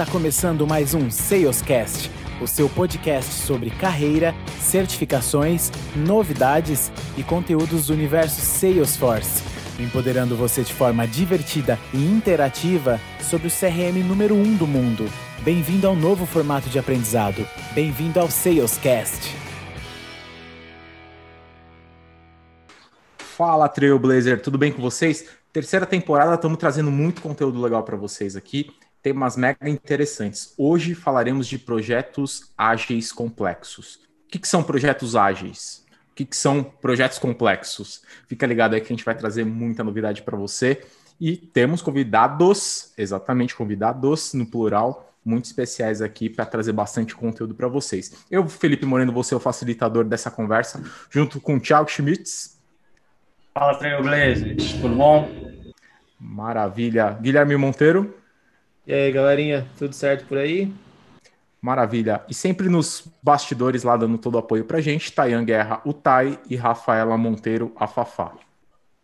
[0.00, 7.92] Está começando mais um Salescast, o seu podcast sobre carreira, certificações, novidades e conteúdos do
[7.92, 9.44] universo Salesforce,
[9.78, 15.04] empoderando você de forma divertida e interativa sobre o CRM número 1 um do mundo.
[15.44, 17.46] Bem-vindo ao novo formato de aprendizado.
[17.74, 19.36] Bem-vindo ao Salescast.
[23.18, 25.28] Fala Trailblazer, tudo bem com vocês?
[25.52, 28.72] Terceira temporada, estamos trazendo muito conteúdo legal para vocês aqui
[29.02, 30.54] temas mega interessantes.
[30.56, 33.96] Hoje falaremos de projetos ágeis complexos.
[34.26, 35.84] O que, que são projetos ágeis?
[36.10, 38.02] O que, que são projetos complexos?
[38.26, 40.82] Fica ligado aí que a gente vai trazer muita novidade para você.
[41.20, 47.68] E temos convidados, exatamente convidados no plural, muito especiais aqui para trazer bastante conteúdo para
[47.68, 48.24] vocês.
[48.30, 52.58] Eu, Felipe Moreno, vou ser o facilitador dessa conversa, junto com o Thiago Schmitz.
[53.52, 55.28] Fala, Trailblazers, tudo bom?
[56.18, 57.18] Maravilha.
[57.20, 58.19] Guilherme Monteiro.
[58.86, 60.72] E aí, galerinha, tudo certo por aí?
[61.60, 62.24] Maravilha.
[62.28, 66.38] E sempre nos bastidores lá dando todo o apoio pra gente, Tayan Guerra, o Tai
[66.48, 68.32] e Rafaela Monteiro, a Fafá.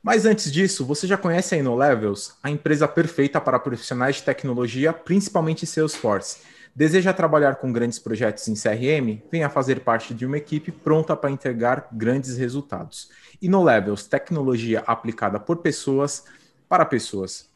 [0.02, 4.92] Mas antes disso, você já conhece a InnoLevels, a empresa perfeita para profissionais de tecnologia,
[4.92, 6.38] principalmente Salesforce.
[6.74, 9.22] Deseja trabalhar com grandes projetos em CRM?
[9.32, 13.10] Venha fazer parte de uma equipe pronta para entregar grandes resultados.
[13.42, 16.24] InnoLevels, tecnologia aplicada por pessoas
[16.68, 17.48] para pessoas.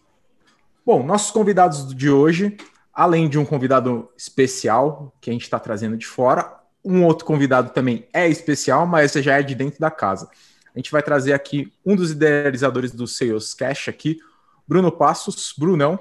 [0.93, 2.57] Bom, nossos convidados de hoje,
[2.93, 6.53] além de um convidado especial que a gente está trazendo de fora,
[6.85, 10.29] um outro convidado também é especial, mas já é de dentro da casa.
[10.75, 14.19] A gente vai trazer aqui um dos idealizadores do Sales Cash aqui,
[14.67, 15.55] Bruno Passos.
[15.57, 15.97] Brunão.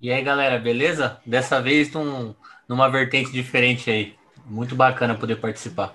[0.00, 1.18] E aí, galera, beleza?
[1.26, 2.36] Dessa vez num,
[2.68, 4.14] numa vertente diferente aí.
[4.46, 5.92] Muito bacana poder participar.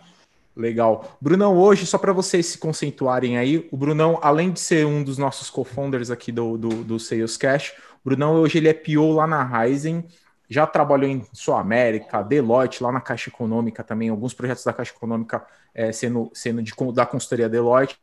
[0.57, 1.17] Legal.
[1.21, 5.17] Brunão, hoje, só para vocês se conceituarem aí, o Brunão, além de ser um dos
[5.17, 7.71] nossos co-founders aqui do, do, do Sales Cash,
[8.03, 10.05] Brunão hoje ele é PO lá na Ryzen,
[10.49, 14.93] já trabalhou em Sul América, Deloitte, lá na Caixa Econômica também, alguns projetos da Caixa
[14.95, 17.97] Econômica é, sendo, sendo de, da consultoria Deloitte,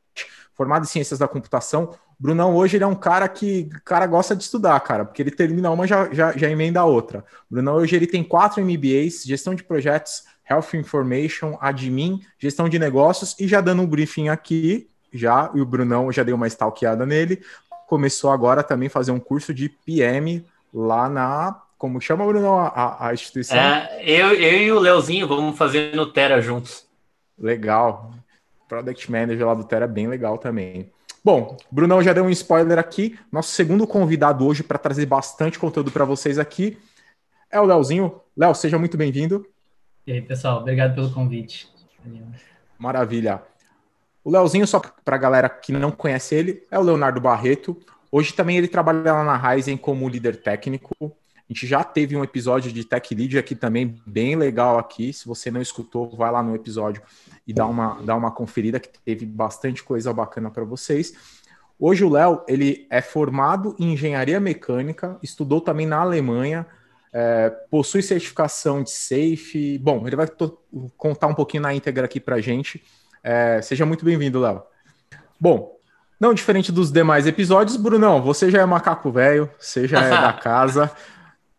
[0.55, 1.95] formado em Ciências da Computação.
[2.19, 5.71] Brunão hoje ele é um cara que cara gosta de estudar, cara, porque ele termina
[5.71, 7.25] uma já, já, já emenda a outra.
[7.51, 13.35] Brunão hoje ele tem quatro MBAs, gestão de projetos, Health Information, Admin, gestão de negócios,
[13.39, 17.43] e já dando um briefing aqui, já, e o Brunão já deu uma stalkeada nele,
[17.87, 21.63] começou agora também a fazer um curso de PM lá na.
[21.79, 23.59] Como chama, Bruno, a, a instituição?
[23.59, 26.87] É, eu, eu e o Leozinho vamos fazer no Terra juntos.
[27.39, 28.15] Legal.
[28.67, 30.91] Product Manager lá do Terra, bem legal também.
[31.23, 33.19] Bom, Brunão já deu um spoiler aqui.
[33.31, 36.79] Nosso segundo convidado hoje para trazer bastante conteúdo para vocês aqui
[37.51, 38.21] é o Leozinho.
[38.37, 39.47] Léo, seja muito bem-vindo.
[40.07, 41.69] E aí, pessoal, obrigado pelo convite.
[42.79, 43.43] Maravilha.
[44.27, 47.81] O Leozinho, só para a galera que não conhece ele, é o Leonardo Barreto.
[48.11, 50.93] Hoje também ele trabalha lá na Ryzen como líder técnico.
[51.01, 51.09] A
[51.47, 55.13] gente já teve um episódio de Tech Lead aqui também, bem legal aqui.
[55.13, 57.01] Se você não escutou, vai lá no episódio
[57.47, 61.15] e dá uma, dá uma conferida, que teve bastante coisa bacana para vocês.
[61.79, 66.67] Hoje o Léo, ele é formado em engenharia mecânica, estudou também na Alemanha,
[67.13, 69.79] é, possui certificação de SAFE.
[69.79, 70.27] Bom, ele vai
[70.97, 72.83] contar um pouquinho na íntegra aqui para gente.
[73.29, 74.63] É, seja muito bem-vindo, Léo.
[75.41, 75.75] Bom,
[76.21, 80.33] não diferente dos demais episódios, Brunão, você já é macaco velho, você já é da
[80.41, 80.89] casa.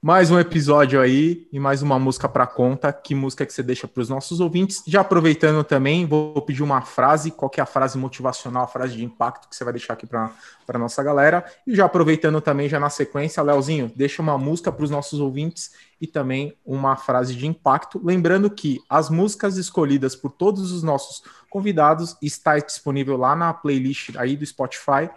[0.08, 2.94] Mais um episódio aí e mais uma música para conta.
[2.94, 4.82] Que música que você deixa para os nossos ouvintes?
[4.88, 7.30] Já aproveitando também, vou pedir uma frase.
[7.30, 10.32] Qual é a frase motivacional, a frase de impacto que você vai deixar aqui para
[10.66, 11.44] a nossa galera?
[11.68, 15.72] E já aproveitando também, já na sequência, Leozinho, deixa uma música para os nossos ouvintes
[16.00, 18.00] e também uma frase de impacto.
[18.02, 24.16] Lembrando que as músicas escolhidas por todos os nossos convidados está disponível lá na playlist
[24.16, 25.10] aí do Spotify.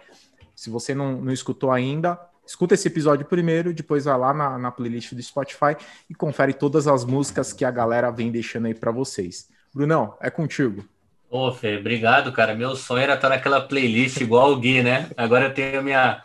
[0.53, 4.71] Se você não, não escutou ainda, escuta esse episódio primeiro, depois vai lá na, na
[4.71, 5.75] playlist do Spotify
[6.09, 9.47] e confere todas as músicas que a galera vem deixando aí para vocês.
[9.73, 10.83] Brunão, é contigo.
[11.29, 12.53] Ô, Fê, obrigado, cara.
[12.53, 15.09] Meu sonho era estar naquela playlist igual o Gui, né?
[15.15, 16.21] Agora eu tenho a minha.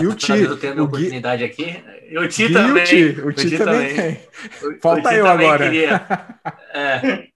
[0.00, 1.64] E o Ti, eu tenho a minha oportunidade Gui...
[1.64, 1.84] aqui.
[2.08, 2.82] E o Ti também.
[2.82, 4.20] O Ti, o Ti também, também.
[4.80, 5.68] Falta eu agora.
[6.72, 7.28] É.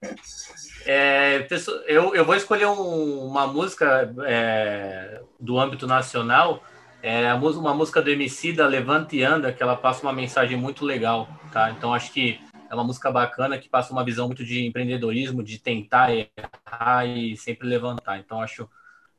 [0.85, 1.47] É,
[1.87, 6.63] eu, eu vou escolher um, uma música é, do âmbito nacional
[7.03, 10.85] é uma música do MC da Levante e Anda, que ela passa uma mensagem muito
[10.85, 11.69] legal, tá?
[11.69, 12.39] Então acho que
[12.69, 17.35] é uma música bacana que passa uma visão muito de empreendedorismo, de tentar errar e
[17.35, 18.19] sempre levantar.
[18.19, 18.69] Então acho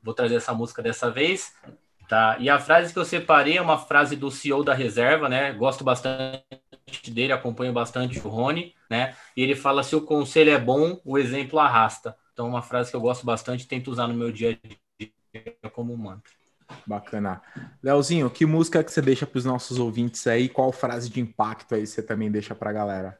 [0.02, 1.54] vou trazer essa música dessa vez,
[2.08, 2.38] tá?
[2.40, 5.52] E a frase que eu separei é uma frase do CEO da Reserva, né?
[5.52, 6.42] Gosto bastante
[7.10, 9.14] dele, acompanho bastante o Rony, né?
[9.36, 12.16] E ele fala se o conselho é bom, o exemplo arrasta.
[12.32, 15.94] Então uma frase que eu gosto bastante, tento usar no meu dia a dia como
[15.98, 16.32] mantra.
[16.86, 17.40] Bacana.
[17.82, 20.48] Leozinho, que música que você deixa para os nossos ouvintes aí?
[20.48, 23.18] Qual frase de impacto aí você também deixa para a galera?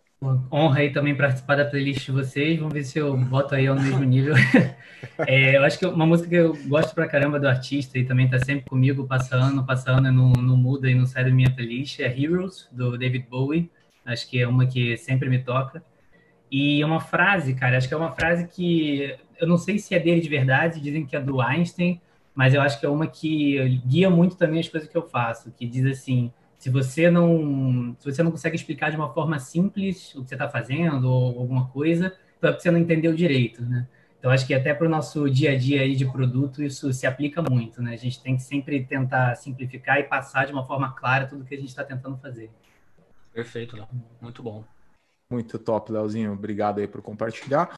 [0.50, 2.58] Honra aí também participar da playlist de vocês.
[2.58, 4.35] Vamos ver se eu boto aí ao mesmo nível.
[5.26, 8.29] é, eu acho que uma música que eu gosto pra caramba do artista e também
[8.29, 12.06] tá sempre comigo, passando, passando, não, não muda e não sai da minha playlist, é
[12.06, 13.70] Heroes, do David Bowie.
[14.05, 15.82] Acho que é uma que sempre me toca.
[16.50, 19.94] E é uma frase, cara, acho que é uma frase que eu não sei se
[19.94, 22.00] é dele de verdade, dizem que é do Einstein,
[22.35, 25.53] mas eu acho que é uma que guia muito também as coisas que eu faço,
[25.53, 30.15] que diz assim: se você não, se você não consegue explicar de uma forma simples
[30.15, 33.63] o que você está fazendo ou alguma coisa, então é porque você não entendeu direito,
[33.63, 33.87] né?
[34.19, 37.07] Então acho que até para o nosso dia a dia aí de produto isso se
[37.07, 37.93] aplica muito, né?
[37.93, 41.55] A gente tem que sempre tentar simplificar e passar de uma forma clara tudo que
[41.55, 42.51] a gente está tentando fazer.
[43.35, 43.87] Perfeito, Léo.
[44.23, 44.65] Muito bom.
[45.29, 46.33] Muito top, Leozinho.
[46.33, 47.75] Obrigado aí por compartilhar.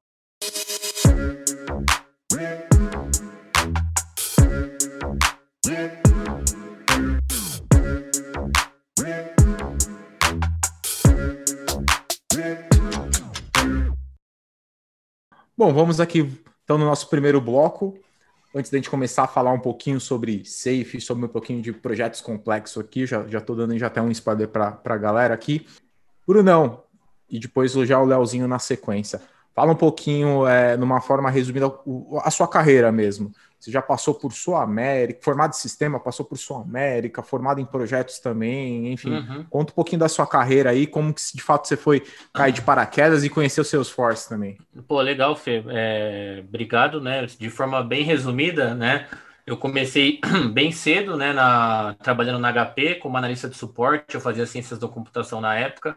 [5.66, 5.74] Bom,
[15.72, 16.30] vamos aqui
[16.62, 17.98] então no nosso primeiro bloco.
[18.54, 22.20] Antes da gente começar a falar um pouquinho sobre Safe, sobre um pouquinho de projetos
[22.20, 25.66] complexos aqui, já estou dando já até um spoiler para a galera aqui.
[26.24, 26.84] Brunão,
[27.28, 29.20] e depois já o Leozinho na sequência.
[29.52, 31.66] Fala um pouquinho, é, numa forma resumida,
[32.22, 33.32] a sua carreira mesmo.
[33.58, 37.64] Você já passou por Sul América, formado em sistema, passou por Sul América, formado em
[37.64, 39.12] projetos também, enfim.
[39.12, 39.44] Uhum.
[39.50, 42.62] Conta um pouquinho da sua carreira aí, como que de fato você foi cair de
[42.62, 44.58] paraquedas e conhecer os seus forces também.
[44.87, 45.64] Pô, legal, Fê.
[45.69, 47.26] É, obrigado, né?
[47.26, 49.06] De forma bem resumida, né?
[49.47, 50.20] Eu comecei
[50.52, 54.88] bem cedo, né, na, trabalhando na HP como analista de suporte, eu fazia ciências da
[54.88, 55.97] computação na época,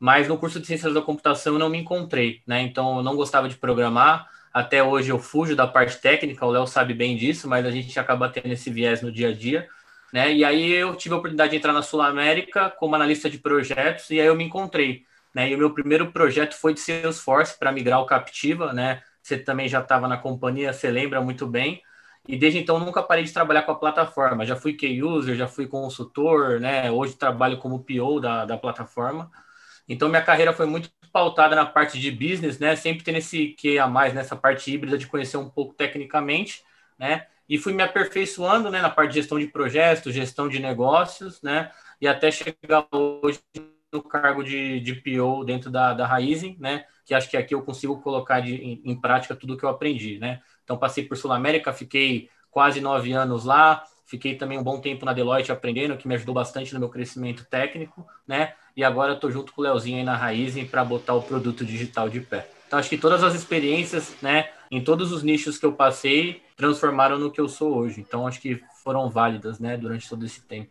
[0.00, 2.60] mas no curso de ciências da computação eu não me encontrei, né?
[2.62, 6.66] Então eu não gostava de programar, até hoje eu fujo da parte técnica, o Léo
[6.66, 9.68] sabe bem disso, mas a gente acaba tendo esse viés no dia a dia.
[10.12, 10.34] Né?
[10.34, 14.10] E aí eu tive a oportunidade de entrar na Sul América como analista de projetos
[14.10, 15.04] e aí eu me encontrei.
[15.34, 15.50] Né?
[15.50, 19.02] E o meu primeiro projeto foi de Salesforce para migrar o Captiva, né?
[19.22, 21.82] Você também já estava na companhia, você lembra muito bem.
[22.28, 24.44] E desde então nunca parei de trabalhar com a plataforma.
[24.44, 26.90] Já fui key user, já fui consultor, né?
[26.90, 29.30] Hoje trabalho como PO da, da plataforma.
[29.88, 32.74] Então minha carreira foi muito pautada na parte de business, né?
[32.76, 36.62] Sempre tendo esse que a mais nessa parte híbrida de conhecer um pouco tecnicamente,
[36.98, 37.26] né?
[37.48, 41.70] E fui me aperfeiçoando, né, na parte de gestão de projetos, gestão de negócios, né?
[42.00, 43.40] E até chegar hoje
[43.92, 46.84] no cargo de, de PO dentro da, da Raizen, né?
[47.04, 50.18] Que acho que aqui eu consigo colocar de, em, em prática tudo que eu aprendi,
[50.18, 50.40] né?
[50.64, 55.06] Então passei por Sul América, fiquei quase nove anos lá, Fiquei também um bom tempo
[55.06, 58.54] na Deloitte aprendendo, que me ajudou bastante no meu crescimento técnico, né?
[58.76, 62.08] E agora estou junto com o Leozinho aí na Raizen para botar o produto digital
[62.08, 62.48] de pé.
[62.66, 67.18] Então, acho que todas as experiências, né, em todos os nichos que eu passei, transformaram
[67.18, 68.00] no que eu sou hoje.
[68.00, 70.70] Então, acho que foram válidas, né, durante todo esse tempo.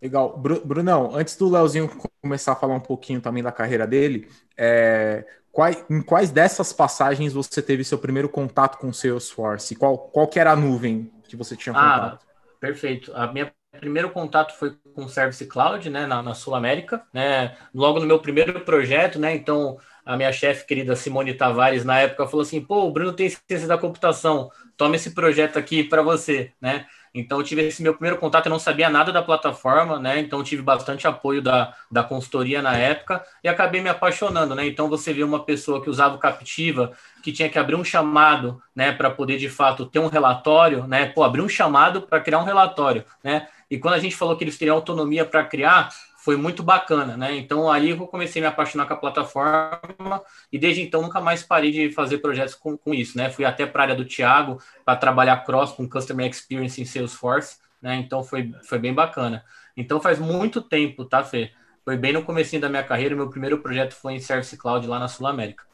[0.00, 0.38] Legal.
[0.38, 1.90] Brunão, antes do Leozinho
[2.22, 7.32] começar a falar um pouquinho também da carreira dele, é, quais, em quais dessas passagens
[7.32, 9.74] você teve seu primeiro contato com o Salesforce?
[9.74, 12.26] Qual, qual que era a nuvem que você tinha ah, contato?
[12.26, 13.12] Ah, Perfeito.
[13.14, 17.56] A minha primeiro contato foi com o Service Cloud, né, na, na Sul América, né,
[17.74, 22.26] logo no meu primeiro projeto, né, então a minha chefe querida Simone Tavares na época
[22.26, 26.52] falou assim, pô, o Bruno tem ciência da computação, toma esse projeto aqui para você,
[26.60, 30.20] né, então, eu tive esse meu primeiro contato, eu não sabia nada da plataforma, né?
[30.20, 34.66] Então, tive bastante apoio da, da consultoria na época e acabei me apaixonando, né?
[34.66, 38.62] Então, você vê uma pessoa que usava o Captiva, que tinha que abrir um chamado,
[38.74, 41.06] né, para poder de fato ter um relatório, né?
[41.06, 43.48] Pô, abrir um chamado para criar um relatório, né?
[43.70, 47.36] E quando a gente falou que eles teriam autonomia para criar, foi muito bacana, né?
[47.36, 50.22] Então aí eu comecei a me apaixonar com a plataforma
[50.52, 53.30] e desde então nunca mais parei de fazer projetos com, com isso, né?
[53.30, 57.56] Fui até para a área do Thiago para trabalhar cross com Customer Experience em Salesforce,
[57.80, 57.96] né?
[57.96, 59.44] Então foi, foi bem bacana.
[59.76, 61.52] Então faz muito tempo, tá, Fê?
[61.84, 64.98] Foi bem no comecinho da minha carreira, meu primeiro projeto foi em Service Cloud lá
[64.98, 65.64] na Sul América.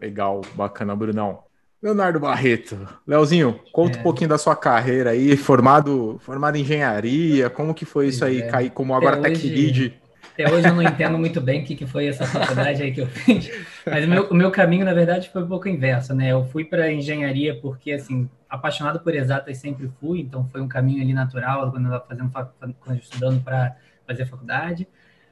[0.00, 1.44] Legal, bacana, Brunão.
[1.82, 2.78] Leonardo Barreto.
[3.04, 4.00] Leozinho, conta é.
[4.00, 8.40] um pouquinho da sua carreira aí, formado, formado em engenharia, como que foi isso aí,
[8.40, 8.46] é.
[8.46, 10.00] cair como agora até tech lead?
[10.32, 13.00] Até hoje eu não entendo muito bem o que, que foi essa faculdade aí que
[13.00, 13.50] eu fiz,
[13.84, 16.32] mas o meu, o meu caminho, na verdade, foi um pouco inverso, né?
[16.32, 21.02] Eu fui para engenharia porque, assim, apaixonado por exatas sempre fui, então foi um caminho
[21.02, 24.88] ali natural quando eu estava fazendo, quando eu estudando para fazer faculdade,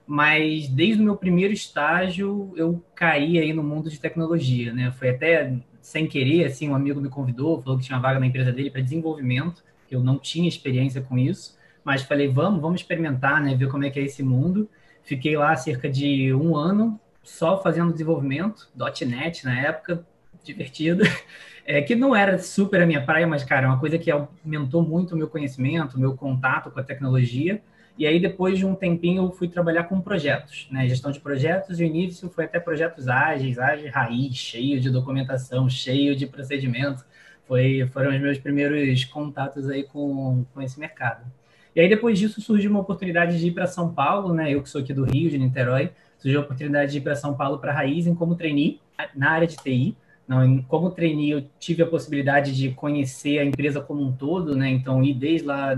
[0.06, 4.90] mas desde o meu primeiro estágio eu caí aí no mundo de tecnologia, né?
[4.90, 5.50] Foi até
[5.90, 8.80] sem querer, assim, um amigo me convidou, falou que tinha vaga na empresa dele para
[8.80, 13.84] desenvolvimento, eu não tinha experiência com isso, mas falei, vamos, vamos experimentar, né, ver como
[13.84, 14.70] é que é esse mundo.
[15.02, 18.68] Fiquei lá cerca de um ano, só fazendo desenvolvimento,
[19.04, 20.06] .NET na época,
[20.44, 21.02] divertido,
[21.66, 24.84] é, que não era super a minha praia, mas, cara, é uma coisa que aumentou
[24.84, 27.60] muito o meu conhecimento, o meu contato com a tecnologia.
[28.00, 30.88] E aí, depois de um tempinho, eu fui trabalhar com projetos, né?
[30.88, 35.68] Gestão de projetos, e o início foi até projetos ágeis, ágeis raiz, cheio de documentação,
[35.68, 37.04] cheio de procedimento.
[37.46, 41.30] Foi, foram os meus primeiros contatos aí com, com esse mercado.
[41.76, 44.50] E aí, depois disso, surgiu uma oportunidade de ir para São Paulo, né?
[44.50, 47.34] Eu que sou aqui do Rio, de Niterói, surgiu a oportunidade de ir para São
[47.34, 48.80] Paulo para a Raizen como trainee
[49.14, 49.94] na área de TI.
[50.30, 54.70] Não, como trainee, eu tive a possibilidade de conhecer a empresa como um todo, né?
[54.70, 55.76] Então, ir desde lá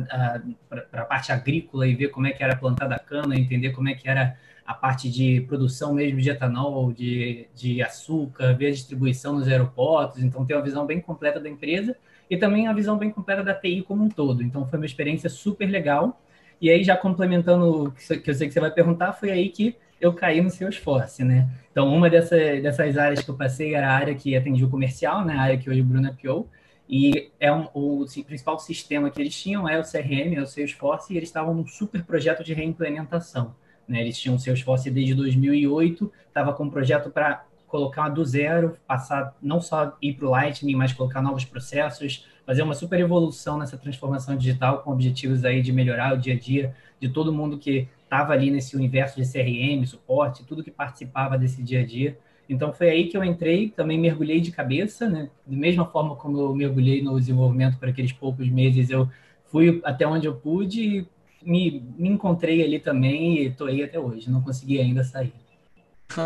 [0.68, 3.88] para a parte agrícola e ver como é que era plantada a cana, entender como
[3.88, 8.70] é que era a parte de produção mesmo de etanol, de, de açúcar, ver a
[8.72, 10.22] distribuição nos aeroportos.
[10.22, 11.96] Então, ter uma visão bem completa da empresa
[12.28, 14.42] e também a visão bem completa da TI como um todo.
[14.42, 16.20] Então, foi uma experiência super legal.
[16.60, 19.76] E aí, já complementando o que eu sei que você vai perguntar, foi aí que
[20.02, 21.48] eu caí no Salesforce, né?
[21.70, 25.24] Então, uma dessa, dessas áreas que eu passei era a área que atendia o comercial,
[25.24, 25.34] né?
[25.34, 26.48] A área que hoje o Bruno PO.
[26.88, 30.46] E é um, o, o principal sistema que eles tinham é o CRM, é o
[30.46, 33.54] Salesforce, e eles estavam num super projeto de reimplementação.
[33.86, 34.00] Né?
[34.00, 39.34] Eles tinham o Salesforce desde 2008, estava com um projeto para colocar do zero, passar
[39.40, 43.78] não só ir para o Lightning, mas colocar novos processos, fazer uma super evolução nessa
[43.78, 47.88] transformação digital com objetivos aí de melhorar o dia a dia de todo mundo que
[48.12, 52.18] estava ali nesse universo de CRM, suporte, tudo que participava desse dia a dia.
[52.46, 55.30] Então foi aí que eu entrei, também mergulhei de cabeça, né?
[55.46, 59.08] Da mesma forma como eu mergulhei no desenvolvimento por aqueles poucos meses, eu
[59.46, 61.06] fui até onde eu pude e
[61.42, 64.30] me, me encontrei ali também e estou aí até hoje.
[64.30, 65.32] Não consegui ainda sair.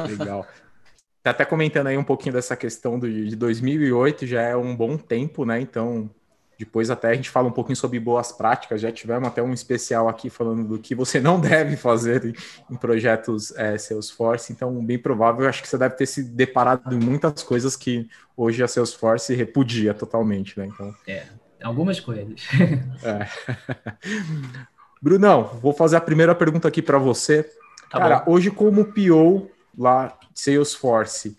[0.09, 0.45] Legal.
[1.23, 4.97] Tá até comentando aí um pouquinho dessa questão do, de 2008, já é um bom
[4.97, 5.61] tempo, né?
[5.61, 6.11] Então,
[6.58, 8.80] depois até a gente fala um pouquinho sobre boas práticas.
[8.80, 12.34] Já tivemos até um especial aqui falando do que você não deve fazer
[12.70, 14.52] em projetos é, Salesforce.
[14.52, 18.62] Então, bem provável, acho que você deve ter se deparado em muitas coisas que hoje
[18.62, 20.66] a Salesforce repudia totalmente, né?
[20.66, 21.25] Então, é,
[21.62, 22.42] algumas coisas.
[23.02, 23.28] é.
[25.00, 27.42] Brunão, vou fazer a primeira pergunta aqui para você.
[27.90, 28.32] Tá Cara, bom.
[28.32, 31.36] hoje como PO lá Salesforce,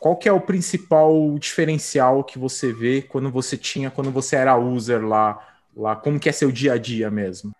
[0.00, 4.56] qual que é o principal diferencial que você vê quando você tinha, quando você era
[4.56, 5.38] user lá,
[5.76, 7.52] lá como que é seu dia a dia mesmo?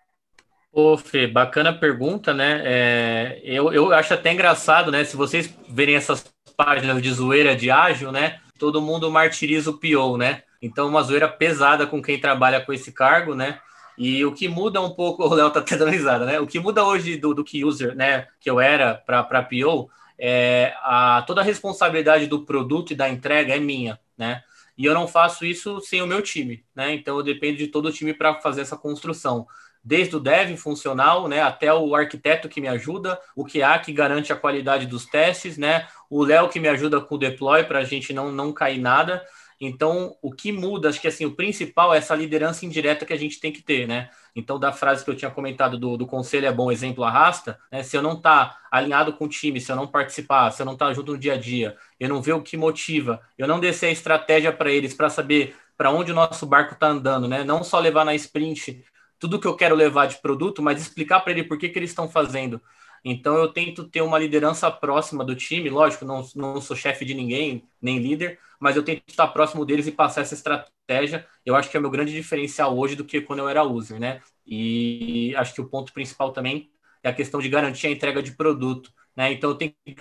[0.73, 2.61] Ô, Fê, bacana pergunta, né?
[2.63, 5.03] É, eu, eu acho até engraçado, né?
[5.03, 6.25] Se vocês verem essas
[6.57, 8.39] páginas de zoeira de ágil, né?
[8.57, 10.43] Todo mundo martiriza o PO, né?
[10.61, 13.59] Então, uma zoeira pesada com quem trabalha com esse cargo, né?
[13.97, 16.39] E o que muda um pouco, o Léo tá até dando risada, né?
[16.39, 18.27] O que muda hoje do, do que user, né?
[18.39, 19.89] Que eu era para PO,
[20.23, 24.43] é, a, toda a responsabilidade do produto e da entrega é minha, né?
[24.77, 26.93] E eu não faço isso sem o meu time, né?
[26.93, 29.47] Então eu dependo de todo o time para fazer essa construção.
[29.83, 34.31] Desde o dev funcional, né, até o arquiteto que me ajuda, o QA que garante
[34.31, 37.83] a qualidade dos testes, né, o Léo que me ajuda com o deploy para a
[37.83, 39.25] gente não, não cair nada.
[39.63, 43.17] Então, o que muda, acho que assim, o principal é essa liderança indireta que a
[43.17, 44.09] gente tem que ter, né?
[44.35, 47.83] Então, da frase que eu tinha comentado do, do conselho é bom, exemplo arrasta, né?
[47.83, 50.75] Se eu não tá alinhado com o time, se eu não participar, se eu não
[50.75, 53.87] tá junto no dia a dia, eu não ver o que motiva, eu não descer
[53.87, 57.43] a estratégia para eles para saber para onde o nosso barco está andando, né?
[57.43, 58.83] Não só levar na sprint
[59.19, 61.91] tudo que eu quero levar de produto, mas explicar para ele por que, que eles
[61.91, 62.59] estão fazendo.
[63.03, 67.13] Então eu tento ter uma liderança próxima do time, lógico, não, não sou chefe de
[67.13, 71.27] ninguém, nem líder, mas eu tento estar próximo deles e passar essa estratégia.
[71.45, 74.21] Eu acho que é meu grande diferencial hoje do que quando eu era user, né?
[74.45, 76.71] E acho que o ponto principal também
[77.03, 79.31] é a questão de garantir a entrega de produto, né?
[79.31, 79.95] Então eu tenho que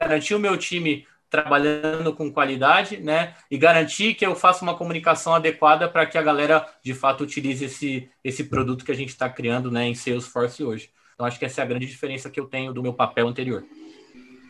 [0.00, 3.34] garantir o meu time trabalhando com qualidade, né?
[3.50, 7.64] E garantir que eu faça uma comunicação adequada para que a galera de fato utilize
[7.64, 10.90] esse, esse produto que a gente está criando, né, em Salesforce hoje.
[11.14, 13.64] Então, acho que essa é a grande diferença que eu tenho do meu papel anterior.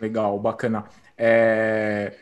[0.01, 0.85] Legal, bacana.
[1.17, 2.13] É...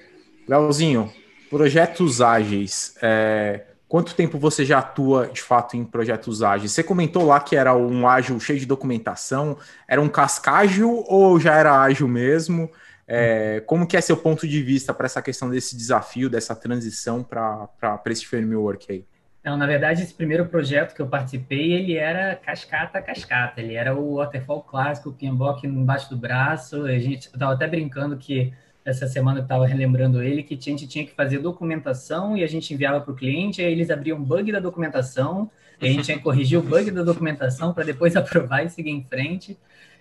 [0.46, 1.10] Leozinho,
[1.48, 2.94] projetos ágeis.
[3.00, 3.64] É...
[3.88, 6.72] Quanto tempo você já atua de fato em projetos ágeis?
[6.72, 9.56] Você comentou lá que era um ágil cheio de documentação.
[9.88, 12.70] Era um cascágil ou já era ágil mesmo?
[13.06, 13.60] É...
[13.66, 18.02] como que é seu ponto de vista para essa questão desse desafio, dessa transição para
[18.06, 19.04] esse framework aí?
[19.42, 23.60] Não, na verdade, esse primeiro projeto que eu participei, ele era cascata cascata.
[23.60, 26.84] Ele era o waterfall clássico, o PMBOK embaixo do braço.
[26.84, 28.52] A gente estava até brincando que
[28.84, 32.46] essa semana eu estava relembrando ele que a gente tinha que fazer documentação e a
[32.46, 36.16] gente enviava para o cliente, aí eles abriam bug da documentação, e a gente tinha
[36.16, 39.58] que corrigir o bug da documentação para depois aprovar e seguir em frente.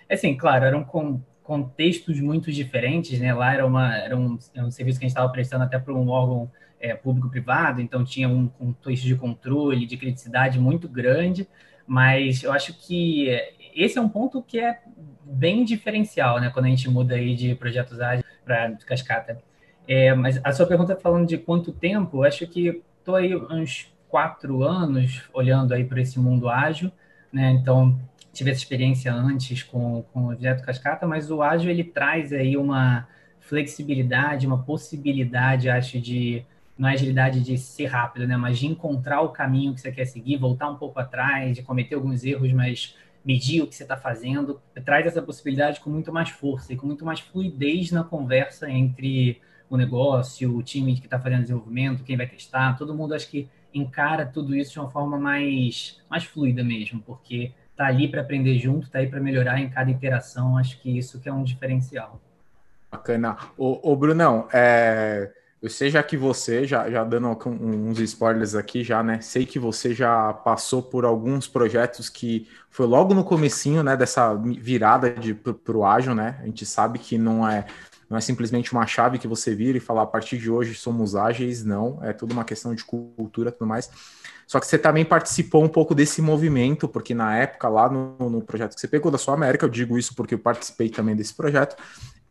[0.10, 3.34] Assim, claro, eram com contextos muito diferentes, né?
[3.34, 5.94] Lá era, uma, era, um, era um serviço que a gente estava prestando até para
[5.94, 11.48] um órgão é, público-privado, então tinha um contexto de controle, de criticidade muito grande,
[11.86, 13.28] mas eu acho que
[13.76, 14.80] esse é um ponto que é
[15.24, 19.42] bem diferencial, né, quando a gente muda aí de projetos ágeis para cascata.
[19.88, 24.64] É, mas a sua pergunta falando de quanto tempo, acho que estou aí uns quatro
[24.64, 26.92] anos olhando aí para esse mundo ágil,
[27.32, 27.52] né?
[27.52, 28.00] Então
[28.32, 32.56] tive essa experiência antes com, com o objeto cascata, mas o ágil ele traz aí
[32.56, 33.08] uma
[33.40, 36.46] flexibilidade, uma possibilidade, acho, de
[36.80, 38.38] não é agilidade de ser rápido, né?
[38.38, 41.96] Mas de encontrar o caminho que você quer seguir, voltar um pouco atrás, de cometer
[41.96, 46.30] alguns erros, mas medir o que você está fazendo, traz essa possibilidade com muito mais
[46.30, 51.20] força e com muito mais fluidez na conversa entre o negócio, o time que está
[51.20, 55.20] fazendo desenvolvimento, quem vai testar, todo mundo acho que encara tudo isso de uma forma
[55.20, 59.70] mais, mais fluida mesmo, porque tá ali para aprender junto, tá aí para melhorar em
[59.70, 62.22] cada interação, acho que isso que é um diferencial.
[62.90, 63.38] Bacana.
[63.58, 65.32] Ô, ô Brunão, é,
[65.62, 69.20] eu sei já que você, já, já dando uns spoilers aqui já, né?
[69.20, 73.98] Sei que você já passou por alguns projetos que foi logo no comecinho, né?
[73.98, 76.40] Dessa virada de, para o ágil, né?
[76.42, 77.66] A gente sabe que não é
[78.10, 81.16] não é simplesmente uma chave que você vira e fala a partir de hoje somos
[81.16, 83.88] ágeis, não, é tudo uma questão de cultura e tudo mais.
[84.48, 88.42] Só que você também participou um pouco desse movimento, porque na época, lá no, no
[88.42, 91.36] projeto que você pegou da sua América, eu digo isso porque eu participei também desse
[91.36, 91.76] projeto,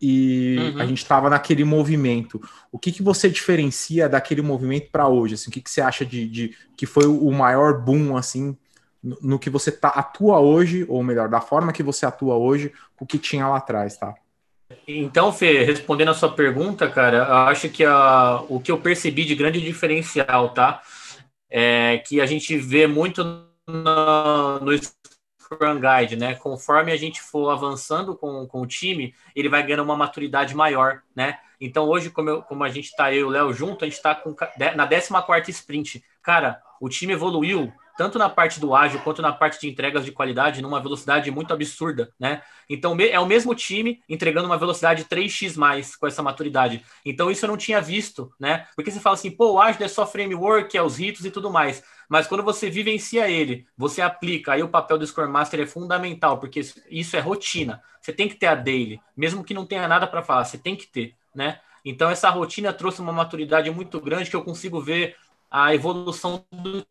[0.00, 0.80] e uhum.
[0.80, 2.40] a gente estava naquele movimento.
[2.70, 5.34] O que, que você diferencia daquele movimento para hoje?
[5.34, 8.56] Assim, o que, que você acha de, de que foi o maior boom assim
[9.02, 12.72] no, no que você tá, atua hoje, ou melhor, da forma que você atua hoje,
[13.00, 14.14] o que tinha lá atrás, tá?
[14.86, 19.24] Então, Fê, respondendo a sua pergunta, cara, eu acho que a, o que eu percebi
[19.24, 20.82] de grande diferencial, tá?
[21.50, 23.24] É que a gente vê muito
[23.66, 24.72] no, no
[25.54, 26.34] Scrum Guide, né?
[26.34, 31.02] Conforme a gente for avançando com, com o time, ele vai ganhando uma maturidade maior,
[31.16, 31.38] né?
[31.60, 34.00] Então, hoje, como, eu, como a gente tá, eu e o Léo junto, a gente
[34.00, 34.34] tá com,
[34.76, 36.04] na 14 sprint.
[36.22, 40.12] Cara, o time evoluiu tanto na parte do ágil quanto na parte de entregas de
[40.12, 42.42] qualidade, numa velocidade muito absurda, né?
[42.70, 46.84] Então é o mesmo time entregando uma velocidade 3x mais com essa maturidade.
[47.04, 48.68] Então isso eu não tinha visto, né?
[48.76, 51.50] Porque você fala assim, pô, o ágil é só framework, é os ritos e tudo
[51.50, 51.82] mais.
[52.08, 56.38] Mas quando você vivencia ele, você aplica, aí o papel do Scrum Master é fundamental,
[56.38, 56.60] porque
[56.90, 57.82] isso é rotina.
[58.00, 60.74] Você tem que ter a daily, mesmo que não tenha nada para falar, você tem
[60.74, 61.60] que ter, né?
[61.84, 65.16] Então essa rotina trouxe uma maturidade muito grande que eu consigo ver
[65.50, 66.84] a evolução do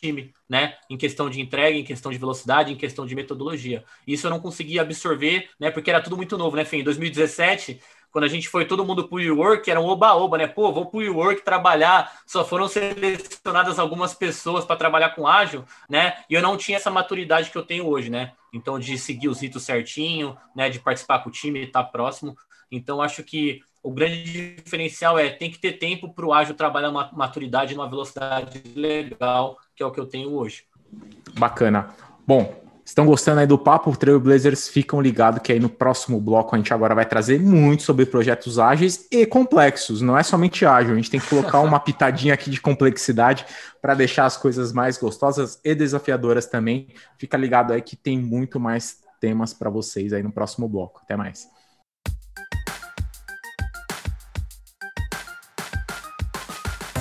[0.00, 0.76] time, né?
[0.88, 3.84] Em questão de entrega, em questão de velocidade, em questão de metodologia.
[4.06, 5.70] Isso eu não conseguia absorver, né?
[5.70, 6.64] Porque era tudo muito novo, né?
[6.64, 10.38] Fim, em 2017, quando a gente foi todo mundo para o work, era um oba-oba,
[10.38, 10.46] né?
[10.46, 12.20] Pô, vou para o work trabalhar.
[12.26, 16.14] Só foram selecionadas algumas pessoas para trabalhar com ágil, né?
[16.28, 18.32] E eu não tinha essa maturidade que eu tenho hoje, né?
[18.52, 20.68] Então, de seguir os ritos certinho, né?
[20.68, 22.36] De participar com o time, estar tá próximo.
[22.70, 26.90] Então, acho que o grande diferencial é tem que ter tempo para o ágil trabalhar
[26.90, 30.64] uma maturidade numa velocidade legal, que é o que eu tenho hoje.
[31.38, 31.94] Bacana.
[32.26, 32.54] Bom,
[32.90, 36.74] estão gostando aí do papo, Trailblazers, ficam ligados que aí no próximo bloco a gente
[36.74, 41.10] agora vai trazer muito sobre projetos ágeis e complexos, não é somente ágil, a gente
[41.10, 43.46] tem que colocar uma pitadinha aqui de complexidade
[43.80, 46.88] para deixar as coisas mais gostosas e desafiadoras também.
[47.16, 51.00] Fica ligado aí que tem muito mais temas para vocês aí no próximo bloco.
[51.04, 51.46] Até mais.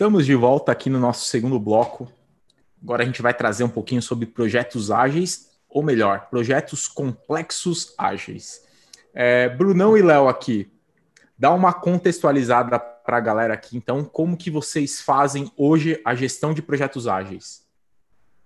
[0.00, 2.10] Estamos de volta aqui no nosso segundo bloco.
[2.82, 8.66] Agora a gente vai trazer um pouquinho sobre projetos ágeis, ou melhor, projetos complexos ágeis.
[9.12, 10.72] É, Brunão e Léo aqui,
[11.38, 13.76] dá uma contextualizada para a galera aqui.
[13.76, 17.68] Então, como que vocês fazem hoje a gestão de projetos ágeis?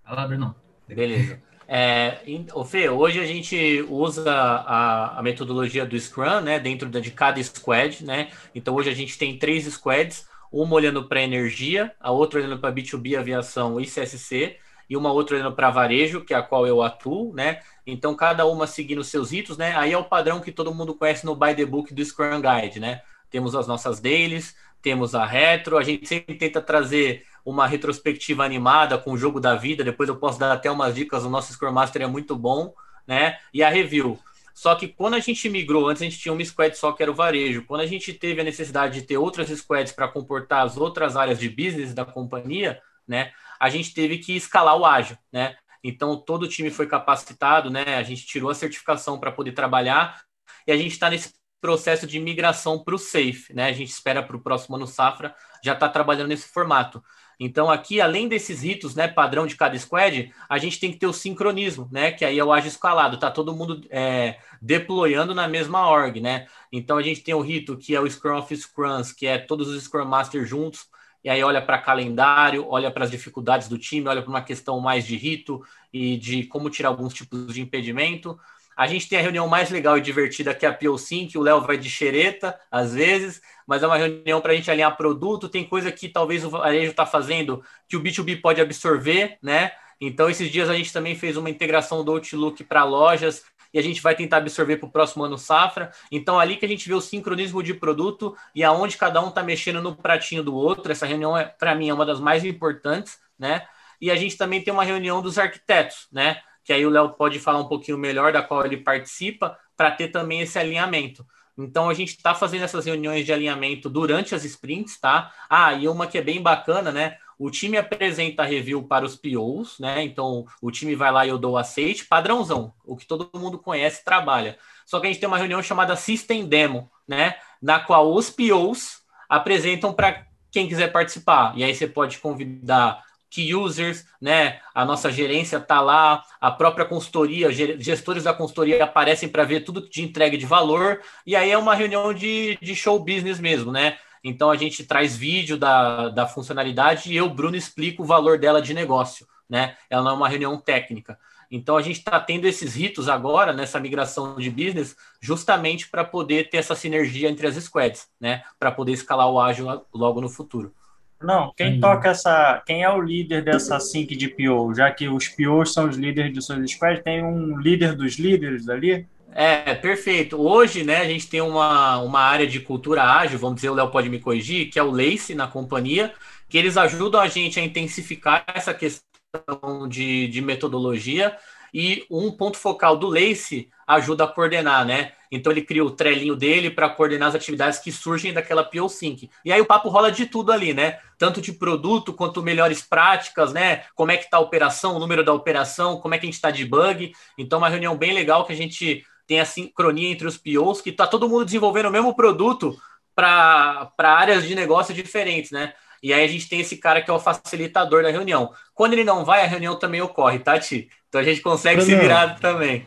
[0.03, 0.57] Fala, Brunão.
[0.88, 1.40] Beleza.
[1.69, 2.19] É,
[2.53, 7.40] o Fê, hoje a gente usa a, a, metodologia do Scrum, né, dentro de cada
[7.43, 8.31] squad, né?
[8.55, 10.27] Então hoje a gente tem três squads
[10.62, 14.57] uma olhando para energia, a outra olhando para B2B, aviação e CSC,
[14.88, 17.61] e uma outra olhando para varejo, que é a qual eu atuo, né?
[17.85, 19.75] Então, cada uma seguindo seus ritos, né?
[19.77, 22.79] Aí é o padrão que todo mundo conhece no By the Book do Scrum Guide,
[22.79, 23.03] né?
[23.31, 28.97] Temos as nossas dailies, temos a retro, a gente sempre tenta trazer uma retrospectiva animada
[28.97, 31.73] com o jogo da vida, depois eu posso dar até umas dicas, o nosso Scrum
[31.73, 32.73] Master é muito bom,
[33.07, 33.38] né?
[33.53, 34.21] E a review.
[34.55, 37.11] Só que quando a gente migrou, antes a gente tinha uma squad só que era
[37.11, 37.64] o varejo.
[37.67, 41.40] Quando a gente teve a necessidade de ter outras squads para comportar as outras áreas
[41.40, 45.57] de business da companhia, né, a gente teve que escalar o ágil, né?
[45.83, 47.97] Então todo o time foi capacitado, né?
[47.97, 50.23] A gente tirou a certificação para poder trabalhar
[50.67, 53.67] e a gente está nesse processo de migração para o Safe, né?
[53.67, 57.03] A gente espera para o próximo ano safra já estar tá trabalhando nesse formato.
[57.38, 61.07] Então, aqui, além desses ritos, né, padrão de cada squad, a gente tem que ter
[61.07, 65.49] o sincronismo, né, que aí é o ágil escalado, tá todo mundo é, deployando na
[65.49, 66.47] mesma org, né?
[66.73, 69.68] Então, a gente tem o rito que é o Scrum of Scrums, que é todos
[69.68, 70.88] os Scrum Masters juntos,
[71.25, 74.79] e aí olha para calendário, olha para as dificuldades do time, olha para uma questão
[74.79, 78.38] mais de rito e de como tirar alguns tipos de impedimento.
[78.77, 81.43] A gente tem a reunião mais legal e divertida que é a PO5, que o
[81.43, 85.49] Léo vai de xereta, às vezes, mas é uma reunião para a gente alinhar produto.
[85.49, 89.73] Tem coisa que talvez o varejo está fazendo que o B2B pode absorver, né?
[90.01, 93.83] Então, esses dias a gente também fez uma integração do Outlook para lojas e a
[93.83, 95.91] gente vai tentar absorver para o próximo ano safra.
[96.11, 99.43] Então, ali que a gente vê o sincronismo de produto e aonde cada um está
[99.43, 100.93] mexendo no pratinho do outro.
[100.93, 103.67] Essa reunião, é, para mim, é uma das mais importantes, né?
[104.01, 106.41] E a gente também tem uma reunião dos arquitetos, né?
[106.64, 110.09] Que aí o Léo pode falar um pouquinho melhor da qual ele participa, para ter
[110.09, 111.27] também esse alinhamento.
[111.57, 115.33] Então a gente está fazendo essas reuniões de alinhamento durante as sprints, tá?
[115.48, 117.16] Ah, e uma que é bem bacana, né?
[117.38, 120.03] O time apresenta a review para os POs, né?
[120.03, 123.59] Então o time vai lá e eu dou o aceite, padrãozão, o que todo mundo
[123.59, 124.59] conhece e trabalha.
[124.85, 127.37] Só que a gente tem uma reunião chamada System Demo, né?
[127.62, 131.57] Na qual os POs apresentam para quem quiser participar.
[131.57, 133.03] E aí você pode convidar
[133.35, 134.61] key users, né?
[134.73, 139.88] A nossa gerência está lá, a própria consultoria, gestores da consultoria aparecem para ver tudo
[139.88, 143.99] de entrega de valor, e aí é uma reunião de, de show business mesmo, né?
[144.23, 148.62] Então a gente traz vídeo da, da funcionalidade e eu, Bruno, explico o valor dela
[148.62, 149.77] de negócio, né?
[149.90, 151.18] Ela não é uma reunião técnica.
[151.51, 156.49] Então a gente está tendo esses ritos agora nessa migração de business, justamente para poder
[156.51, 158.42] ter essa sinergia entre as squads, né?
[158.59, 160.73] Para poder escalar o ágil logo no futuro.
[161.22, 162.62] Não, quem toca essa.
[162.66, 164.74] Quem é o líder dessa sync de PO?
[164.74, 168.68] Já que os POs são os líderes de suas squads, tem um líder dos líderes
[168.68, 169.07] ali?
[169.35, 170.40] É, perfeito.
[170.40, 173.90] Hoje, né, a gente tem uma, uma área de cultura ágil, vamos dizer, o Léo
[173.90, 176.14] pode me corrigir, que é o Lace na companhia,
[176.48, 181.37] que eles ajudam a gente a intensificar essa questão de, de metodologia.
[181.72, 185.12] E um ponto focal do Lace ajuda a coordenar, né?
[185.35, 189.29] Então ele cria o trelinho dele para coordenar as atividades que surgem daquela PO Sync.
[189.44, 190.99] E aí o papo rola de tudo ali, né?
[191.18, 193.85] Tanto de produto quanto melhores práticas, né?
[193.94, 196.35] Como é que tá a operação, o número da operação, como é que a gente
[196.35, 197.12] está de bug.
[197.37, 200.92] Então uma reunião bem legal que a gente tem a sincronia entre os POs, que
[200.92, 202.77] tá todo mundo desenvolvendo o mesmo produto
[203.14, 205.73] para áreas de negócio diferentes, né?
[206.03, 208.53] E aí a gente tem esse cara que é o facilitador da reunião.
[208.75, 210.90] Quando ele não vai, a reunião também ocorre, tá, Ti?
[211.09, 212.87] Então a gente consegue Bruno, se virar também.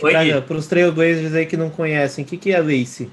[0.00, 3.10] Para os trailblazers aí que não conhecem, o que, que é Lace?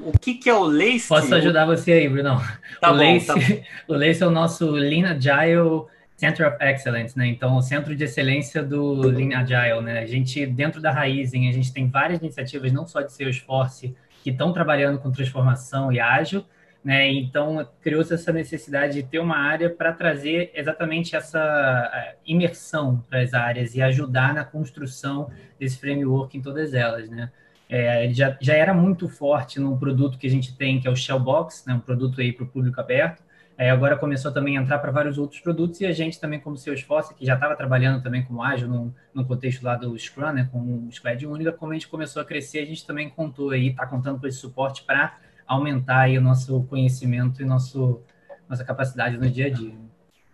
[0.00, 1.08] O que, que é o Lace?
[1.08, 2.40] Posso ajudar você aí, Bruno?
[2.80, 3.34] Tá o, bom, Lace, tá
[3.88, 5.86] o Lace é o nosso Lean Agile
[6.16, 7.26] Center of Excellence, né?
[7.26, 9.98] Então, o centro de excelência do Lean Agile, né?
[10.00, 14.30] A gente, dentro da Raizen, a gente tem várias iniciativas, não só de Salesforce, que
[14.30, 16.44] estão trabalhando com transformação e ágil,
[16.86, 17.10] né?
[17.10, 23.20] Então, criou-se essa necessidade de ter uma área para trazer exatamente essa eh, imersão para
[23.22, 27.10] as áreas e ajudar na construção desse framework em todas elas.
[27.10, 27.28] Né?
[27.68, 30.94] É, já, já era muito forte no produto que a gente tem, que é o
[30.94, 31.74] Shellbox, né?
[31.74, 33.20] um produto aí para o público aberto.
[33.58, 36.56] É, agora começou também a entrar para vários outros produtos e a gente também, como
[36.56, 40.48] Salesforce, que já estava trabalhando também com ágil no, no contexto lá do Scrum, né,
[40.52, 43.70] com o Squad Única, como a gente começou a crescer, a gente também contou aí,
[43.70, 48.02] está contando com esse suporte para aumentar aí o nosso conhecimento e nosso,
[48.48, 49.74] nossa capacidade no dia a dia.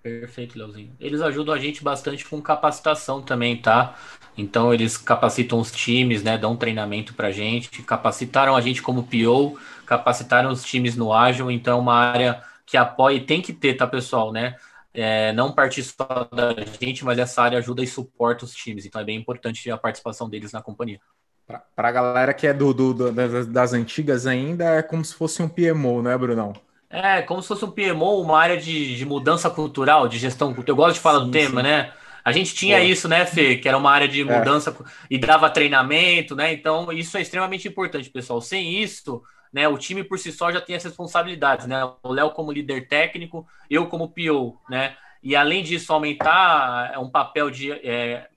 [0.03, 0.93] Perfeito, Leozinho.
[0.99, 3.97] Eles ajudam a gente bastante com capacitação também, tá?
[4.37, 6.37] Então eles capacitam os times, né?
[6.37, 11.79] Dão treinamento pra gente, capacitaram a gente como PO, capacitaram os times no ágil, então
[11.79, 14.57] é uma área que apoia e tem que ter, tá, pessoal, né?
[14.93, 19.01] É, não partir só da gente, mas essa área ajuda e suporta os times, então
[19.01, 21.01] é bem importante a participação deles na companhia.
[21.47, 25.15] Para a galera que é do, do, do das, das, antigas ainda, é como se
[25.15, 26.53] fosse um PMO, né, Brunão?
[26.89, 30.73] É, como se fosse um PMO, uma área de, de mudança cultural, de gestão cultural.
[30.73, 31.69] Eu gosto de falar sim, do tema, sim.
[31.69, 31.93] né?
[32.25, 32.85] A gente tinha é.
[32.85, 33.57] isso, né, Fê?
[33.57, 34.25] Que era uma área de é.
[34.25, 34.85] mudança é.
[35.11, 36.53] e dava treinamento, né?
[36.53, 38.41] Então, isso é extremamente importante, pessoal.
[38.41, 41.85] Sem isso, né, o time por si só já tem as responsabilidades, né?
[42.03, 44.97] O Léo como líder técnico, eu como PO, né?
[45.23, 48.29] E além disso, aumentar é um papel de é,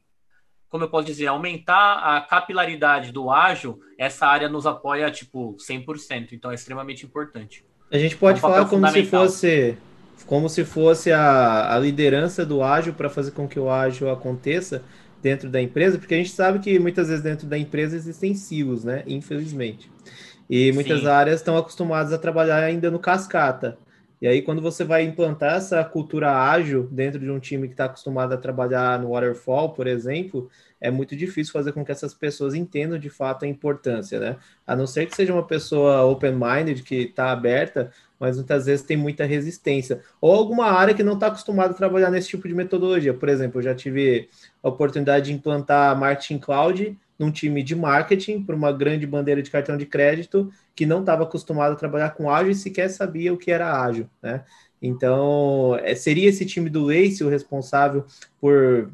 [0.76, 6.34] como eu posso dizer, aumentar a capilaridade do ágil, essa área nos apoia, tipo, 100%.
[6.34, 7.64] Então, é extremamente importante.
[7.90, 9.78] A gente pode é um falar como se fosse
[10.26, 14.84] como se fosse a, a liderança do ágil para fazer com que o ágil aconteça
[15.22, 18.84] dentro da empresa, porque a gente sabe que muitas vezes dentro da empresa existem silos,
[18.84, 19.04] né?
[19.08, 19.90] Infelizmente.
[20.50, 21.08] E muitas Sim.
[21.08, 23.78] áreas estão acostumadas a trabalhar ainda no cascata.
[24.22, 27.86] E aí, quando você vai implantar essa cultura ágil dentro de um time que está
[27.86, 30.50] acostumado a trabalhar no waterfall, por exemplo,
[30.80, 34.38] é muito difícil fazer com que essas pessoas entendam de fato a importância, né?
[34.66, 38.96] A não ser que seja uma pessoa open-minded, que está aberta, mas muitas vezes tem
[38.96, 40.02] muita resistência.
[40.22, 43.14] Ou alguma área que não está acostumada a trabalhar nesse tipo de metodologia.
[43.14, 44.30] Por exemplo, eu já tive
[44.64, 49.50] a oportunidade de implantar marketing cloud num time de marketing para uma grande bandeira de
[49.50, 53.38] cartão de crédito que não estava acostumado a trabalhar com ágil e sequer sabia o
[53.38, 54.44] que era ágil, né?
[54.82, 58.06] Então, é, seria esse time do Lace o responsável
[58.40, 58.92] por,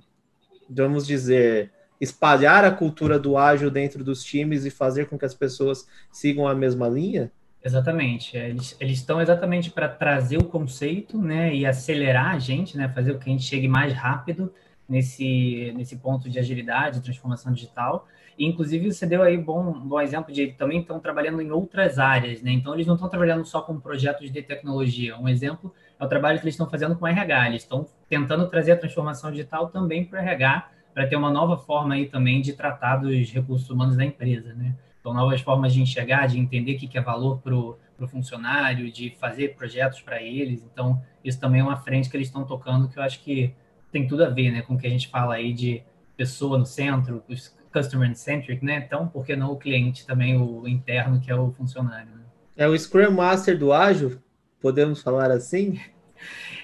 [0.69, 5.33] vamos dizer, espalhar a cultura do ágil dentro dos times e fazer com que as
[5.33, 7.31] pessoas sigam a mesma linha?
[7.63, 8.37] Exatamente.
[8.37, 12.89] É, eles, eles estão exatamente para trazer o conceito, né, e acelerar a gente, né,
[12.89, 14.51] fazer com que a gente chegue mais rápido
[14.91, 18.05] nesse, nesse ponto de agilidade, transformação digital.
[18.37, 22.41] E, inclusive, você deu aí bom, bom exemplo de também estão trabalhando em outras áreas,
[22.41, 22.51] né?
[22.51, 25.17] Então, eles não estão trabalhando só com projetos de tecnologia.
[25.17, 27.47] Um exemplo é o trabalho que eles estão fazendo com RH.
[27.47, 31.57] Eles estão tentando trazer a transformação digital também para o RH, para ter uma nova
[31.57, 34.75] forma aí também de tratar dos recursos humanos da empresa, né?
[34.99, 39.11] Então, novas formas de enxergar, de entender o que é valor para o funcionário, de
[39.11, 40.61] fazer projetos para eles.
[40.61, 43.53] Então, isso também é uma frente que eles estão tocando que eu acho que
[43.91, 45.83] tem tudo a ver, né, com o que a gente fala aí de
[46.15, 47.23] pessoa no centro,
[47.71, 48.83] customer centric, né?
[48.85, 52.11] Então, por que não o cliente também, o interno, que é o funcionário?
[52.11, 52.23] Né?
[52.57, 54.21] É o Scrum Master do ágil,
[54.61, 55.79] podemos falar assim?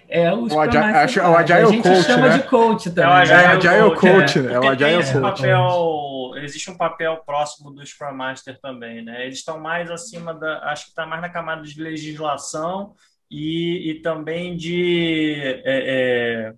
[0.09, 2.37] É o, o, Agile, acho, o Agile a gente Coach, chama né?
[2.37, 3.03] de coach também.
[3.03, 4.53] É o Agile, é, Agile Coach, Coach é.
[4.53, 5.21] é o Agile Coach.
[5.21, 9.25] Papel, existe um papel próximo do Scrum Master também, né?
[9.25, 12.93] Eles estão mais acima da, acho que está mais na camada de legislação
[13.29, 16.53] e, e também de é, é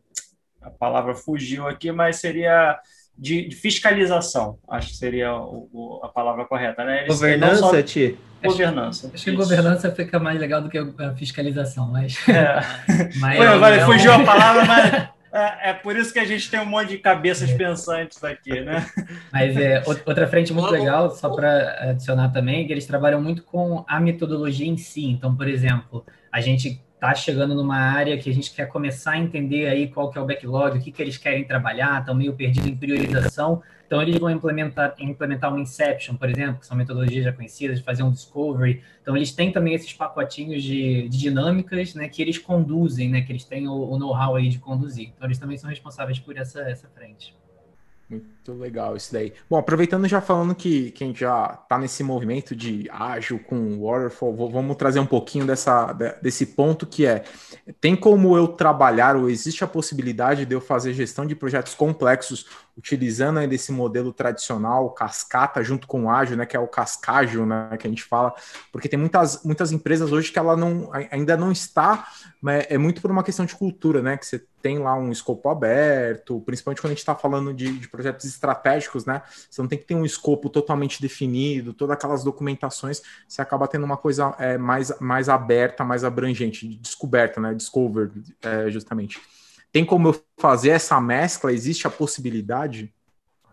[0.70, 2.80] a palavra fugiu aqui, mas seria
[3.18, 7.00] de, de fiscalização, acho que seria o, o, a palavra correta, né?
[7.04, 7.82] Eles, governança, só...
[7.82, 8.18] Ti?
[8.42, 9.08] Governança.
[9.08, 12.18] Acho, acho que governança fica mais legal do que a fiscalização, mas.
[12.30, 12.62] É.
[13.20, 13.86] mas Foi, agora não...
[13.86, 15.10] fugiu a palavra, mas.
[15.32, 17.56] É, é, por isso que a gente tem um monte de cabeças é.
[17.56, 18.84] pensantes aqui, né?
[19.32, 23.84] Mas é outra frente muito legal, só para adicionar também, que eles trabalham muito com
[23.88, 25.06] a metodologia em si.
[25.06, 29.18] Então, por exemplo, a gente está chegando numa área que a gente quer começar a
[29.18, 32.34] entender aí qual que é o backlog, o que, que eles querem trabalhar, estão meio
[32.34, 33.64] perdidos em priorização.
[33.88, 38.04] Então, eles vão implementar, implementar um Inception, por exemplo, que são metodologias já conhecidas, fazer
[38.04, 38.84] um Discovery.
[39.02, 43.32] Então, eles têm também esses pacotinhos de, de dinâmicas né, que eles conduzem, né, que
[43.32, 45.12] eles têm o, o know-how aí de conduzir.
[45.16, 47.34] Então, eles também são responsáveis por essa, essa frente.
[48.10, 49.34] Muito legal isso daí.
[49.50, 53.80] Bom, aproveitando já falando que, que a gente já está nesse movimento de ágil com
[53.80, 57.24] waterfall, vamos trazer um pouquinho dessa, desse ponto que é,
[57.80, 62.46] tem como eu trabalhar ou existe a possibilidade de eu fazer gestão de projetos complexos
[62.80, 67.46] utilizando ainda esse modelo tradicional, cascata, junto com o ágil, né, que é o cascágio,
[67.46, 68.34] né, que a gente fala,
[68.72, 72.08] porque tem muitas, muitas empresas hoje que ela não, ainda não está,
[72.70, 76.42] é muito por uma questão de cultura, né, que você tem lá um escopo aberto,
[76.46, 79.86] principalmente quando a gente está falando de, de, projetos estratégicos, né, você não tem que
[79.86, 84.98] ter um escopo totalmente definido, todas aquelas documentações, você acaba tendo uma coisa é, mais,
[85.00, 89.20] mais aberta, mais abrangente, descoberta, né, discovered, é, justamente.
[89.72, 91.54] Tem como eu fazer essa mescla?
[91.54, 92.92] Existe a possibilidade?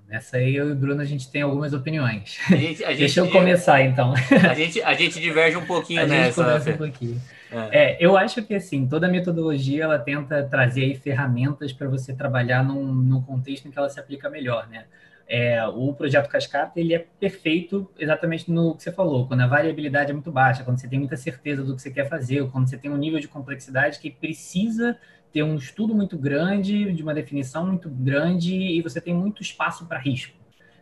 [0.08, 2.38] Nessa aí, eu e o Bruno, a gente tem algumas opiniões.
[2.48, 4.14] Gente, a Deixa eu começar, então.
[4.48, 6.24] A gente, a gente diverge um pouquinho a nessa.
[6.26, 7.22] Gente conversa um pouquinho.
[7.50, 7.94] É.
[7.94, 7.96] é.
[7.98, 12.84] eu acho que, assim, toda metodologia, ela tenta trazer aí ferramentas para você trabalhar num,
[12.84, 14.84] num contexto em que ela se aplica melhor, né?
[15.28, 20.10] É, o projeto Cascata ele é perfeito exatamente no que você falou, quando a variabilidade
[20.10, 22.76] é muito baixa, quando você tem muita certeza do que você quer fazer, quando você
[22.76, 24.96] tem um nível de complexidade que precisa
[25.36, 29.84] ter um estudo muito grande, de uma definição muito grande, e você tem muito espaço
[29.84, 30.34] para risco.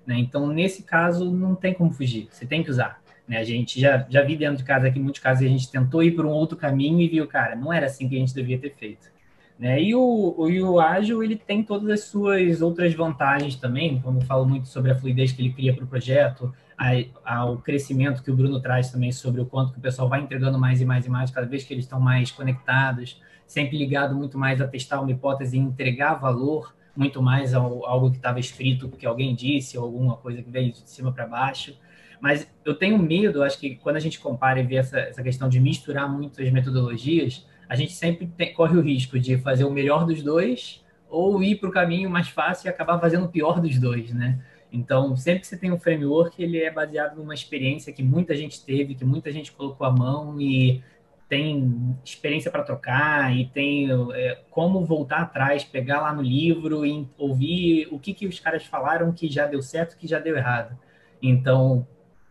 [0.07, 0.17] Né?
[0.17, 3.03] Então, nesse caso, não tem como fugir, você tem que usar.
[3.27, 3.39] Né?
[3.39, 6.05] A gente já, já vi dentro de casa aqui, em muitos casos, a gente tentou
[6.05, 8.57] ir por um outro caminho e viu, cara, não era assim que a gente devia
[8.57, 9.11] ter feito.
[9.59, 9.83] Né?
[9.83, 14.21] E, o, o, e o ágil, ele tem todas as suas outras vantagens também, como
[14.21, 16.55] eu falo muito sobre a fluidez que ele cria para o projeto,
[17.25, 20.61] ao crescimento que o Bruno traz também sobre o quanto que o pessoal vai entregando
[20.61, 24.39] mais e mais e mais, cada vez que eles estão mais conectados, sempre ligado muito
[24.39, 28.89] mais a testar uma hipótese e entregar valor, muito mais ao algo que estava escrito
[28.89, 31.77] porque alguém disse, ou alguma coisa que veio de cima para baixo.
[32.21, 35.49] Mas eu tenho medo, acho que quando a gente compara e vê essa, essa questão
[35.49, 40.07] de misturar muitas metodologias, a gente sempre tem, corre o risco de fazer o melhor
[40.07, 43.79] dos dois ou ir para o caminho mais fácil e acabar fazendo o pior dos
[43.79, 44.41] dois, né?
[44.73, 48.65] Então, sempre que você tem um framework, ele é baseado numa experiência que muita gente
[48.65, 50.83] teve, que muita gente colocou a mão e
[51.35, 57.09] tem experiência para trocar e tem é, como voltar atrás, pegar lá no livro e
[57.19, 60.79] ouvir o que, que os caras falaram que já deu certo, que já deu errado.
[61.21, 61.85] Então,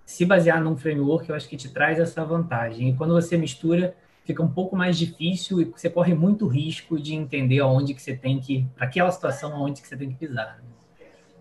[0.06, 2.92] se basear num framework, eu acho que te traz essa vantagem.
[2.92, 7.14] E quando você mistura, fica um pouco mais difícil e você corre muito risco de
[7.14, 10.64] entender aonde que você tem que, para aquela situação, aonde que você tem que pisar.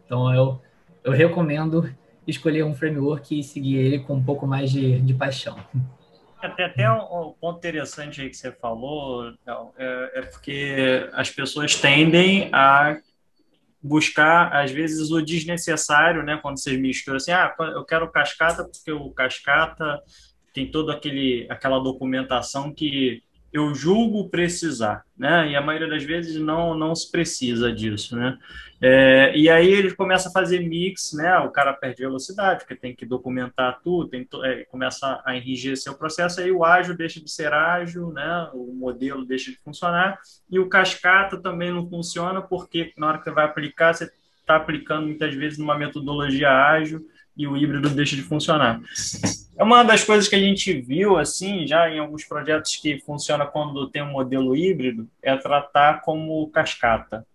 [0.04, 0.60] Então, eu,
[1.04, 1.88] eu recomendo
[2.26, 5.56] escolher um framework e seguir ele com um pouco mais de, de paixão.
[6.50, 9.32] Tem até um, ponto interessante aí que você falou,
[9.76, 12.98] é, é porque as pessoas tendem a
[13.82, 16.38] buscar, às vezes, o desnecessário, né?
[16.40, 20.00] Quando você mistura assim, ah, eu quero cascata porque o cascata
[20.52, 25.50] tem toda aquele, aquela documentação que eu julgo precisar, né?
[25.50, 28.38] E a maioria das vezes não não se precisa disso, né?
[28.80, 31.38] É, e aí ele começa a fazer mix, né?
[31.38, 35.96] O cara perde velocidade, porque tem que documentar tudo, tem é, começa a enrijecer o
[35.98, 38.50] processo, aí o ágil deixa de ser ágil, né?
[38.54, 40.18] O modelo deixa de funcionar
[40.50, 44.10] e o cascata também não funciona porque na hora que você vai aplicar, você
[44.40, 47.06] está aplicando muitas vezes numa metodologia ágil
[47.36, 48.80] e o híbrido deixa de funcionar.
[49.56, 53.46] É uma das coisas que a gente viu, assim, já em alguns projetos que funciona
[53.46, 57.26] quando tem um modelo híbrido, é tratar como cascata.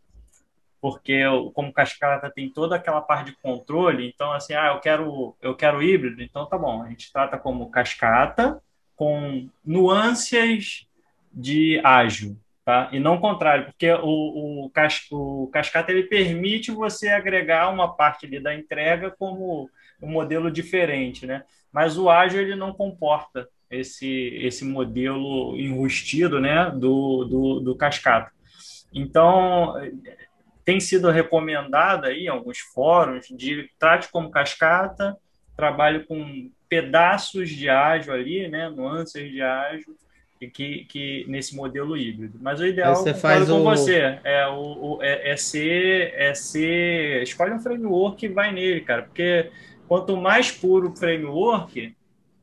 [0.82, 5.56] Porque como cascata tem toda aquela parte de controle, então assim, ah, eu quero eu
[5.56, 8.62] quero híbrido, então tá bom, a gente trata como cascata
[8.96, 10.88] com nuances
[11.34, 12.90] de ágil, tá?
[12.92, 17.96] E não o contrário, porque o, o, cas, o cascata ele permite você agregar uma
[17.96, 19.70] parte ali da entrega como
[20.02, 21.44] um modelo diferente, né?
[21.72, 28.32] Mas o ágil ele não comporta esse, esse modelo enrustido, né, do, do, do cascata.
[28.94, 29.74] Então,
[30.64, 35.18] tem sido recomendado aí em alguns fóruns de trate como cascata,
[35.56, 39.96] trabalhe com pedaços de ágil ali, né, nuances de ágil,
[40.54, 42.38] que, que nesse modelo híbrido.
[42.42, 43.64] Mas o ideal você faz com o...
[43.64, 48.82] você é, o, o, é, é, ser é ser escolhe um framework e vai nele,
[48.82, 49.50] cara, porque
[49.88, 51.96] Quanto mais puro o framework,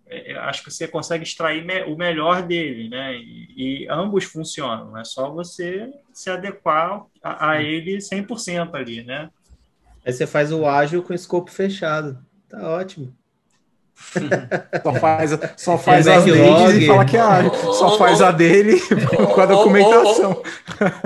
[0.07, 3.17] é, é, acho que você consegue extrair o melhor dele, né?
[3.17, 9.31] E, e, ambos funcionam, é só você se adequar a, a ele 100% ali, né?
[10.07, 12.19] Aí você faz o ágil com escopo fechado.
[12.49, 13.15] Tá ótimo.
[14.83, 17.55] só faz, só faz as leads e fala que é ágil.
[17.73, 18.81] Só faz a dele
[19.35, 20.43] com a documentação.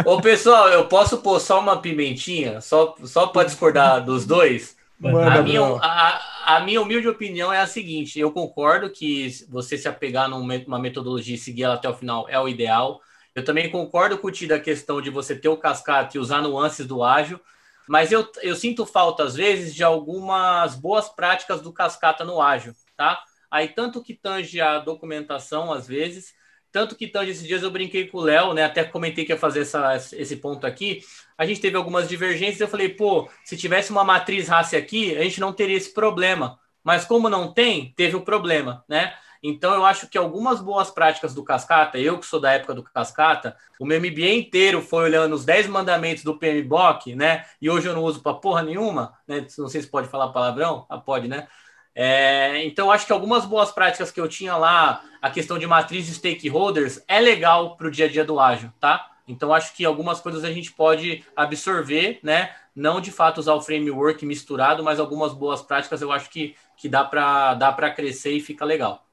[0.05, 2.61] Ô, pessoal, eu posso pôr só uma pimentinha?
[2.61, 4.78] Só, só para discordar dos dois?
[5.01, 9.79] Manda, a, minha, a, a, minha humilde opinião é a seguinte: eu concordo que você
[9.79, 13.01] se apegar numa metodologia e seguir ela até o final é o ideal.
[13.35, 16.43] Eu também concordo com o Ti da questão de você ter o cascata e usar
[16.43, 17.41] nuances do ágil,
[17.89, 22.75] mas eu, eu sinto falta, às vezes, de algumas boas práticas do cascata no ágil,
[22.97, 23.23] tá?
[23.49, 26.35] Aí, tanto que tange a documentação, às vezes,
[26.73, 28.65] tanto que tange esses dias eu brinquei com o Léo, né?
[28.65, 31.01] Até comentei que ia fazer essa, esse ponto aqui
[31.38, 32.61] a gente teve algumas divergências.
[32.61, 36.59] Eu falei, pô, se tivesse uma matriz raça aqui, a gente não teria esse problema.
[36.83, 39.14] Mas como não tem, teve o um problema, né?
[39.42, 42.83] Então eu acho que algumas boas práticas do Cascata, eu que sou da época do
[42.83, 47.44] Cascata, o meu MBA inteiro foi olhando os 10 mandamentos do PMBOK, né?
[47.62, 49.46] E hoje eu não uso para porra nenhuma, né?
[49.57, 51.46] Não sei se pode falar palavrão, ah, pode, né?
[51.94, 56.07] É, então, acho que algumas boas práticas que eu tinha lá, a questão de matriz
[56.07, 59.11] de stakeholders, é legal para o dia a dia do ágil, tá?
[59.29, 62.51] Então, acho que algumas coisas a gente pode absorver, né?
[62.75, 66.88] Não de fato usar o framework misturado, mas algumas boas práticas eu acho que, que
[66.88, 69.05] dá para dá crescer e fica legal.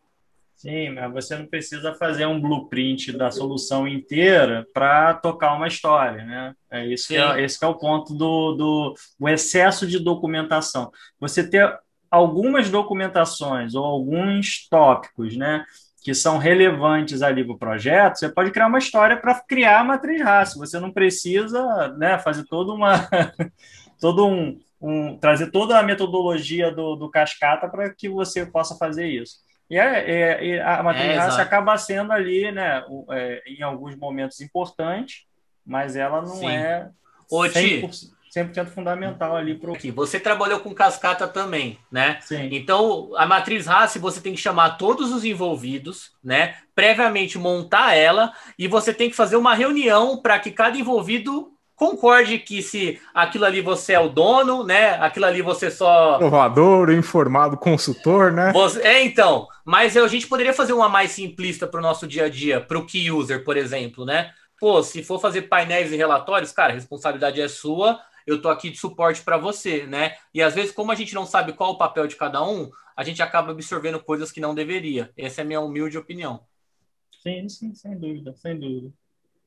[0.56, 6.24] Sim, mas você não precisa fazer um blueprint da solução inteira para tocar uma história,
[6.24, 6.56] né?
[6.72, 10.92] É isso que é, esse que é o ponto do, do o excesso de documentação.
[11.20, 11.78] Você ter
[12.10, 15.66] algumas documentações ou alguns tópicos, né?
[16.06, 19.84] Que são relevantes ali para o projeto, você pode criar uma história para criar a
[19.84, 20.60] matriz raça.
[20.60, 23.10] Você não precisa né, fazer toda uma.
[24.00, 29.08] todo um, um, trazer toda a metodologia do, do cascata para que você possa fazer
[29.08, 29.38] isso.
[29.68, 34.42] E, é, é, a matriz é, raça acaba sendo ali, né, é, em alguns momentos
[34.42, 35.26] importante,
[35.66, 36.50] mas ela não Sim.
[36.50, 36.88] é
[37.32, 39.78] 100%, 100% fundamental ali para o.
[39.94, 42.18] Você trabalhou com cascata também, né?
[42.22, 42.50] Sim.
[42.52, 46.56] Então, a matriz RACE você tem que chamar todos os envolvidos, né?
[46.74, 52.40] Previamente montar ela e você tem que fazer uma reunião para que cada envolvido concorde
[52.40, 54.92] que se aquilo ali você é o dono, né?
[55.00, 56.18] Aquilo ali você só.
[56.18, 58.52] Inovador, informado, consultor, né?
[58.54, 58.82] Você...
[58.82, 59.48] É, então.
[59.64, 62.78] Mas a gente poderia fazer uma mais simplista para o nosso dia a dia, para
[62.78, 64.32] o key user, por exemplo, né?
[64.60, 68.70] Pô, se for fazer painéis e relatórios, cara, a responsabilidade é sua eu tô aqui
[68.70, 70.16] de suporte para você, né?
[70.34, 73.04] E às vezes, como a gente não sabe qual o papel de cada um, a
[73.04, 75.12] gente acaba absorvendo coisas que não deveria.
[75.18, 76.42] Essa é a minha humilde opinião.
[77.22, 78.92] Sim, sim, sem dúvida, sem dúvida.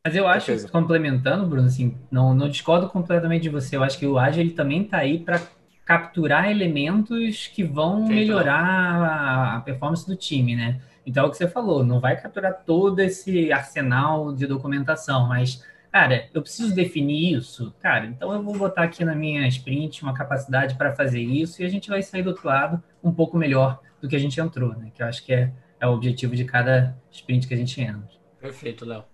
[0.04, 3.76] Mas eu acho, que, complementando, Bruno, assim, não, não discordo completamente de você.
[3.76, 5.40] Eu acho que o Agile ele também está aí para
[5.84, 10.80] capturar elementos que vão melhorar a, a performance do time, né?
[11.06, 15.64] Então é o que você falou, não vai capturar todo esse arsenal de documentação, mas,
[15.92, 20.14] cara, eu preciso definir isso, cara, então eu vou botar aqui na minha sprint uma
[20.14, 23.80] capacidade para fazer isso e a gente vai sair do outro lado um pouco melhor
[24.00, 24.90] do que a gente entrou, né?
[24.94, 28.08] Que eu acho que é, é o objetivo de cada sprint que a gente entra.
[28.40, 29.04] Perfeito, Léo.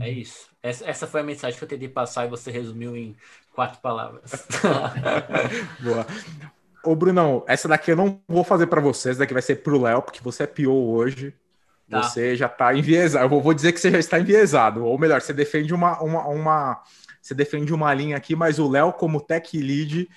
[0.00, 0.50] É isso.
[0.62, 3.16] Essa, essa foi a mensagem que eu tentei passar e você resumiu em
[3.54, 4.46] quatro palavras.
[5.80, 6.06] Boa.
[6.84, 9.80] Ô, Brunão, essa daqui eu não vou fazer para você, essa daqui vai ser pro
[9.80, 11.34] Léo, porque você é PO hoje.
[11.88, 12.02] Tá.
[12.02, 13.34] Você já está enviesado.
[13.34, 14.84] Eu vou dizer que você já está enviesado.
[14.84, 16.82] Ou melhor, você defende uma, uma, uma,
[17.20, 20.08] você defende uma linha aqui, mas o Léo, como tech lead,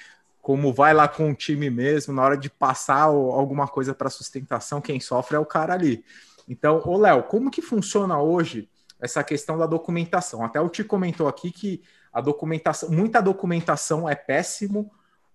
[0.41, 4.81] como vai lá com o time mesmo, na hora de passar alguma coisa para sustentação,
[4.81, 6.03] quem sofre é o cara ali.
[6.47, 8.67] Então, ô Léo, como que funciona hoje
[8.99, 10.43] essa questão da documentação?
[10.43, 14.91] Até o Ti comentou aqui que a documentação, muita documentação é péssimo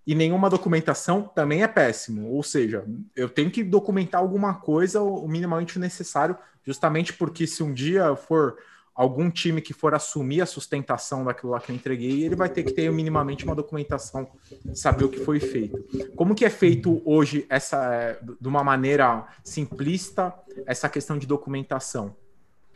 [0.06, 2.30] e nenhuma documentação também é péssimo.
[2.30, 2.84] Ou seja,
[3.14, 8.56] eu tenho que documentar alguma coisa o minimamente necessário, justamente porque se um dia for
[8.94, 12.62] algum time que for assumir a sustentação daquilo lá que eu entreguei, ele vai ter
[12.62, 14.26] que ter minimamente uma documentação,
[14.72, 15.84] saber o que foi feito.
[16.14, 20.32] Como que é feito hoje essa de uma maneira simplista
[20.64, 22.16] essa questão de documentação?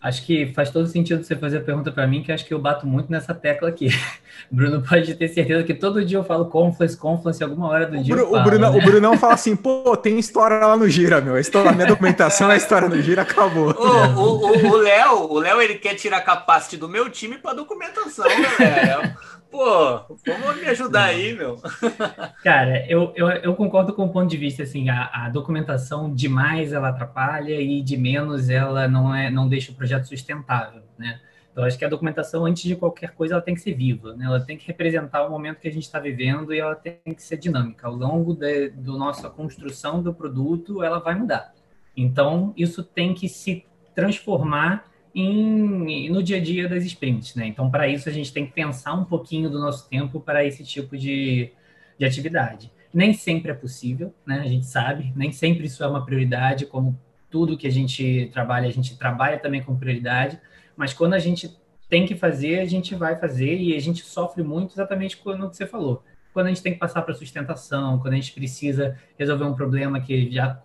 [0.02, 2.58] Acho que faz todo sentido você fazer a pergunta para mim, que acho que eu
[2.58, 3.88] bato muito nessa tecla aqui.
[4.50, 8.02] Bruno pode ter certeza que todo dia eu falo Confluence, Confluence, alguma hora do o
[8.02, 8.14] dia.
[8.14, 8.78] Bru, falo, o, Bruno, né?
[8.78, 11.34] o Brunão fala assim: pô, tem história lá no Gira, meu.
[11.34, 13.74] A, história, a minha documentação é a história no Gira, acabou.
[13.78, 19.14] O Léo, o Léo, ele quer tirar capacete do meu time para documentação, galera.
[19.50, 21.60] Pô, vamos me ajudar aí, meu.
[22.42, 26.72] Cara, eu, eu, eu, concordo com o ponto de vista, assim, a, a, documentação demais
[26.72, 31.20] ela atrapalha e de menos ela não, é, não deixa o projeto sustentável, né?
[31.50, 34.24] Então, acho que a documentação, antes de qualquer coisa, ela tem que ser viva, né?
[34.24, 37.22] Ela tem que representar o momento que a gente está vivendo e ela tem que
[37.22, 37.88] ser dinâmica.
[37.88, 38.46] Ao longo da
[38.86, 41.52] nossa construção do produto, ela vai mudar.
[41.96, 47.46] Então, isso tem que se transformar em, no dia a dia das sprints, né?
[47.46, 50.64] Então, para isso, a gente tem que pensar um pouquinho do nosso tempo para esse
[50.64, 51.50] tipo de,
[51.98, 52.70] de atividade.
[52.92, 54.40] Nem sempre é possível, né?
[54.40, 56.98] A gente sabe, nem sempre isso é uma prioridade, como
[57.30, 60.38] tudo que a gente trabalha, a gente trabalha também com prioridade,
[60.76, 61.56] mas quando a gente
[61.88, 65.66] tem que fazer, a gente vai fazer e a gente sofre muito exatamente quando você
[65.66, 66.04] falou.
[66.32, 70.00] Quando a gente tem que passar para sustentação, quando a gente precisa resolver um problema
[70.00, 70.62] que já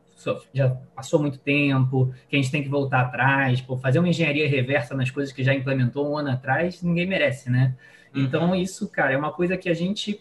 [0.53, 4.47] já passou muito tempo, que a gente tem que voltar atrás, pô, fazer uma engenharia
[4.47, 7.76] reversa nas coisas que já implementou um ano atrás, ninguém merece, né?
[8.13, 8.24] Uhum.
[8.24, 10.20] Então, isso, cara, é uma coisa que a gente.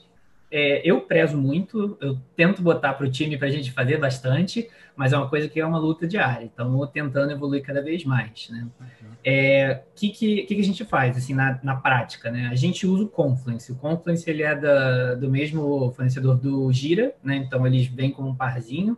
[0.50, 4.68] É, eu prezo muito, eu tento botar para o time para a gente fazer bastante,
[4.94, 8.48] mas é uma coisa que é uma luta diária, então tentando evoluir cada vez mais,
[8.50, 8.68] né?
[8.78, 9.10] O uhum.
[9.24, 12.48] é, que, que, que, a gente faz, assim, na, na prática, né?
[12.52, 17.14] A gente usa o Confluence, o Confluence, ele é da, do mesmo fornecedor do Gira,
[17.22, 17.36] né?
[17.36, 18.96] Então, eles vêm como um parzinho,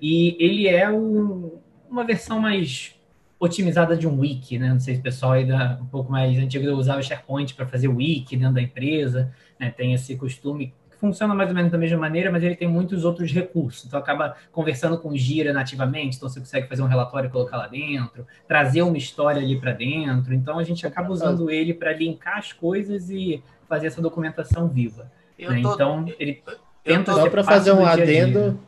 [0.00, 2.94] e ele é um, uma versão mais
[3.38, 4.68] otimizada de um wiki, né?
[4.68, 7.88] Não sei se o pessoal ainda um pouco mais antigo usava o SharePoint para fazer
[7.88, 9.70] wiki dentro da empresa, né?
[9.70, 13.02] Tem esse costume que funciona mais ou menos da mesma maneira, mas ele tem muitos
[13.02, 13.86] outros recursos.
[13.86, 17.56] Então acaba conversando com o Gira nativamente, então você consegue fazer um relatório e colocar
[17.56, 20.34] lá dentro, trazer uma história ali para dentro.
[20.34, 25.10] Então a gente acaba usando ele para linkar as coisas e fazer essa documentação viva.
[25.38, 25.62] Né?
[25.62, 25.72] Tô...
[25.72, 26.42] Então ele
[26.84, 28.60] tenta só para fazer um adendo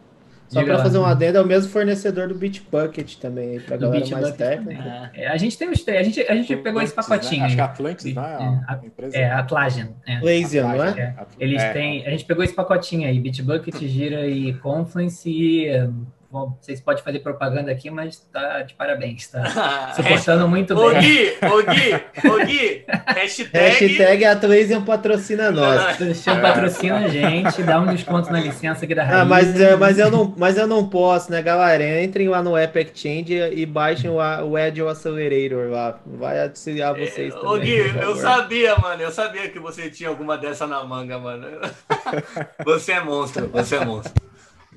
[0.53, 4.33] só para fazer um adendo, é o mesmo fornecedor do Bitbucket também, para galera mais
[4.33, 5.11] técnica.
[5.15, 5.27] É.
[5.29, 7.41] a gente tem os a gente, a gente pegou esse pacotinho.
[7.41, 7.47] Né?
[7.47, 8.21] Acho que a Atlantis, né?
[8.21, 9.17] A, a empresa.
[9.17, 9.89] É, a Atlassian.
[10.07, 10.21] É.
[10.21, 11.01] Lazian, não é?
[11.01, 11.15] é?
[11.39, 11.73] Eles é.
[11.73, 15.69] têm, a gente pegou esse pacotinho aí, Bitbucket, Gira e Confluence e
[16.33, 20.83] Bom, vocês podem fazer propaganda aqui, mas tá de parabéns, tá suportando muito bem.
[20.83, 23.51] Ô Gui, ô Gui, ô Gui, hashtag...
[23.53, 25.79] Hashtag Atlassian patrocina nós.
[25.79, 29.21] Atlassian patrocina a gente, dá um desconto na licença aqui da Raiz.
[29.21, 32.03] Ah, mas, é, mas, eu não, mas eu não posso, né, galera?
[32.03, 36.01] Entrem lá no Epic Change e baixem o, o Agile Accelerator lá.
[36.07, 37.51] Vai auxiliar vocês é, também.
[37.51, 41.47] Ô Gui, eu sabia, mano, eu sabia que você tinha alguma dessa na manga, mano.
[42.65, 44.32] Você é monstro, você é monstro.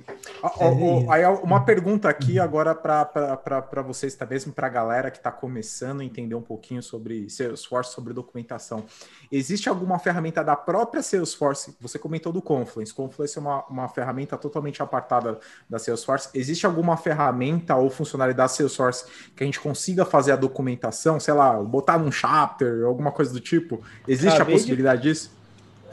[0.08, 5.32] É aí uma pergunta aqui agora para vocês, tá mesmo para a galera que está
[5.32, 8.86] começando a entender um pouquinho sobre Salesforce, sobre documentação.
[9.32, 11.76] Existe alguma ferramenta da própria Salesforce?
[11.82, 12.94] Você comentou do Confluence.
[12.94, 15.40] Confluence é uma, uma ferramenta totalmente apartada
[15.70, 16.30] da Salesforce.
[16.34, 21.34] Existe alguma ferramenta ou funcionalidade da Salesforce que a gente consiga fazer a documentação, sei
[21.34, 23.82] lá, botar num chapter, alguma coisa do tipo?
[24.08, 25.10] Existe Acabei a possibilidade de...
[25.10, 25.35] disso?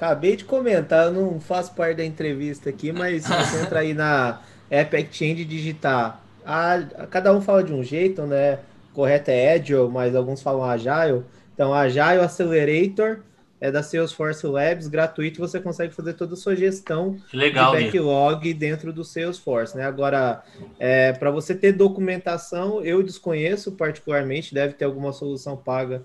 [0.02, 3.94] Acabei de comentar, eu não faço parte da entrevista aqui, mas se você entrar aí
[3.94, 8.58] na Epic Change e digitar, a, cada um fala de um jeito, né?
[8.92, 11.22] Correto é Agile, mas alguns falam Agile.
[11.54, 13.20] Então, Agile Accelerator
[13.60, 18.48] é da Salesforce Labs, gratuito, você consegue fazer toda a sua gestão Legal, de backlog
[18.48, 18.54] né?
[18.54, 19.84] dentro do Salesforce, né?
[19.84, 20.42] Agora,
[20.80, 26.02] é, para você ter documentação, eu desconheço particularmente, deve ter alguma solução paga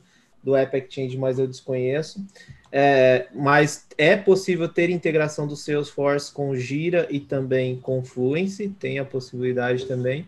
[0.47, 2.25] do App Exchange, mas eu desconheço.
[2.71, 8.97] É, mas é possível ter integração do Salesforce com Gira e também com Fluency, tem
[8.97, 10.25] a possibilidade também.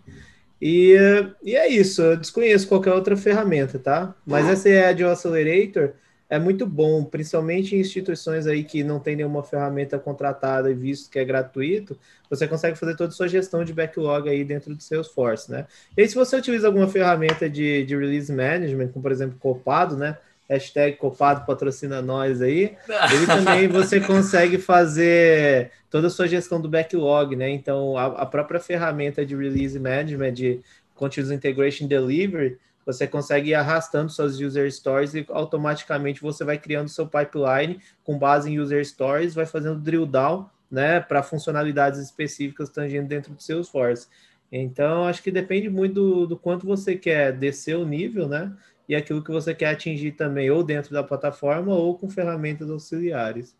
[0.61, 0.93] E,
[1.41, 4.13] e é isso, eu desconheço qualquer outra ferramenta, tá?
[4.25, 5.93] Mas essa é a de Accelerator
[6.29, 11.09] é muito bom, principalmente em instituições aí que não tem nenhuma ferramenta contratada e visto
[11.09, 11.97] que é gratuito,
[12.29, 15.65] você consegue fazer toda a sua gestão de backlog aí dentro do Salesforce, né?
[15.97, 19.97] E aí, se você utiliza alguma ferramenta de, de release management, como por exemplo Copado,
[19.97, 20.17] né?
[20.47, 22.77] Hashtag Copado patrocina nós aí.
[23.11, 27.49] Ele também você consegue fazer toda a sua gestão do backlog, né?
[27.49, 30.61] Então, a, a própria ferramenta de release management, de
[30.93, 32.59] Continuous Integration Delivery,
[32.93, 38.17] você consegue ir arrastando suas user stories e automaticamente você vai criando seu pipeline com
[38.17, 43.43] base em user stories, vai fazendo drill down, né, para funcionalidades específicas tangendo dentro do
[43.43, 44.07] Salesforce.
[44.51, 48.51] Então, acho que depende muito do, do quanto você quer descer o nível, né,
[48.87, 53.55] e aquilo que você quer atingir também, ou dentro da plataforma ou com ferramentas auxiliares.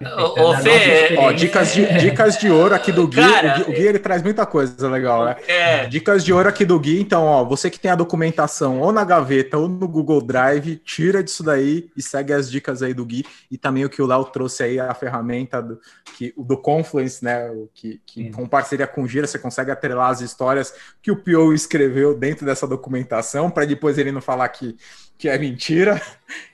[0.00, 3.20] Ô, Fê, ó, dicas, de, dicas de ouro aqui do Gui.
[3.20, 5.36] Cara, o, Gui o Gui ele traz muita coisa legal, né?
[5.46, 5.86] É.
[5.86, 7.00] Dicas de ouro aqui do Gui.
[7.00, 11.22] Então, ó, você que tem a documentação ou na gaveta ou no Google Drive, tira
[11.22, 13.24] disso daí e segue as dicas aí do Gui.
[13.50, 15.78] E também o que o Léo trouxe aí, a ferramenta do,
[16.16, 17.48] que, do Confluence, né?
[17.50, 21.16] O que, que com parceria com o Gira, você consegue atrelar as histórias que o
[21.16, 24.76] Pio escreveu dentro dessa documentação, para depois ele não falar que,
[25.16, 26.00] que é mentira.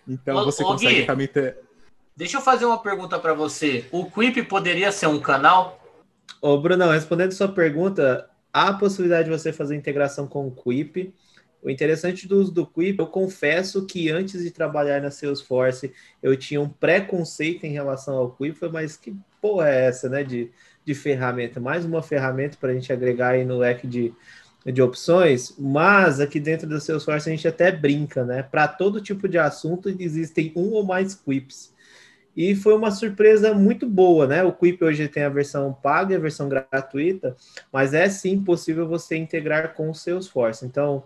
[0.09, 1.07] Então, ô, você ô, consegue Gui.
[1.07, 1.57] também ter
[2.20, 3.86] Deixa eu fazer uma pergunta para você.
[3.90, 5.82] O Quip poderia ser um canal?
[6.42, 11.14] Ô, Bruno, respondendo sua pergunta, há a possibilidade de você fazer integração com o Quip.
[11.62, 16.36] O interessante do uso do Quip, eu confesso que antes de trabalhar na Salesforce, eu
[16.36, 20.50] tinha um preconceito em relação ao Quip, mas que porra é essa, né, de,
[20.84, 21.58] de ferramenta?
[21.58, 24.12] Mais uma ferramenta para a gente agregar aí no leque de,
[24.66, 28.42] de opções, mas aqui dentro da Salesforce a gente até brinca, né?
[28.42, 31.79] Para todo tipo de assunto existem um ou mais Quips.
[32.36, 34.42] E foi uma surpresa muito boa, né?
[34.42, 37.36] O Quip hoje tem a versão paga e a versão gratuita,
[37.72, 40.64] mas é sim possível você integrar com o Salesforce.
[40.64, 41.02] Então,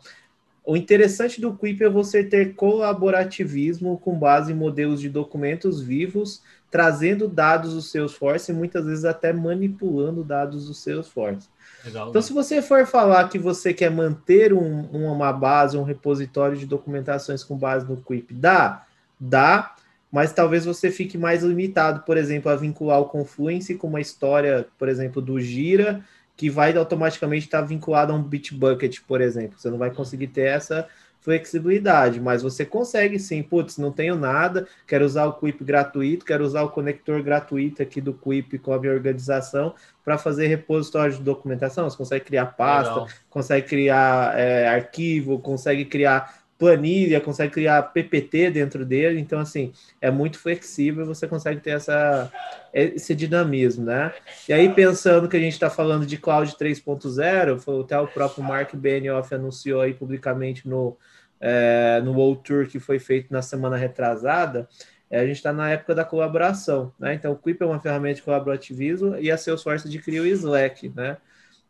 [0.64, 6.42] o interessante do Quip é você ter colaborativismo com base em modelos de documentos vivos,
[6.70, 11.48] trazendo dados do Salesforce e muitas vezes até manipulando dados do Salesforce.
[11.84, 12.26] Legal, então, né?
[12.26, 17.44] se você for falar que você quer manter um, uma base, um repositório de documentações
[17.44, 18.84] com base no Quip, dá,
[19.20, 19.73] dá,
[20.14, 24.64] mas talvez você fique mais limitado, por exemplo, a vincular o Confluence com uma história,
[24.78, 26.04] por exemplo, do Gira,
[26.36, 29.58] que vai automaticamente estar vinculado a um Bitbucket, por exemplo.
[29.58, 30.86] Você não vai conseguir ter essa
[31.20, 36.44] flexibilidade, mas você consegue sim, putz, não tenho nada, quero usar o Quip gratuito, quero
[36.44, 41.22] usar o conector gratuito aqui do Quip com a minha organização para fazer repositório de
[41.22, 41.90] documentação.
[41.90, 43.08] Você consegue criar pasta, Legal.
[43.28, 50.10] consegue criar é, arquivo, consegue criar planilha, consegue criar PPT dentro dele, então assim, é
[50.10, 52.32] muito flexível, você consegue ter essa,
[52.72, 54.14] esse dinamismo, né?
[54.48, 58.74] E aí, pensando que a gente está falando de Cloud 3.0, até o próprio Mark
[58.74, 60.96] Benioff anunciou aí publicamente no,
[61.38, 64.66] é, no World Tour que foi feito na semana retrasada,
[65.10, 67.12] é, a gente está na época da colaboração, né?
[67.12, 71.18] Então, o Quip é uma ferramenta de colaborativismo e a Salesforce adquiriu o Slack, né?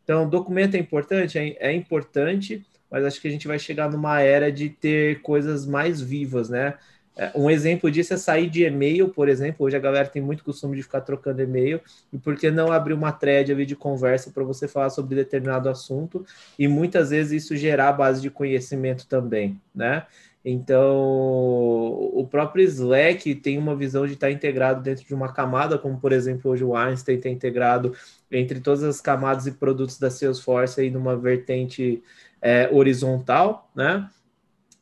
[0.05, 1.37] Então, documento é importante?
[1.37, 2.65] É, é importante,
[2.95, 6.75] mas acho que a gente vai chegar numa era de ter coisas mais vivas, né?
[7.17, 9.65] É, um exemplo disso é sair de e-mail, por exemplo.
[9.65, 11.81] Hoje a galera tem muito costume de ficar trocando e-mail.
[12.13, 15.67] E por que não abrir uma thread ali de conversa para você falar sobre determinado
[15.67, 16.25] assunto?
[16.57, 20.05] E muitas vezes isso gerar base de conhecimento também, né?
[20.47, 20.95] Então,
[22.13, 26.13] o próprio Slack tem uma visão de estar integrado dentro de uma camada, como por
[26.13, 27.93] exemplo hoje o Einstein está integrado
[28.31, 32.03] entre todas as camadas e produtos da Salesforce aí numa vertente
[32.45, 34.07] é, horizontal, né?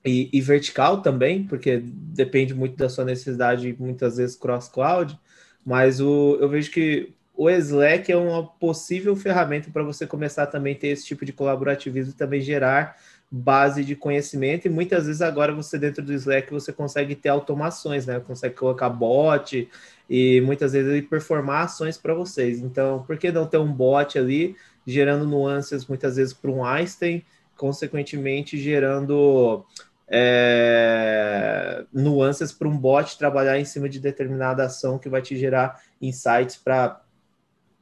[0.03, 5.17] E, e, vertical também, porque depende muito da sua necessidade, muitas vezes cross-cloud,
[5.65, 10.75] mas o, eu vejo que o Slack é uma possível ferramenta para você começar também
[10.75, 12.97] a ter esse tipo de colaborativismo e também gerar
[13.31, 18.05] base de conhecimento, e muitas vezes agora você dentro do Slack você consegue ter automações,
[18.05, 18.19] né?
[18.19, 19.69] Consegue colocar bot
[20.09, 22.59] e muitas vezes ele performar ações para vocês.
[22.59, 24.53] Então, por que não ter um bot ali
[24.85, 27.23] gerando nuances muitas vezes para um Einstein
[27.57, 29.65] consequentemente gerando
[30.07, 35.81] é, nuances para um bot trabalhar em cima de determinada ação que vai te gerar
[36.01, 37.01] insights para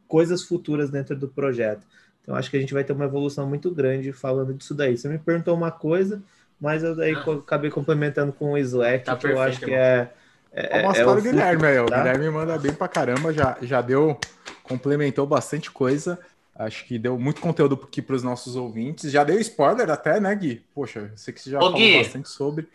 [0.08, 1.86] coisas futuras dentro do projeto.
[2.22, 4.98] Então, acho que a gente vai ter uma evolução muito grande falando disso daí.
[4.98, 6.22] Você me perguntou uma coisa,
[6.60, 7.34] mas eu daí ah.
[7.34, 10.12] acabei complementando com o Slack, tá que perfeito, eu acho que é,
[10.52, 11.76] É, Vamos é para o Guilherme aí.
[11.78, 11.84] Tá?
[11.84, 14.20] O Guilherme manda bem pra caramba, já, já deu,
[14.64, 16.20] complementou bastante coisa.
[16.66, 19.12] Acho que deu muito conteúdo aqui para os nossos ouvintes.
[19.12, 20.64] Já deu spoiler até, né, Gui?
[20.76, 22.70] Poxa, sei que você já Ô, falou Gui, bastante sobre.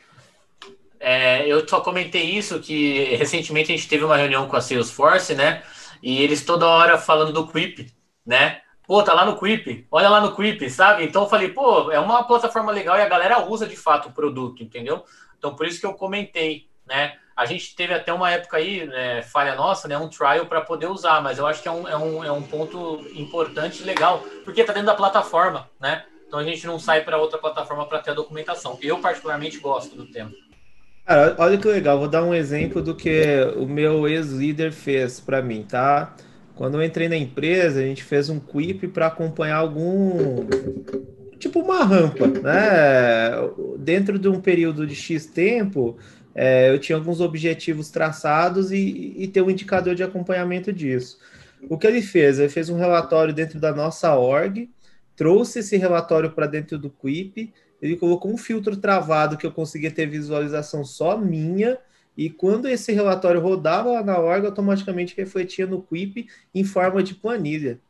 [0.98, 5.34] É, eu só comentei isso que recentemente a gente teve uma reunião com a Salesforce,
[5.34, 5.62] né?
[6.02, 7.88] E eles toda hora falando do Creep,
[8.24, 8.60] né?
[8.86, 11.04] Pô, tá lá no Creep, olha lá no Creep, sabe?
[11.04, 14.12] Então eu falei, pô, é uma plataforma legal e a galera usa de fato o
[14.12, 15.04] produto, entendeu?
[15.38, 17.14] Então por isso que eu comentei, né?
[17.36, 20.86] A gente teve até uma época aí, né, falha nossa, né, um trial para poder
[20.86, 24.24] usar, mas eu acho que é um, é, um, é um ponto importante e legal,
[24.42, 26.04] porque tá dentro da plataforma, né?
[26.26, 28.78] Então a gente não sai para outra plataforma para ter a documentação.
[28.82, 30.32] Eu particularmente gosto do tema.
[31.04, 35.40] Cara, olha que legal, vou dar um exemplo do que o meu ex-líder fez para
[35.40, 36.16] mim, tá?
[36.56, 40.46] Quando eu entrei na empresa, a gente fez um quip para acompanhar algum
[41.38, 43.30] tipo uma rampa, né?
[43.78, 45.96] Dentro de um período de X tempo,
[46.38, 51.18] é, eu tinha alguns objetivos traçados e, e ter um indicador de acompanhamento disso.
[51.66, 52.38] O que ele fez?
[52.38, 54.68] Ele fez um relatório dentro da nossa org,
[55.16, 59.90] trouxe esse relatório para dentro do Quip, ele colocou um filtro travado que eu conseguia
[59.90, 61.78] ter visualização só minha,
[62.14, 67.14] e quando esse relatório rodava lá na org, automaticamente refletia no Quip em forma de
[67.14, 67.80] planilha.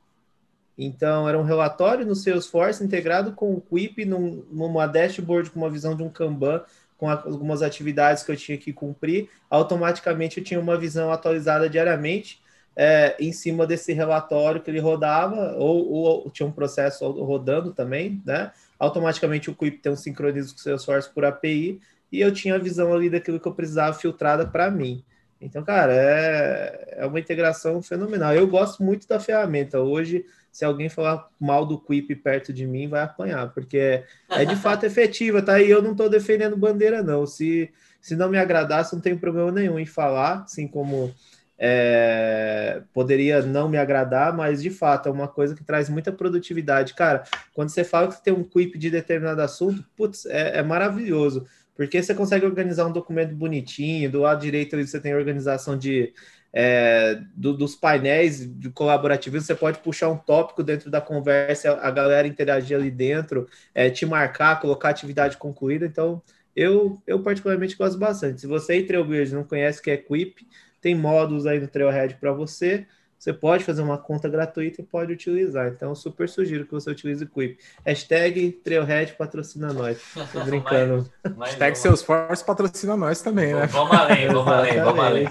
[0.78, 5.70] Então, era um relatório no Salesforce integrado com o Quip num, numa dashboard com uma
[5.70, 6.62] visão de um Kanban
[6.96, 12.40] com algumas atividades que eu tinha que cumprir, automaticamente eu tinha uma visão atualizada diariamente
[12.76, 18.22] é, em cima desse relatório que ele rodava, ou, ou, tinha um processo rodando também,
[18.24, 18.52] né?
[18.78, 21.80] Automaticamente o Quip tem um sincronismo com o Salesforce por API,
[22.12, 25.02] e eu tinha a visão ali daquilo que eu precisava filtrada para mim.
[25.40, 28.34] Então, cara, é, é uma integração fenomenal.
[28.34, 29.80] Eu gosto muito da ferramenta.
[29.80, 30.24] Hoje,
[30.56, 34.56] se alguém falar mal do Quip perto de mim, vai apanhar, porque é, é de
[34.56, 35.60] fato efetiva, tá?
[35.60, 37.26] E eu não estou defendendo bandeira, não.
[37.26, 41.14] Se, se não me agradasse, não tem problema nenhum em falar, assim como
[41.58, 46.94] é, poderia não me agradar, mas de fato é uma coisa que traz muita produtividade.
[46.94, 50.62] Cara, quando você fala que você tem um Quip de determinado assunto, putz, é, é
[50.62, 51.44] maravilhoso.
[51.74, 56.14] Porque você consegue organizar um documento bonitinho, do lado direito ali você tem organização de
[56.58, 62.26] é, do, dos painéis colaborativos, você pode puxar um tópico dentro da conversa, a galera
[62.26, 65.84] interagir ali dentro, é, te marcar, colocar atividade concluída.
[65.84, 66.22] Então,
[66.54, 68.40] eu, eu particularmente gosto bastante.
[68.40, 70.46] Se você em Trailblazer não conhece o que é Quip,
[70.80, 72.86] tem módulos aí no Trailhead para você.
[73.18, 75.68] Você pode fazer uma conta gratuita e pode utilizar.
[75.68, 77.58] Então, super sugiro que você utilize o Quip.
[77.84, 79.98] Hashtag Trailhead patrocina nós.
[80.32, 81.10] Tô brincando.
[81.38, 83.66] Hashtag Salesforce patrocina nós também, né?
[83.66, 85.28] Vamos além, vamos além, vamos além.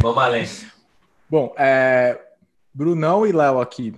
[0.00, 0.48] Vamos além.
[1.28, 2.20] Bom, é,
[2.72, 3.94] Brunão e Léo aqui.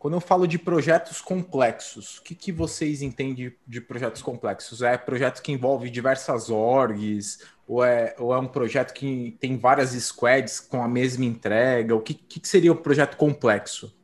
[0.00, 4.80] Quando eu falo de projetos complexos, o que, que vocês entendem de projetos complexos?
[4.80, 9.90] É projeto que envolve diversas orgs, ou é, ou é um projeto que tem várias
[9.90, 11.94] squads com a mesma entrega?
[11.94, 13.94] O que, que seria o projeto complexo?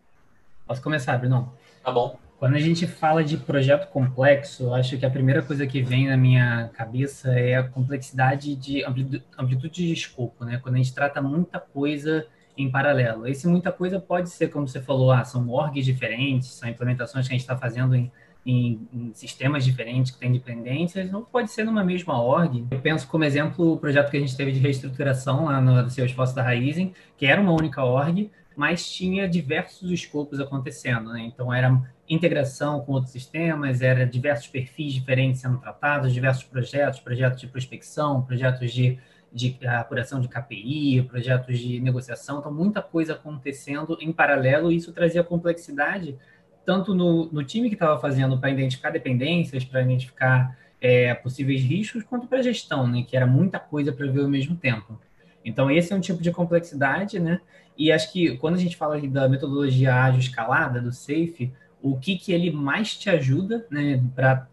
[0.67, 1.55] Posso começar, Bruno?
[1.83, 2.19] Tá bom.
[2.39, 6.17] Quando a gente fala de projeto complexo, acho que a primeira coisa que vem na
[6.19, 10.61] minha cabeça é a complexidade de amplitude de escopo, né?
[10.63, 12.27] Quando a gente trata muita coisa
[12.57, 13.27] em paralelo.
[13.27, 17.35] Esse muita coisa pode ser, como você falou, ah, são orgs diferentes, são implementações que
[17.35, 18.11] a gente está fazendo em
[18.47, 22.65] em, em, sistemas diferentes que têm dependências, não pode ser numa mesma org.
[22.71, 26.35] Eu penso como exemplo o projeto que a gente teve de reestruturação lá no Salesforce
[26.35, 31.13] da Raizen, que era uma única org, mas tinha diversos escopos acontecendo.
[31.13, 31.23] Né?
[31.23, 37.41] Então, era integração com outros sistemas, era diversos perfis diferentes sendo tratados, diversos projetos, projetos
[37.41, 38.97] de prospecção, projetos de,
[39.37, 44.93] de apuração de KPI, projetos de negociação, então muita coisa acontecendo em paralelo e isso
[44.93, 46.17] trazia complexidade
[46.65, 52.03] tanto no, no time que estava fazendo para identificar dependências, para identificar é, possíveis riscos,
[52.03, 54.99] quanto para a gestão, né, que era muita coisa para ver ao mesmo tempo.
[55.45, 57.41] Então, esse é um tipo de complexidade, né?
[57.79, 62.17] E acho que quando a gente fala da metodologia ágil escalada, do SAFE, o que,
[62.17, 64.49] que ele mais te ajuda né, para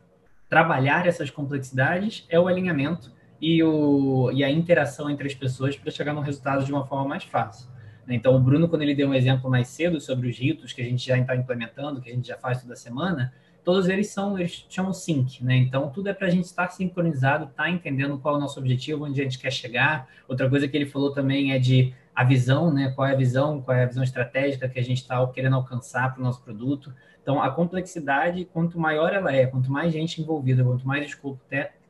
[0.47, 3.11] trabalhar essas complexidades é o alinhamento
[3.44, 7.10] e, o, e a interação entre as pessoas para chegar no resultado de uma forma
[7.10, 7.68] mais fácil.
[8.08, 8.16] Né?
[8.16, 10.86] Então, o Bruno, quando ele deu um exemplo mais cedo sobre os ritos que a
[10.86, 14.66] gente já está implementando, que a gente já faz toda semana, todos eles são, eles
[14.70, 15.58] chamam sync, né?
[15.58, 18.58] Então, tudo é para a gente estar sincronizado, estar tá entendendo qual é o nosso
[18.58, 20.08] objetivo, onde a gente quer chegar.
[20.26, 22.94] Outra coisa que ele falou também é de a visão, né?
[22.96, 26.14] Qual é a visão, qual é a visão estratégica que a gente está querendo alcançar
[26.14, 26.94] para o nosso produto.
[27.22, 31.41] Então, a complexidade, quanto maior ela é, quanto mais gente envolvida, quanto mais escopo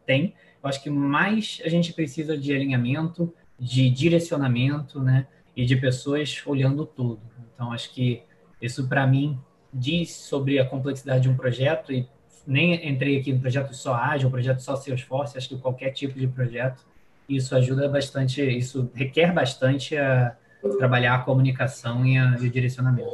[0.05, 0.33] tem,
[0.63, 5.27] eu acho que mais a gente precisa de alinhamento, de direcionamento, né?
[5.55, 7.21] e de pessoas olhando tudo.
[7.53, 8.23] Então, acho que
[8.61, 9.37] isso, para mim,
[9.71, 12.07] diz sobre a complexidade de um projeto, e
[12.45, 16.27] nem entrei aqui no projeto só ágil, projeto só Salesforce, acho que qualquer tipo de
[16.27, 16.83] projeto,
[17.27, 20.35] isso ajuda bastante, isso requer bastante a
[20.77, 23.09] trabalhar a comunicação e, a, e o direcionamento.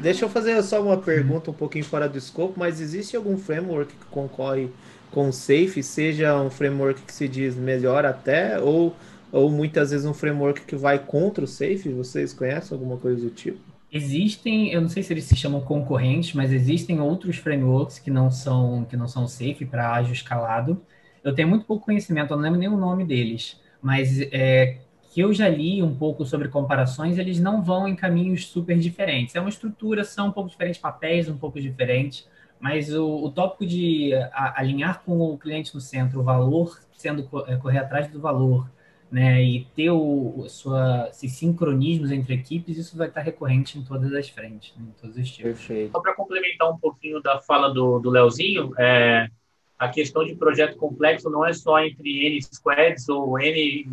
[0.00, 3.92] Deixa eu fazer só uma pergunta um pouquinho fora do escopo, mas existe algum framework
[3.94, 4.70] que concorre
[5.12, 8.96] com Safe, seja um framework que se diz melhor até, ou,
[9.30, 11.88] ou muitas vezes um framework que vai contra o Safe?
[11.90, 13.60] Vocês conhecem alguma coisa do tipo?
[13.94, 18.30] Existem, eu não sei se eles se chamam concorrentes, mas existem outros frameworks que não
[18.30, 20.82] são que não são safe para ágil escalado.
[21.22, 24.78] Eu tenho muito pouco conhecimento, eu não lembro nem o nome deles, mas é,
[25.12, 29.34] que eu já li um pouco sobre comparações, eles não vão em caminhos super diferentes.
[29.34, 32.26] É uma estrutura, são um pouco diferentes, papéis um pouco diferentes,
[32.62, 37.28] mas o, o tópico de a, alinhar com o cliente no centro, o valor sendo
[37.48, 38.70] é, correr atrás do valor,
[39.10, 44.12] né, e ter o, sua, esses sincronismos entre equipes, isso vai estar recorrente em todas
[44.14, 45.58] as frentes, né, em todos os tipos.
[45.58, 45.90] Perfeito.
[45.90, 49.28] Só para complementar um pouquinho da fala do, do Leozinho, é,
[49.76, 53.86] a questão de projeto complexo não é só entre N squads ou N,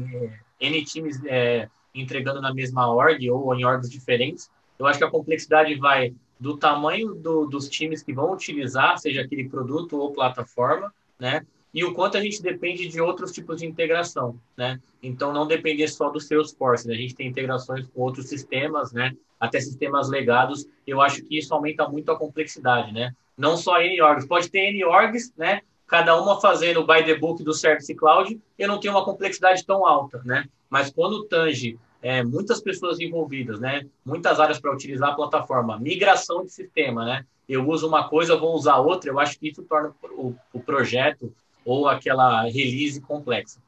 [0.61, 4.47] N times é, entregando na mesma org ou em orgs diferentes.
[4.77, 9.21] Eu acho que a complexidade vai do tamanho do, dos times que vão utilizar, seja
[9.21, 11.45] aquele produto ou plataforma, né?
[11.73, 14.79] e o quanto a gente depende de outros tipos de integração, né?
[15.01, 16.95] Então, não depender só do Salesforce, né?
[16.95, 19.15] a gente tem integrações com outros sistemas, né?
[19.39, 23.13] Até sistemas legados, eu acho que isso aumenta muito a complexidade, né?
[23.37, 25.61] Não só N-Orgs, pode ter N-Orgs, né?
[25.87, 29.65] Cada uma fazendo o by the book do Service Cloud, eu não tenho uma complexidade
[29.65, 30.45] tão alta, né?
[30.69, 33.85] Mas quando tange é, muitas pessoas envolvidas, né?
[34.05, 37.25] Muitas áreas para utilizar a plataforma, migração de sistema, né?
[37.47, 41.33] Eu uso uma coisa, vou usar outra, eu acho que isso torna o, o projeto
[41.65, 43.59] ou aquela release complexa.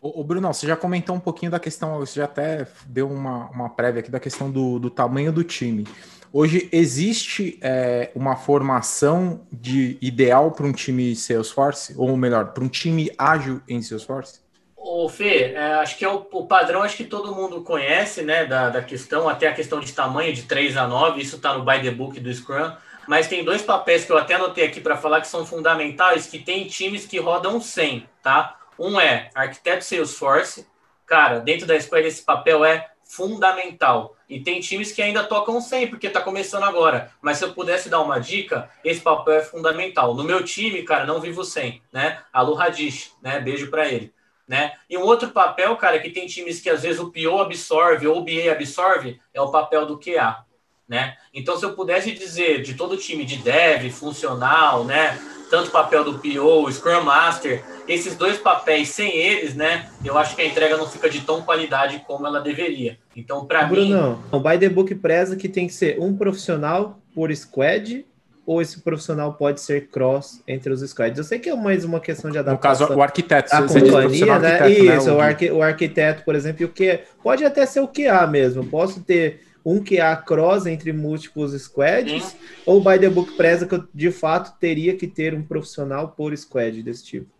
[0.00, 3.70] O, Bruno, você já comentou um pouquinho da questão, você já até deu uma, uma
[3.70, 5.86] prévia aqui da questão do, do tamanho do time.
[6.30, 12.68] Hoje existe é, uma formação de ideal para um time Salesforce, ou melhor, para um
[12.68, 14.43] time ágil em Salesforce?
[14.86, 18.44] O Fê, é, acho que é o, o, padrão, acho que todo mundo conhece, né,
[18.44, 21.64] da, da questão, até a questão de tamanho de 3 a 9, isso está no
[21.64, 22.70] by the book do Scrum
[23.06, 26.38] mas tem dois papéis que eu até anotei aqui para falar que são fundamentais, que
[26.38, 28.58] tem times que rodam 100, tá?
[28.78, 30.66] Um é arquiteto Salesforce,
[31.06, 34.16] cara, dentro da escola esse papel é fundamental.
[34.28, 37.10] E tem times que ainda tocam 100, porque está começando agora.
[37.20, 40.14] Mas se eu pudesse dar uma dica, esse papel é fundamental.
[40.14, 42.22] No meu time, cara, não vivo sem, né?
[42.32, 43.38] Alu Radish, né?
[43.38, 44.13] Beijo para ele.
[44.46, 44.72] Né?
[44.90, 48.18] E um outro papel, cara, que tem times que às vezes o PO absorve ou
[48.18, 50.44] o BA absorve, é o papel do QA
[50.88, 51.14] né?
[51.32, 55.18] Então, se eu pudesse dizer de todo time de dev, funcional, né?
[55.50, 59.88] Tanto o papel do PO, Scrum Master, esses dois papéis, sem eles, né?
[60.04, 62.98] Eu acho que a entrega não fica de tão qualidade como ela deveria.
[63.14, 63.74] Então, para mim.
[63.74, 68.04] Bruno, o By the Book preza que tem que ser um profissional por squad
[68.46, 71.18] ou esse profissional pode ser cross entre os squads?
[71.18, 72.82] Eu sei que é mais uma questão de adaptação.
[72.82, 73.54] No caso, o arquiteto.
[73.54, 74.60] A companhia, né?
[74.60, 74.70] né?
[74.70, 75.12] Isso, né?
[75.12, 78.64] O, arqu o arquiteto, por exemplo, e o que pode até ser o QA mesmo.
[78.66, 82.36] Posso ter um que é a cross entre múltiplos squads, Sim.
[82.66, 86.36] ou by the book preza que eu, de fato teria que ter um profissional por
[86.36, 87.34] squad desse tipo?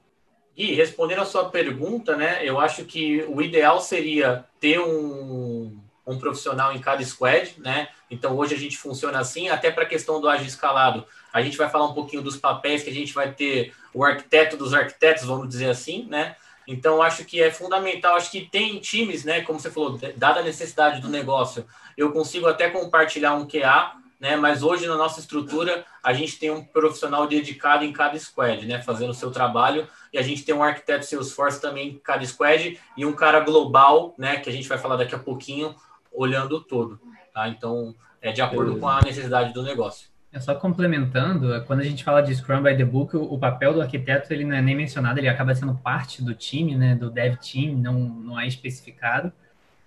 [0.57, 5.77] E respondendo a sua pergunta, né, eu acho que o ideal seria ter um,
[6.07, 7.89] um profissional em cada squad, né?
[8.11, 11.07] Então hoje a gente funciona assim, até para a questão do ágil escalado.
[11.33, 14.57] A gente vai falar um pouquinho dos papéis que a gente vai ter o arquiteto
[14.57, 16.37] dos arquitetos, vamos dizer assim, né?
[16.67, 18.17] Então, acho que é fundamental.
[18.17, 19.43] Acho que tem times, né?
[19.43, 24.37] Como você falou, dada a necessidade do negócio, eu consigo até compartilhar um QA, né?
[24.37, 28.81] Mas hoje na nossa estrutura a gente tem um profissional dedicado em cada squad, né?
[28.81, 32.81] Fazendo o seu trabalho e a gente tem um arquiteto Salesforce também em cada squad
[32.97, 34.39] e um cara global, né?
[34.39, 35.75] Que a gente vai falar daqui a pouquinho,
[36.15, 37.01] olhando todo,
[37.33, 37.49] tá?
[37.49, 40.09] Então, é de acordo com a necessidade do negócio.
[40.33, 43.73] É só complementando, quando a gente fala de Scrum by the Book, o, o, papel
[43.73, 47.09] do arquiteto ele não é nem mencionado, ele acaba sendo parte do time, né, do
[47.09, 49.33] dev team, não, não é especificado.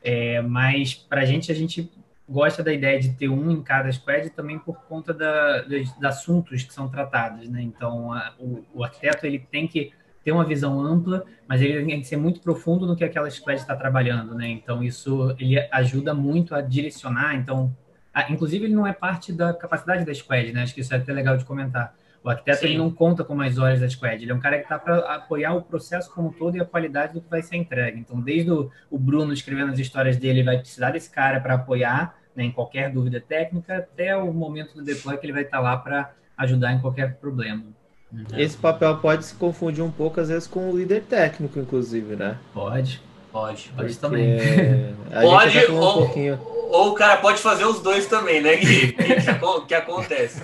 [0.01, 1.91] É, mas para a gente, a gente
[2.29, 6.03] gosta da ideia de ter um em cada squad também por conta da, dos, dos
[6.03, 7.61] assuntos que são tratados, né?
[7.61, 9.91] Então, a, o, o, arquiteto ele tem que
[10.27, 13.61] ter uma visão ampla, mas ele tem que ser muito profundo no que aquela squad
[13.61, 14.49] está trabalhando, né?
[14.49, 17.33] Então, isso ele ajuda muito a direcionar.
[17.33, 17.73] Então,
[18.13, 20.63] ah, inclusive, ele não é parte da capacidade da squad, né?
[20.63, 21.95] Acho que isso é até legal de comentar.
[22.21, 24.63] O arquiteto ele não conta com mais horas da squad, ele é um cara que
[24.63, 27.55] está para apoiar o processo como um todo e a qualidade do que vai ser
[27.55, 27.97] entregue.
[27.97, 32.17] Então, desde o, o Bruno escrevendo as histórias dele, vai precisar desse cara para apoiar
[32.35, 35.63] né, em qualquer dúvida técnica, até o momento do deploy que ele vai estar tá
[35.63, 37.63] lá para ajudar em qualquer problema.
[38.11, 38.23] Uhum.
[38.37, 42.37] Esse papel pode se confundir um pouco, às vezes, com o líder técnico, inclusive, né?
[42.53, 43.01] Pode.
[43.31, 43.71] Pode.
[43.75, 44.39] Pode também.
[45.21, 46.39] pode, ou, um pouquinho...
[46.43, 48.93] ou o cara pode fazer os dois também, né, Gui?
[48.97, 50.41] que, que acontece.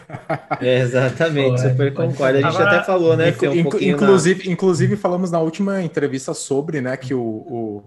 [0.61, 2.37] É, exatamente, Pô, super concordo.
[2.37, 4.51] A gente Agora, até falou, né, Fê, um inclusive, na...
[4.51, 7.83] inclusive, falamos na última entrevista sobre, né, que o, o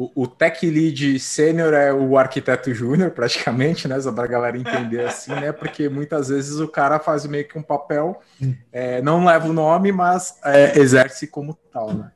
[0.00, 4.00] o, o tech lead sênior é o arquiteto júnior, praticamente, né?
[4.00, 5.52] Só para a galera entender assim, né?
[5.52, 8.18] Porque muitas vezes o cara faz meio que um papel,
[8.72, 12.10] é, não leva o nome, mas é, exerce como tal, né?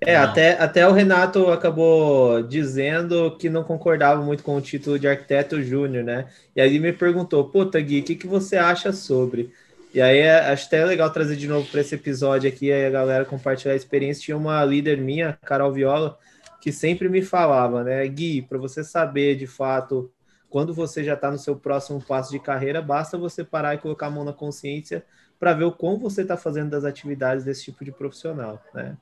[0.00, 5.06] É, até, até o Renato acabou dizendo que não concordava muito com o título de
[5.06, 6.26] arquiteto júnior, né?
[6.56, 9.52] E aí me perguntou, puta Gui, o que, que você acha sobre?
[9.92, 13.24] E aí acho até legal trazer de novo para esse episódio aqui, aí a galera
[13.26, 14.22] compartilhar a experiência.
[14.22, 16.16] Tinha uma líder minha, Carol Viola,
[16.60, 20.10] que sempre me falava, né, Gui, para você saber de fato
[20.50, 24.06] quando você já está no seu próximo passo de carreira, basta você parar e colocar
[24.06, 25.04] a mão na consciência
[25.38, 28.96] para ver o quão você está fazendo das atividades desse tipo de profissional, né?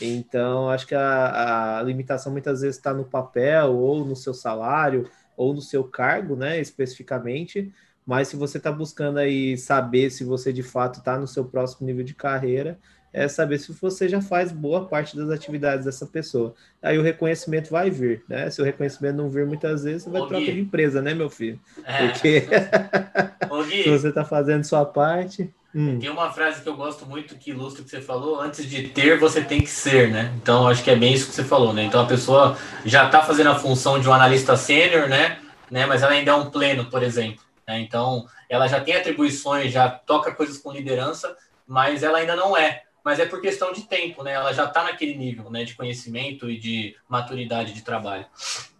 [0.00, 5.10] Então, acho que a, a limitação muitas vezes está no papel, ou no seu salário,
[5.36, 7.72] ou no seu cargo, né, especificamente.
[8.06, 11.86] Mas se você está buscando aí saber se você de fato está no seu próximo
[11.86, 12.78] nível de carreira,
[13.12, 16.54] é saber se você já faz boa parte das atividades dessa pessoa.
[16.82, 18.48] Aí o reconhecimento vai vir, né?
[18.48, 21.60] Se o reconhecimento não vir muitas vezes, você vai trocar de empresa, né, meu filho?
[21.84, 22.08] É.
[22.08, 22.46] Porque
[23.50, 25.52] Ô, se você está fazendo sua parte.
[25.74, 25.98] Hum.
[25.98, 28.88] Tem uma frase que eu gosto muito que ilustra o que você falou: antes de
[28.88, 30.32] ter, você tem que ser, né?
[30.40, 31.84] Então acho que é bem isso que você falou, né?
[31.84, 35.38] Então a pessoa já está fazendo a função de um analista sênior, né?
[35.70, 35.86] né?
[35.86, 37.42] Mas ela ainda é um pleno, por exemplo.
[37.66, 37.80] Né?
[37.80, 41.34] Então ela já tem atribuições, já toca coisas com liderança,
[41.66, 44.32] mas ela ainda não é mas é por questão de tempo, né?
[44.32, 48.26] Ela já está naquele nível, né, de conhecimento e de maturidade de trabalho.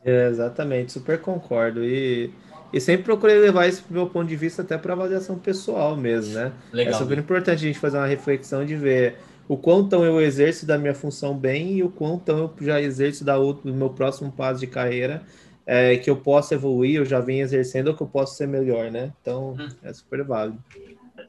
[0.05, 2.33] É, exatamente, super concordo e
[2.73, 6.35] e sempre procurei levar isso do meu ponto de vista até para avaliação pessoal mesmo,
[6.35, 6.53] né?
[6.73, 7.23] Legal, é super né?
[7.23, 9.17] importante a gente fazer uma reflexão de ver
[9.47, 13.37] o quanto eu exerço da minha função bem e o quanto eu já exerço da
[13.37, 15.23] outro, do meu próximo passo de carreira
[15.67, 18.91] é, que eu posso evoluir, eu já venho exercendo ou que eu posso ser melhor,
[18.91, 19.13] né?
[19.21, 19.69] Então, hum.
[19.83, 20.59] é super válido.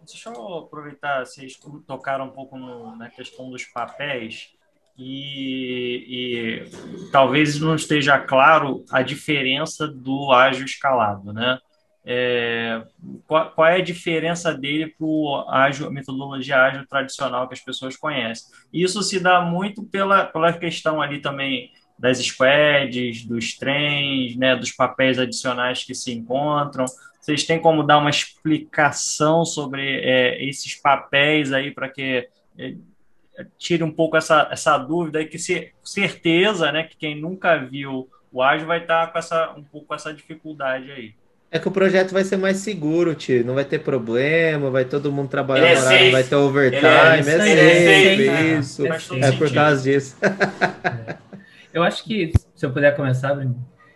[0.05, 4.49] Deixa eu aproveitar, vocês tocaram um pouco no, na questão dos papéis
[4.97, 11.57] e, e, talvez não esteja claro a diferença do ágil escalado, né?
[12.05, 12.83] É,
[13.25, 18.51] qual, qual, é a diferença dele para a metodologia ágil tradicional que as pessoas conhecem?
[18.73, 24.73] Isso se dá muito pela, pela questão ali também das squads, dos trens, né, dos
[24.73, 26.85] papéis adicionais que se encontram.
[27.23, 32.27] Vocês têm como dar uma explicação sobre é, esses papéis aí para que
[32.59, 32.75] é,
[33.57, 38.09] tire um pouco essa, essa dúvida e que se, certeza, né, que quem nunca viu
[38.29, 41.13] o ágil vai estar com essa um pouco com essa dificuldade aí.
[41.49, 43.45] É que o projeto vai ser mais seguro, tio.
[43.45, 46.85] Não vai ter problema, vai todo mundo trabalhar é horário, vai ter overtime.
[46.85, 48.85] É, é, safe, é isso.
[48.85, 50.17] É, é por causa disso.
[51.73, 53.33] Eu acho que, se eu puder começar,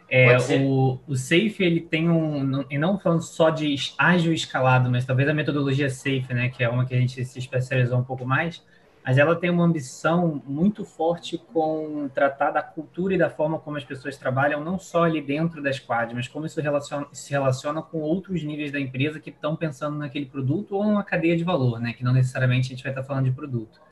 [0.09, 5.05] é, o, o Safe, ele tem um, e não falando só de ágil escalado, mas
[5.05, 8.25] talvez a metodologia Safe, né, que é uma que a gente se especializou um pouco
[8.25, 8.63] mais,
[9.05, 13.77] mas ela tem uma ambição muito forte com tratar da cultura e da forma como
[13.77, 17.81] as pessoas trabalham, não só ali dentro da squad, mas como isso relaciona, se relaciona
[17.81, 21.79] com outros níveis da empresa que estão pensando naquele produto ou uma cadeia de valor,
[21.79, 23.86] né, que não necessariamente a gente vai estar falando de produto.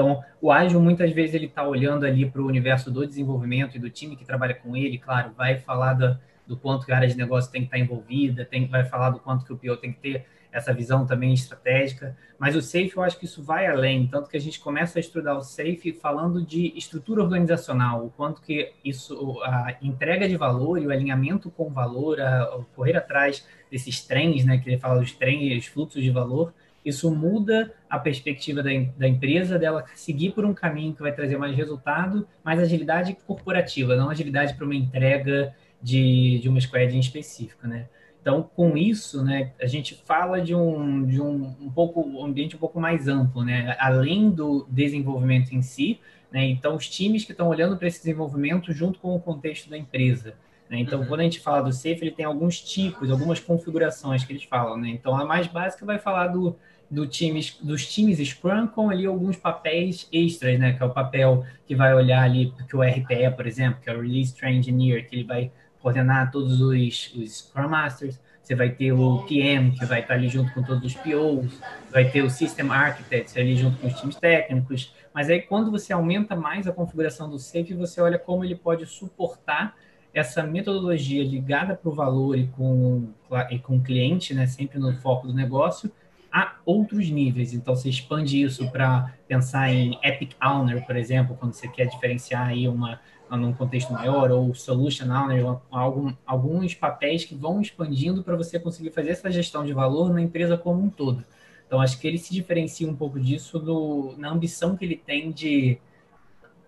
[0.00, 3.78] Então, o ágil muitas vezes ele está olhando ali para o universo do desenvolvimento e
[3.78, 7.08] do time que trabalha com ele, claro, vai falar da, do quanto que a área
[7.08, 9.76] de negócio tem que estar tá envolvida, tem, vai falar do quanto que o PO
[9.76, 13.66] tem que ter essa visão também estratégica, mas o SAFE eu acho que isso vai
[13.66, 18.10] além, tanto que a gente começa a estudar o SAFE falando de estrutura organizacional, o
[18.10, 22.96] quanto que isso, a entrega de valor e o alinhamento com o valor, a, correr
[22.96, 27.98] atrás desses trens, né, que ele fala dos trens, fluxos de valor, isso muda a
[27.98, 32.58] perspectiva da, da, empresa, dela seguir por um caminho que vai trazer mais resultado, mais
[32.58, 37.86] agilidade corporativa, não agilidade para uma entrega de, de uma squad em específico, né?
[38.20, 42.54] Então, com isso, né, a gente fala de um, de um, um pouco, um ambiente
[42.54, 43.74] um pouco mais amplo, né?
[43.78, 45.98] Além do desenvolvimento em si,
[46.30, 46.44] né?
[46.44, 50.34] Então, os times que estão olhando para esse desenvolvimento junto com o contexto da empresa.
[50.70, 50.78] Né?
[50.78, 51.06] Então, uhum.
[51.06, 54.76] quando a gente fala do Safe, ele tem alguns tipos, algumas configurações que eles falam,
[54.76, 54.88] né?
[54.88, 56.56] Então, a mais básica vai falar do
[56.90, 60.72] do times, dos times Scrum com ali alguns papéis extras, né?
[60.72, 63.94] Que é o papel que vai olhar ali, que o RPE, por exemplo, que é
[63.94, 68.18] o Release Train Engineer, que ele vai coordenar todos os, os Scrum Masters.
[68.42, 71.60] Você vai ter o PM, que vai estar ali junto com todos os POs.
[71.92, 74.92] Vai ter o System Architect ali junto com os times técnicos.
[75.14, 78.84] Mas aí, quando você aumenta mais a configuração do Safe, você olha como ele pode
[78.86, 79.76] suportar
[80.12, 83.08] essa metodologia ligada para o valor e com,
[83.50, 85.90] e com o cliente, né, sempre no foco do negócio,
[86.32, 87.52] a outros níveis.
[87.52, 92.48] Então, você expande isso para pensar em Epic Owner, por exemplo, quando você quer diferenciar
[92.48, 93.00] aí uma,
[93.30, 98.90] num contexto maior, ou solution owner, algum, alguns papéis que vão expandindo para você conseguir
[98.90, 101.24] fazer essa gestão de valor na empresa como um todo.
[101.66, 105.30] Então, acho que ele se diferencia um pouco disso do, na ambição que ele tem
[105.30, 105.78] de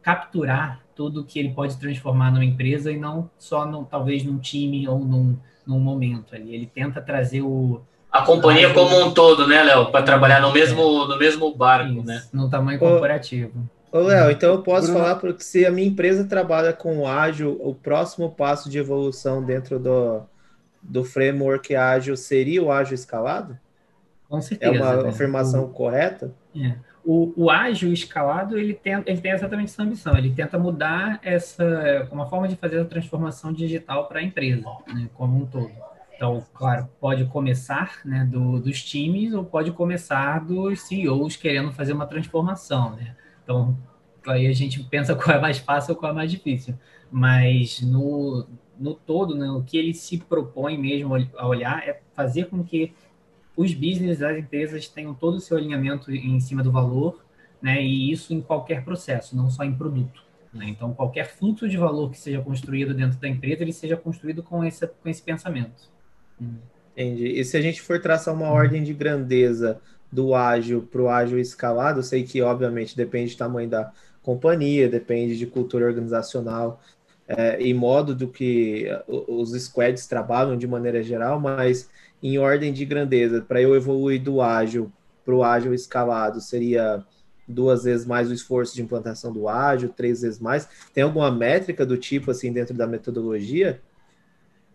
[0.02, 4.86] capturar tudo que ele pode transformar numa empresa e não só, no, talvez, num time
[4.86, 5.36] ou num,
[5.66, 6.54] num momento ali.
[6.54, 7.80] Ele tenta trazer o...
[8.10, 9.90] A companhia como um todo, né, Léo?
[9.90, 12.22] Para trabalhar no mesmo, no mesmo barco, Isso, né?
[12.32, 13.52] No tamanho corporativo.
[13.90, 15.00] Ô, Léo, então eu posso Bruno...
[15.00, 19.42] falar porque se a minha empresa trabalha com o ágil, o próximo passo de evolução
[19.42, 20.22] dentro do,
[20.82, 23.58] do framework ágil seria o ágil escalado?
[24.28, 24.74] Com certeza.
[24.74, 25.08] É uma né?
[25.10, 26.32] afirmação o, correta?
[26.56, 26.74] É.
[27.04, 30.16] O, o ágil escalado, ele tem, ele tem exatamente essa ambição.
[30.16, 35.08] Ele tenta mudar essa uma forma de fazer a transformação digital para a empresa, né,
[35.14, 35.72] como um todo.
[36.14, 41.92] Então, claro, pode começar né, do, dos times ou pode começar dos CEOs querendo fazer
[41.92, 43.16] uma transformação, né?
[43.42, 43.76] Então,
[44.28, 46.78] aí a gente pensa qual é mais fácil ou qual é mais difícil.
[47.10, 48.46] Mas no,
[48.78, 52.92] no todo, né, o que ele se propõe mesmo a olhar é fazer com que
[53.56, 57.24] os business das empresas tenham todo o seu alinhamento em cima do valor,
[57.60, 60.22] né, e isso em qualquer processo, não só em produto.
[60.52, 60.66] Né?
[60.68, 64.64] Então, qualquer fluxo de valor que seja construído dentro da empresa, ele seja construído com
[64.64, 65.90] esse, com esse pensamento.
[66.92, 67.26] Entendi.
[67.26, 69.80] E se a gente for traçar uma ordem de grandeza
[70.10, 73.92] do ágil para o ágil escalado, sei que, obviamente, depende do tamanho da
[74.22, 76.80] companhia, depende de cultura organizacional
[77.26, 81.88] é, e modo do que os squads trabalham de maneira geral, mas
[82.22, 84.92] em ordem de grandeza, para eu evoluir do ágil
[85.24, 87.04] para o ágil escalado, seria
[87.46, 90.68] duas vezes mais o esforço de implantação do ágil, três vezes mais.
[90.92, 93.80] Tem alguma métrica do tipo assim dentro da metodologia?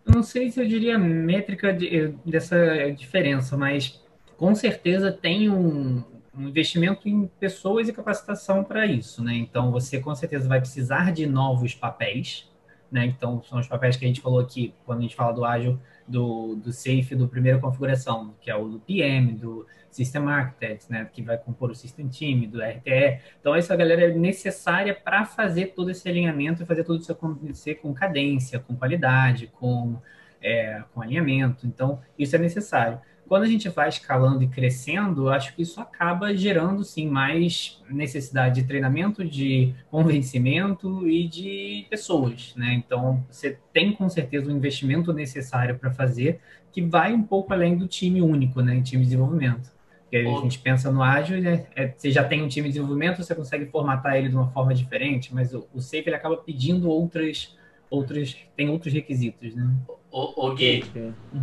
[0.07, 4.01] não sei se eu diria métrica de, dessa diferença, mas
[4.37, 6.03] com certeza tem um,
[6.35, 9.35] um investimento em pessoas e capacitação para isso, né?
[9.35, 12.49] Então você com certeza vai precisar de novos papéis,
[12.91, 13.05] né?
[13.05, 15.77] Então são os papéis que a gente falou aqui quando a gente fala do ágil,
[16.07, 21.09] do, do safe, do primeira configuração, que é o do PM, do System Architect, né?
[21.11, 23.19] Que vai compor o System Team, do RTE.
[23.39, 27.75] Então essa galera é necessária para fazer todo esse alinhamento e fazer tudo isso acontecer
[27.75, 29.97] com cadência, com qualidade, com
[30.41, 31.65] é, com alinhamento.
[31.65, 36.35] Então, isso é necessário quando a gente vai escalando e crescendo, acho que isso acaba
[36.35, 42.73] gerando, sim, mais necessidade de treinamento, de convencimento e de pessoas, né?
[42.73, 46.39] Então, você tem com certeza o investimento necessário para fazer,
[46.71, 48.75] que vai um pouco além do time único, né?
[48.75, 49.71] Em time de desenvolvimento.
[50.03, 51.67] Porque a gente pensa no ágil, né?
[51.75, 54.73] É, você já tem um time de desenvolvimento, você consegue formatar ele de uma forma
[54.73, 57.57] diferente, mas o, o Safe ele acaba pedindo outras,
[57.89, 59.69] outras, tem outros requisitos, né?
[60.17, 60.83] O, o Gui,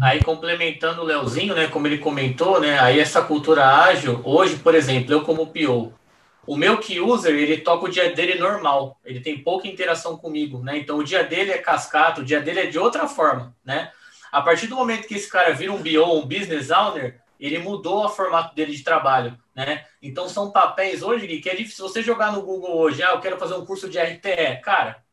[0.03, 4.75] aí complementando o Leozinho, né, como ele comentou, né, aí essa cultura ágil, hoje, por
[4.75, 5.95] exemplo, eu como PO,
[6.45, 10.59] o meu key user, ele toca o dia dele normal, ele tem pouca interação comigo,
[10.59, 13.93] né, então o dia dele é cascata, o dia dele é de outra forma, né,
[14.33, 18.05] a partir do momento que esse cara vira um BO, um business owner, ele mudou
[18.05, 22.03] o formato dele de trabalho, né, então são papéis hoje, Gui, que é difícil, você
[22.03, 25.04] jogar no Google hoje, ah, eu quero fazer um curso de RTE, cara,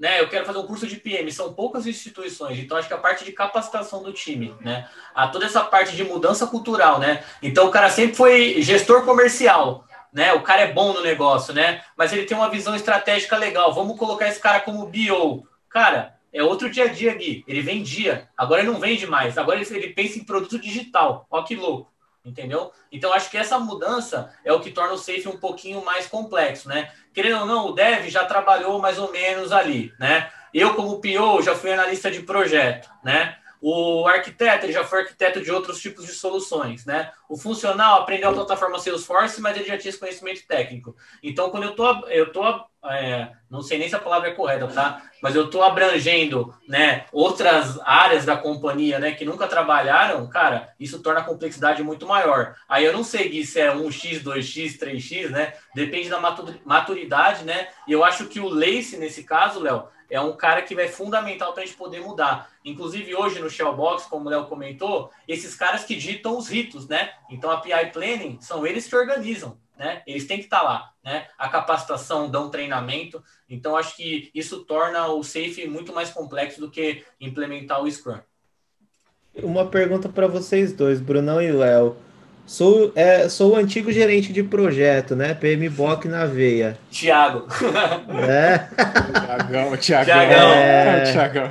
[0.00, 2.98] né, eu quero fazer um curso de PM, são poucas instituições, então acho que a
[2.98, 7.66] parte de capacitação do time, né, a toda essa parte de mudança cultural, né, então
[7.66, 12.14] o cara sempre foi gestor comercial, né, o cara é bom no negócio, né, mas
[12.14, 16.70] ele tem uma visão estratégica legal, vamos colocar esse cara como BO, cara, é outro
[16.70, 20.18] dia a dia, Gui, ele vendia, agora ele não vende mais, agora ele, ele pensa
[20.18, 21.92] em produto digital, ó que louco,
[22.24, 22.72] entendeu?
[22.90, 26.68] Então acho que essa mudança é o que torna o safe um pouquinho mais complexo,
[26.68, 26.90] né?
[27.12, 30.30] Querendo ou não, o dev já trabalhou mais ou menos ali, né?
[30.52, 33.36] Eu como PO já fui analista de projeto, né?
[33.60, 37.12] O arquiteto ele já foi arquiteto de outros tipos de soluções, né?
[37.28, 40.96] O funcional aprendeu a plataforma Salesforce, mas ele já tinha esse conhecimento técnico.
[41.22, 42.42] Então, quando eu tô, eu tô,
[42.86, 45.02] é, não sei nem se a palavra é correta, tá?
[45.22, 51.02] Mas eu tô abrangendo, né, outras áreas da companhia, né, que nunca trabalharam, cara, isso
[51.02, 52.56] torna a complexidade muito maior.
[52.66, 55.52] Aí eu não sei se é 1x, 2x, 3x, né?
[55.74, 56.20] Depende da
[56.64, 57.68] maturidade, né?
[57.86, 61.52] E eu acho que o Lace, nesse caso, Léo, é um cara que vai fundamental
[61.52, 62.50] para a gente poder mudar.
[62.64, 67.12] Inclusive, hoje no Shellbox, como o Léo comentou, esses caras que ditam os ritos, né?
[67.30, 70.02] Então, a PI Planning são eles que organizam, né?
[70.06, 71.28] Eles têm que estar tá lá, né?
[71.38, 73.22] A capacitação, dão treinamento.
[73.48, 78.18] Então, acho que isso torna o Safe muito mais complexo do que implementar o Scrum.
[79.42, 81.96] Uma pergunta para vocês dois, Brunão e Léo.
[82.50, 85.34] Sou, é, sou o antigo gerente de projeto, né?
[85.34, 86.76] PMBOK na veia.
[86.90, 87.46] Tiago.
[88.28, 88.66] É.
[89.76, 90.52] Tiagão, Tiagão.
[90.52, 91.12] É.
[91.12, 91.48] Tiagão.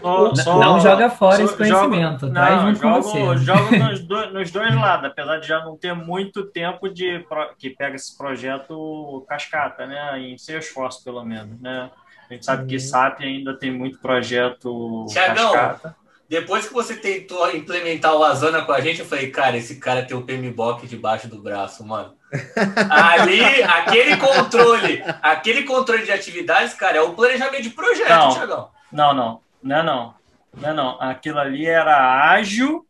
[0.00, 2.66] Não, não joga fora esse conhecimento, traz tá?
[2.66, 3.44] junto jogo, com você.
[3.44, 7.26] Jogo nos, do, nos, dois lados, apesar de já não ter muito tempo de
[7.58, 10.20] que pega esse projeto cascata, né?
[10.20, 11.90] Em Salesforce, pelo menos, né?
[12.30, 12.80] A gente sabe que uhum.
[12.80, 15.96] SAP ainda tem muito projeto Tiagão, cascata.
[16.28, 20.04] Depois que você tentou implementar o Asana com a gente, eu falei, cara, esse cara
[20.04, 22.16] tem o PMBOK debaixo do braço, mano.
[22.90, 28.70] Ali, aquele controle, aquele controle de atividades, cara, é o planejamento de projeto, não, Thiagão.
[28.90, 30.14] Não, não, não, não,
[30.56, 31.00] não, não.
[31.00, 32.84] Aquilo ali era ágil,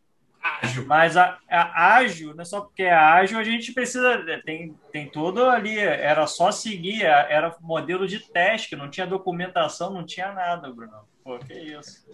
[0.63, 0.87] ágil.
[0.87, 4.25] Mas a, a, ágil, não é só porque é ágil, a gente precisa.
[4.47, 5.79] Tem, tem tudo ali.
[5.79, 11.07] Era só seguir, era modelo de teste, não tinha documentação, não tinha nada, Bruno.
[11.27, 12.07] Pô, que isso.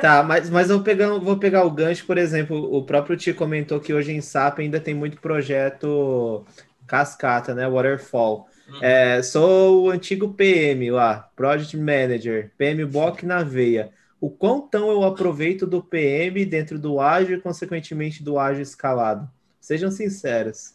[0.00, 3.34] tá, mas, mas eu vou pegar, vou pegar o gancho, por exemplo, o próprio Ti
[3.34, 6.42] comentou que hoje em SAP ainda tem muito projeto
[6.86, 7.68] cascata, né?
[7.68, 8.46] Waterfall.
[8.66, 8.82] Uhum.
[8.82, 13.92] É, sou o antigo PM lá, Project Manager, PMBOK na veia.
[14.18, 19.30] O quanto eu aproveito do PM dentro do ágil e, consequentemente, do ágil escalado?
[19.60, 20.72] Sejam sinceros.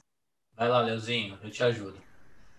[0.56, 2.09] Vai lá, Leozinho, eu te ajudo.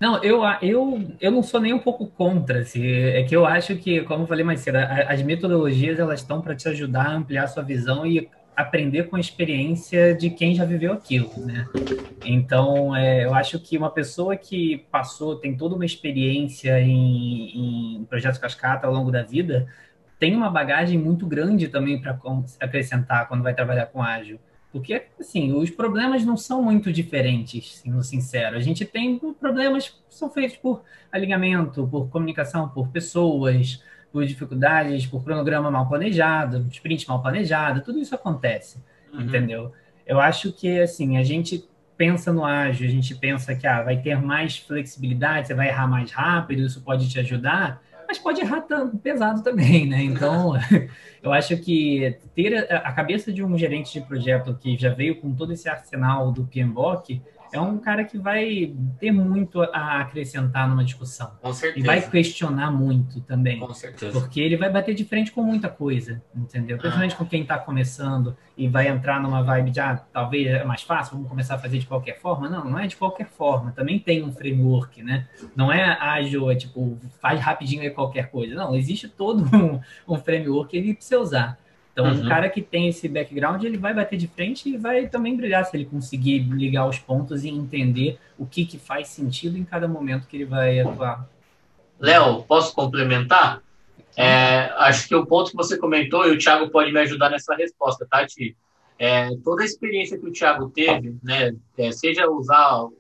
[0.00, 2.60] Não, eu, eu, eu não sou nem um pouco contra.
[2.60, 6.40] Assim, é que eu acho que, como eu falei mais cedo, as metodologias elas estão
[6.40, 8.26] para te ajudar a ampliar a sua visão e
[8.56, 11.66] aprender com a experiência de quem já viveu aquilo, né?
[12.24, 18.04] Então, é, eu acho que uma pessoa que passou, tem toda uma experiência em, em
[18.04, 19.66] projetos cascata ao longo da vida,
[20.18, 22.18] tem uma bagagem muito grande também para
[22.58, 24.38] acrescentar quando vai trabalhar com ágil.
[24.72, 28.56] Porque, assim, os problemas não são muito diferentes, sendo sincero.
[28.56, 35.06] A gente tem problemas que são feitos por alinhamento, por comunicação, por pessoas, por dificuldades,
[35.06, 39.22] por cronograma mal planejado, sprint mal planejado, tudo isso acontece, uhum.
[39.22, 39.72] entendeu?
[40.06, 41.64] Eu acho que, assim, a gente
[41.96, 45.86] pensa no ágil, a gente pensa que ah, vai ter mais flexibilidade, você vai errar
[45.86, 50.02] mais rápido, isso pode te ajudar, mas pode errar tanto, pesado também, né?
[50.02, 50.54] Então,
[51.22, 55.32] eu acho que ter a, cabeça de um gerente de projeto que já veio com
[55.32, 57.22] todo esse arsenal do PMBOK
[57.52, 61.32] é um cara que vai ter muito a acrescentar numa discussão.
[61.40, 61.84] Com certeza.
[61.84, 63.58] E vai questionar muito também.
[63.58, 64.18] Com certeza.
[64.18, 66.78] Porque ele vai bater de frente com muita coisa, entendeu?
[66.78, 67.18] Principalmente ah.
[67.18, 71.14] com quem está começando e vai entrar numa vibe de, ah, talvez é mais fácil,
[71.14, 72.48] vamos começar a fazer de qualquer forma.
[72.48, 73.72] Não, não é de qualquer forma.
[73.72, 75.26] Também tem um framework, né?
[75.56, 78.54] Não é ágil, é tipo, faz rapidinho aí qualquer coisa.
[78.54, 81.58] Não, existe todo um, um framework que ele precisa usar.
[82.00, 82.24] Então, uhum.
[82.24, 85.64] um cara que tem esse background, ele vai bater de frente e vai também brilhar
[85.64, 89.86] se ele conseguir ligar os pontos e entender o que, que faz sentido em cada
[89.86, 91.28] momento que ele vai atuar.
[91.98, 93.62] Léo, posso complementar?
[94.16, 97.54] É, acho que o ponto que você comentou, e o Thiago pode me ajudar nessa
[97.54, 98.52] resposta, Tati.
[98.52, 98.56] Tá,
[98.98, 102.92] é, toda a experiência que o Thiago teve, né, é, seja usar o,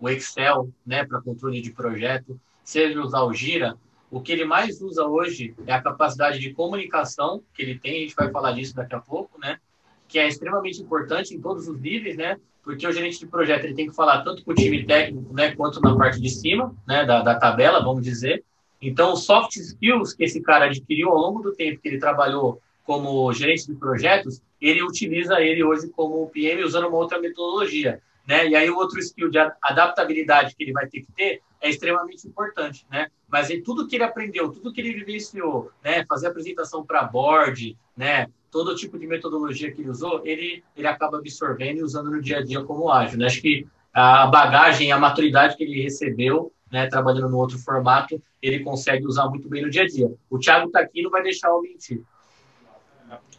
[0.00, 3.76] o Excel né, para controle de projeto, seja usar o Gira,
[4.14, 8.00] o que ele mais usa hoje é a capacidade de comunicação que ele tem, a
[8.02, 9.58] gente vai falar disso daqui a pouco, né?
[10.06, 12.38] Que é extremamente importante em todos os níveis, né?
[12.62, 15.56] Porque o gerente de projeto ele tem que falar tanto com o time técnico, né,
[15.56, 18.44] quanto na parte de cima, né, da, da tabela, vamos dizer.
[18.80, 22.62] Então, os soft skills que esse cara adquiriu ao longo do tempo que ele trabalhou
[22.84, 28.46] como gerente de projetos, ele utiliza ele hoje como PM usando uma outra metodologia, né?
[28.46, 32.28] E aí o outro skill de adaptabilidade que ele vai ter que ter é extremamente
[32.28, 33.08] importante, né?
[33.26, 36.04] Mas em tudo que ele aprendeu, tudo que ele vivenciou, né?
[36.04, 38.28] Fazer apresentação para board, né?
[38.50, 42.38] Todo tipo de metodologia que ele usou, ele, ele acaba absorvendo e usando no dia
[42.38, 43.24] a dia como ágil, né?
[43.24, 46.86] Acho que a bagagem, a maturidade que ele recebeu, né?
[46.86, 50.12] Trabalhando no outro formato, ele consegue usar muito bem no dia a dia.
[50.28, 52.02] O Thiago está aqui, não vai deixar eu mentir.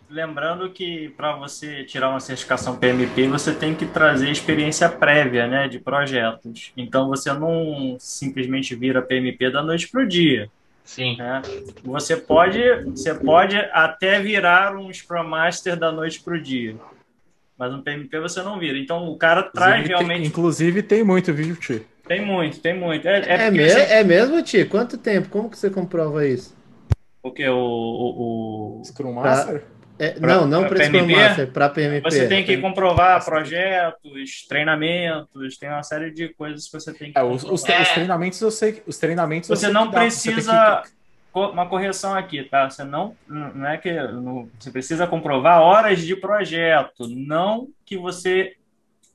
[0.10, 5.68] Lembrando que para você tirar uma certificação PMP, você tem que trazer experiência prévia né,
[5.68, 6.72] de projetos.
[6.78, 10.50] Então você não simplesmente vira PMP da noite para o dia.
[10.84, 11.18] Sim.
[11.18, 11.42] Né?
[11.84, 16.76] Você, pode, você pode até virar um Scrum Master da noite para o dia.
[17.58, 18.78] Mas um PMP você não vira.
[18.78, 20.20] Então o cara traz inclusive, realmente.
[20.20, 21.82] Tem, inclusive tem muito, viu, Ti?
[22.08, 23.08] Tem muito, tem muito.
[23.08, 23.80] É, é, é, me você...
[23.80, 24.66] é mesmo, Ti?
[24.66, 25.30] Quanto tempo?
[25.30, 26.56] Como que você comprova isso?
[27.24, 28.84] Porque o, o, o...
[28.86, 29.62] Scrum Master?
[29.62, 29.75] Pra...
[29.98, 32.10] É, pra, não, não para PMP, para PMP.
[32.10, 37.18] Você tem que comprovar projetos, treinamentos, tem uma série de coisas que você tem que.
[37.18, 37.82] É, os, os, é.
[37.82, 40.84] os, treinamentos eu sei, os treinamentos você não precisa
[41.34, 41.40] que...
[41.40, 42.70] uma correção aqui, tá?
[42.70, 48.58] Você não, não é que não, você precisa comprovar horas de projeto, não que você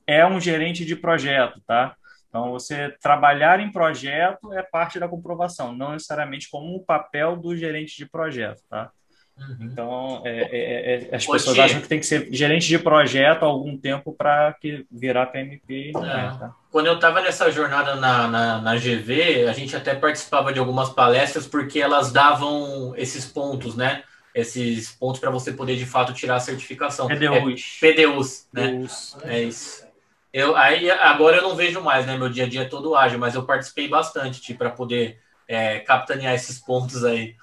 [0.07, 1.95] é um gerente de projeto, tá?
[2.27, 7.55] Então, você trabalhar em projeto é parte da comprovação, não necessariamente como um papel do
[7.55, 8.89] gerente de projeto, tá?
[9.37, 9.57] Uhum.
[9.61, 13.47] Então, é, é, é, as pessoas acham que tem que ser gerente de projeto há
[13.47, 15.91] algum tempo para que virar PMP.
[15.93, 16.55] Não é, tá?
[16.71, 20.89] Quando eu estava nessa jornada na, na, na, GV, a gente até participava de algumas
[20.89, 24.03] palestras porque elas davam esses pontos, né?
[24.33, 27.07] Esses pontos para você poder de fato tirar a certificação.
[27.07, 27.79] PDUs.
[27.81, 28.67] É, PDUs, né?
[28.69, 29.17] PDUs.
[29.23, 29.85] É isso.
[30.31, 32.17] Eu, aí agora eu não vejo mais, né?
[32.17, 35.79] Meu dia a dia é todo ágil, mas eu participei bastante tipo, para poder é,
[35.79, 37.35] capitanear esses pontos aí.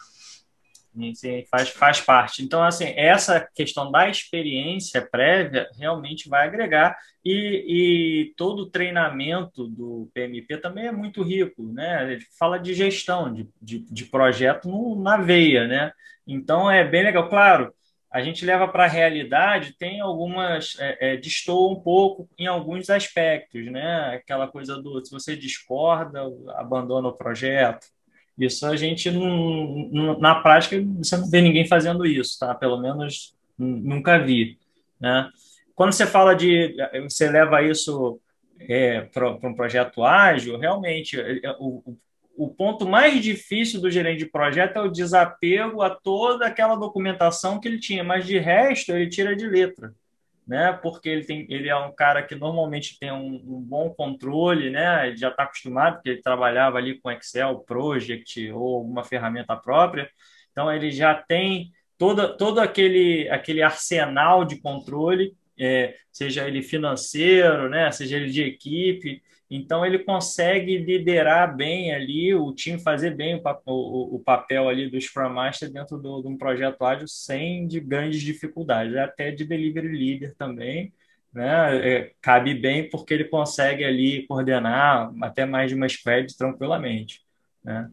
[1.51, 2.43] Faz, faz parte.
[2.43, 9.67] Então, assim, essa questão da experiência prévia realmente vai agregar e, e todo o treinamento
[9.67, 12.13] do PMP também é muito rico, né?
[12.13, 15.93] Ele fala de gestão, de, de, de projeto no, na veia, né?
[16.27, 17.29] Então, é bem legal.
[17.29, 17.73] Claro,
[18.11, 22.89] a gente leva para a realidade, tem algumas, é, é, destoa um pouco em alguns
[22.89, 24.15] aspectos, né?
[24.15, 26.23] Aquela coisa do, se você discorda,
[26.57, 27.87] abandona o projeto,
[28.39, 32.55] isso a gente não, na prática você não vê ninguém fazendo isso, tá?
[32.55, 34.59] Pelo menos nunca vi,
[35.01, 35.29] né?
[35.75, 38.21] Quando você fala de você leva isso
[38.61, 41.97] é, para um projeto ágil, realmente é, é, o,
[42.37, 47.61] o ponto mais difícil do gerente de projeto é o desapego a toda aquela documentação
[47.61, 49.93] que ele tinha, mas de resto ele tira de letra
[50.49, 50.73] né?
[50.73, 55.07] Porque ele, tem, ele é um cara que normalmente tem um, um bom controle, né?
[55.09, 60.11] Ele já está acostumado, porque ele trabalhava ali com Excel, Project ou alguma ferramenta própria.
[60.51, 67.69] Então ele já tem todo, todo aquele, aquele arsenal de controle, é, seja ele financeiro,
[67.69, 67.93] né?
[67.93, 69.23] Seja ele de equipe.
[69.51, 74.91] Então ele consegue liderar bem ali o time, fazer bem o, o, o papel ali
[74.91, 79.45] do Scrum Master dentro do, de um projeto ágil sem de grandes dificuldades, até de
[79.45, 80.93] delivery leader também,
[81.33, 81.77] né?
[81.77, 87.23] É, cabe bem porque ele consegue ali coordenar até mais de uma squad tranquilamente,
[87.65, 87.91] né?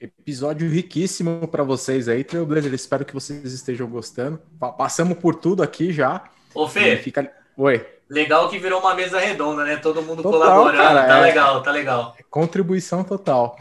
[0.00, 2.72] Episódio riquíssimo para vocês aí, Trailblazer.
[2.72, 4.40] Espero que vocês estejam gostando.
[4.78, 6.24] Passamos por tudo aqui já.
[6.54, 6.96] Ô, Fê.
[6.96, 7.30] Fica...
[7.54, 7.99] Oi.
[8.10, 9.76] Legal que virou uma mesa redonda, né?
[9.76, 10.82] Todo mundo total, colaborando.
[10.82, 11.20] Cara, tá é...
[11.22, 12.16] legal, tá legal.
[12.28, 13.56] Contribuição total.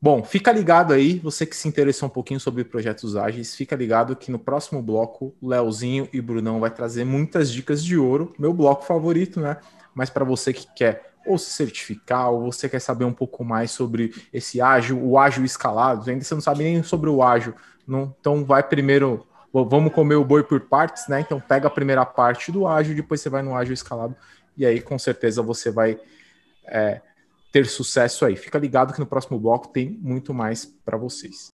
[0.00, 4.14] Bom, fica ligado aí, você que se interessou um pouquinho sobre projetos ágeis, fica ligado
[4.14, 8.52] que no próximo bloco, o Leozinho e Brunão vai trazer muitas dicas de ouro, meu
[8.52, 9.56] bloco favorito, né?
[9.94, 13.70] Mas para você que quer ou se certificar, ou você quer saber um pouco mais
[13.70, 17.54] sobre esse ágil, o ágil escalado, ainda você não sabe nem sobre o ágil,
[17.86, 21.20] não, então vai primeiro vamos comer o boi por partes, né?
[21.20, 24.14] Então pega a primeira parte do ágil, depois você vai no ágil escalado,
[24.56, 25.98] e aí com certeza você vai
[26.66, 27.00] é,
[27.52, 28.36] ter sucesso aí.
[28.36, 31.48] Fica ligado que no próximo bloco tem muito mais para vocês.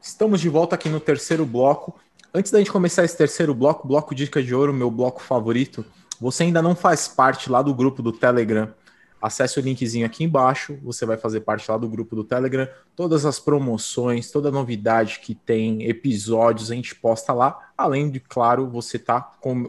[0.00, 1.98] Estamos de volta aqui no terceiro bloco
[2.34, 5.84] Antes da gente começar esse terceiro bloco, bloco Dica de Ouro, meu bloco favorito,
[6.18, 8.72] você ainda não faz parte lá do grupo do Telegram,
[9.20, 12.66] acesse o linkzinho aqui embaixo, você vai fazer parte lá do grupo do Telegram.
[12.96, 17.70] Todas as promoções, toda novidade que tem, episódios, a gente posta lá.
[17.76, 19.20] Além de, claro, você tá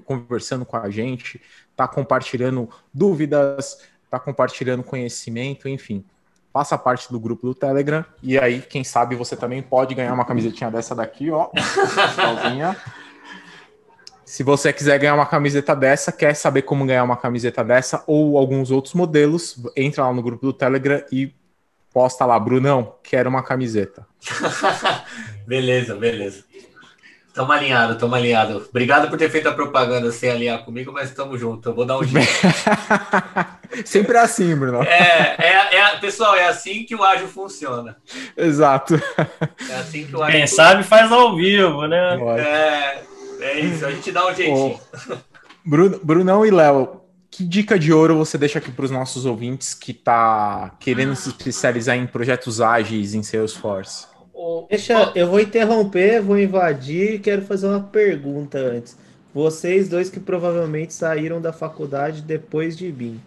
[0.06, 1.41] conversando com a gente,
[1.76, 3.77] tá compartilhando dúvidas,
[4.10, 6.06] tá compartilhando conhecimento, enfim
[6.53, 8.05] faça parte do grupo do Telegram.
[8.21, 11.49] E aí, quem sabe, você também pode ganhar uma camisetinha dessa daqui, ó.
[14.23, 18.38] Se você quiser ganhar uma camiseta dessa, quer saber como ganhar uma camiseta dessa ou
[18.38, 21.34] alguns outros modelos, entra lá no grupo do Telegram e
[21.91, 24.07] posta lá, Brunão, quero uma camiseta.
[25.45, 26.43] beleza, beleza.
[27.34, 28.64] Tamo alinhado, tamo alinhado.
[28.69, 31.68] Obrigado por ter feito a propaganda sem alinhar comigo, mas tamo junto.
[31.68, 32.27] Eu vou dar um jeito.
[33.85, 34.84] Sempre é assim, Bruno.
[34.84, 37.97] É, é, é, pessoal, é assim que o ágil funciona.
[38.38, 39.01] Exato.
[39.68, 40.69] É assim que o ágil Quem funciona.
[40.69, 42.19] sabe faz ao vivo, né?
[42.39, 43.01] É,
[43.41, 44.80] é isso, a gente dá um jeitinho.
[45.65, 47.01] Bruno, Brunão e Léo,
[47.31, 51.30] que dica de ouro você deixa aqui para os nossos ouvintes que tá querendo se
[51.30, 54.12] especializar em projetos ágeis em Salesforce?
[54.69, 58.97] Deixa, eu vou interromper, vou invadir e quero fazer uma pergunta antes.
[59.34, 63.19] Vocês dois que provavelmente saíram da faculdade depois de mim.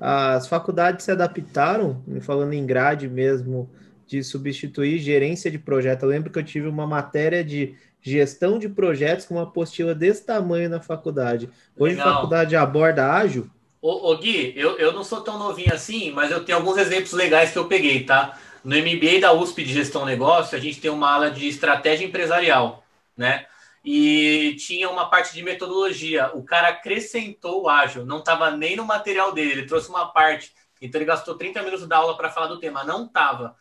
[0.00, 3.70] As faculdades se adaptaram, falando em grade mesmo,
[4.06, 6.02] de substituir gerência de projeto.
[6.02, 10.26] Eu lembro que eu tive uma matéria de gestão de projetos com uma apostila desse
[10.26, 11.48] tamanho na faculdade.
[11.78, 12.08] Hoje Legal.
[12.08, 13.48] a faculdade aborda ágil?
[13.80, 17.12] Ô, ô Gui, eu, eu não sou tão novinho assim, mas eu tenho alguns exemplos
[17.12, 18.38] legais que eu peguei, tá?
[18.64, 22.82] No MBA da USP de Gestão Negócio, a gente tem uma aula de estratégia empresarial,
[23.16, 23.46] né?
[23.84, 26.30] E tinha uma parte de metodologia.
[26.34, 30.54] O cara acrescentou o ágil, não estava nem no material dele, ele trouxe uma parte.
[30.80, 32.82] Então ele gastou 30 minutos da aula para falar do tema.
[32.82, 33.54] Não estava.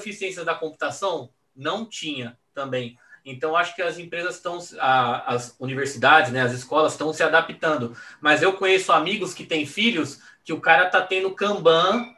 [0.00, 2.96] Fiz ciências da computação, não tinha também.
[3.24, 7.96] Então, acho que as empresas estão, as universidades, né, as escolas estão se adaptando.
[8.20, 12.14] Mas eu conheço amigos que têm filhos que o cara está tendo Kanban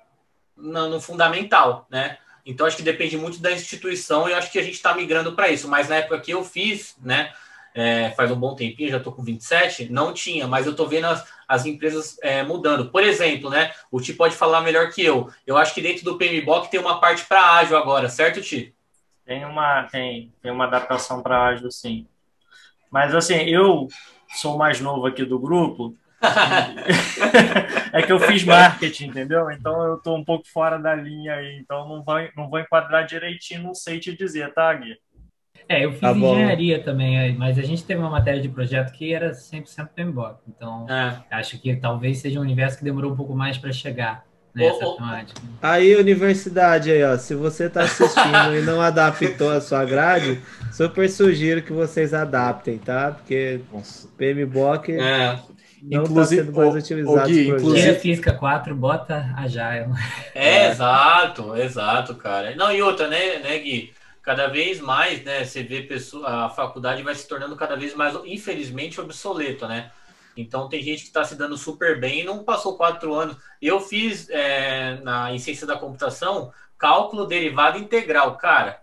[0.57, 2.19] no, no, fundamental, né?
[2.45, 5.49] Então, acho que depende muito da instituição e acho que a gente está migrando para
[5.49, 5.69] isso.
[5.69, 7.33] Mas na época que eu fiz, né,
[7.75, 11.07] é, faz um bom tempinho, já estou com 27, não tinha, mas eu estou vendo
[11.07, 12.91] as, as empresas é, mudando.
[12.91, 15.31] Por exemplo, né, o Ti pode falar melhor que eu.
[15.47, 18.75] Eu acho que dentro do PMBOK tem uma parte para ágil agora, certo, Ti?
[19.25, 22.07] Tem uma, tem, tem uma adaptação para ágil, sim.
[22.91, 23.89] Mas assim, eu
[24.37, 25.97] sou mais novo aqui do grupo.
[27.93, 29.51] É que eu fiz marketing, entendeu?
[29.51, 33.07] Então eu estou um pouco fora da linha aí, então não vou, não vou enquadrar
[33.07, 34.97] direitinho, não sei te dizer, tá, Gui?
[35.69, 39.15] É, eu fiz tá engenharia também, mas a gente teve uma matéria de projeto que
[39.15, 41.23] era 100% PMBOK, então é.
[41.31, 44.25] acho que talvez seja um universo que demorou um pouco mais para chegar
[44.55, 45.41] nessa oh, temática.
[45.61, 50.41] Aí, universidade aí, ó, se você está assistindo e não adaptou a sua grade,
[50.73, 53.11] super sugiro que vocês adaptem, tá?
[53.11, 53.61] Porque
[54.17, 55.41] PMBOK é.
[55.91, 57.29] Não está sendo mais utilizado.
[57.29, 57.99] Gui, inclusive...
[57.99, 59.93] Física 4, bota a Agile.
[60.35, 62.55] É, exato, exato, cara.
[62.57, 63.93] Não, e outra, né, né, Gui?
[64.23, 68.15] Cada vez mais, né, você vê pessoa, a faculdade vai se tornando cada vez mais,
[68.25, 69.91] infelizmente, obsoleto, né?
[70.37, 73.37] Então tem gente que está se dando super bem e não passou quatro anos.
[73.61, 78.83] Eu fiz é, na em ciência da computação cálculo derivado integral, cara.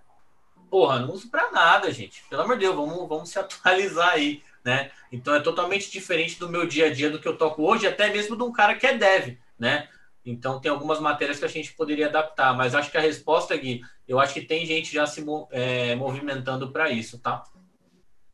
[0.70, 2.24] Porra, não uso para nada, gente.
[2.30, 4.92] Pelo amor de Deus, vamos, vamos se atualizar aí, né?
[5.12, 8.12] Então é totalmente diferente do meu dia a dia do que eu toco hoje, até
[8.12, 9.88] mesmo de um cara que é dev, né?
[10.26, 13.82] Então tem algumas matérias que a gente poderia adaptar, mas acho que a resposta, Gui,
[14.08, 17.44] eu acho que tem gente já se é, movimentando para isso, tá?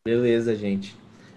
[0.06, 0.96] Beleza, gente.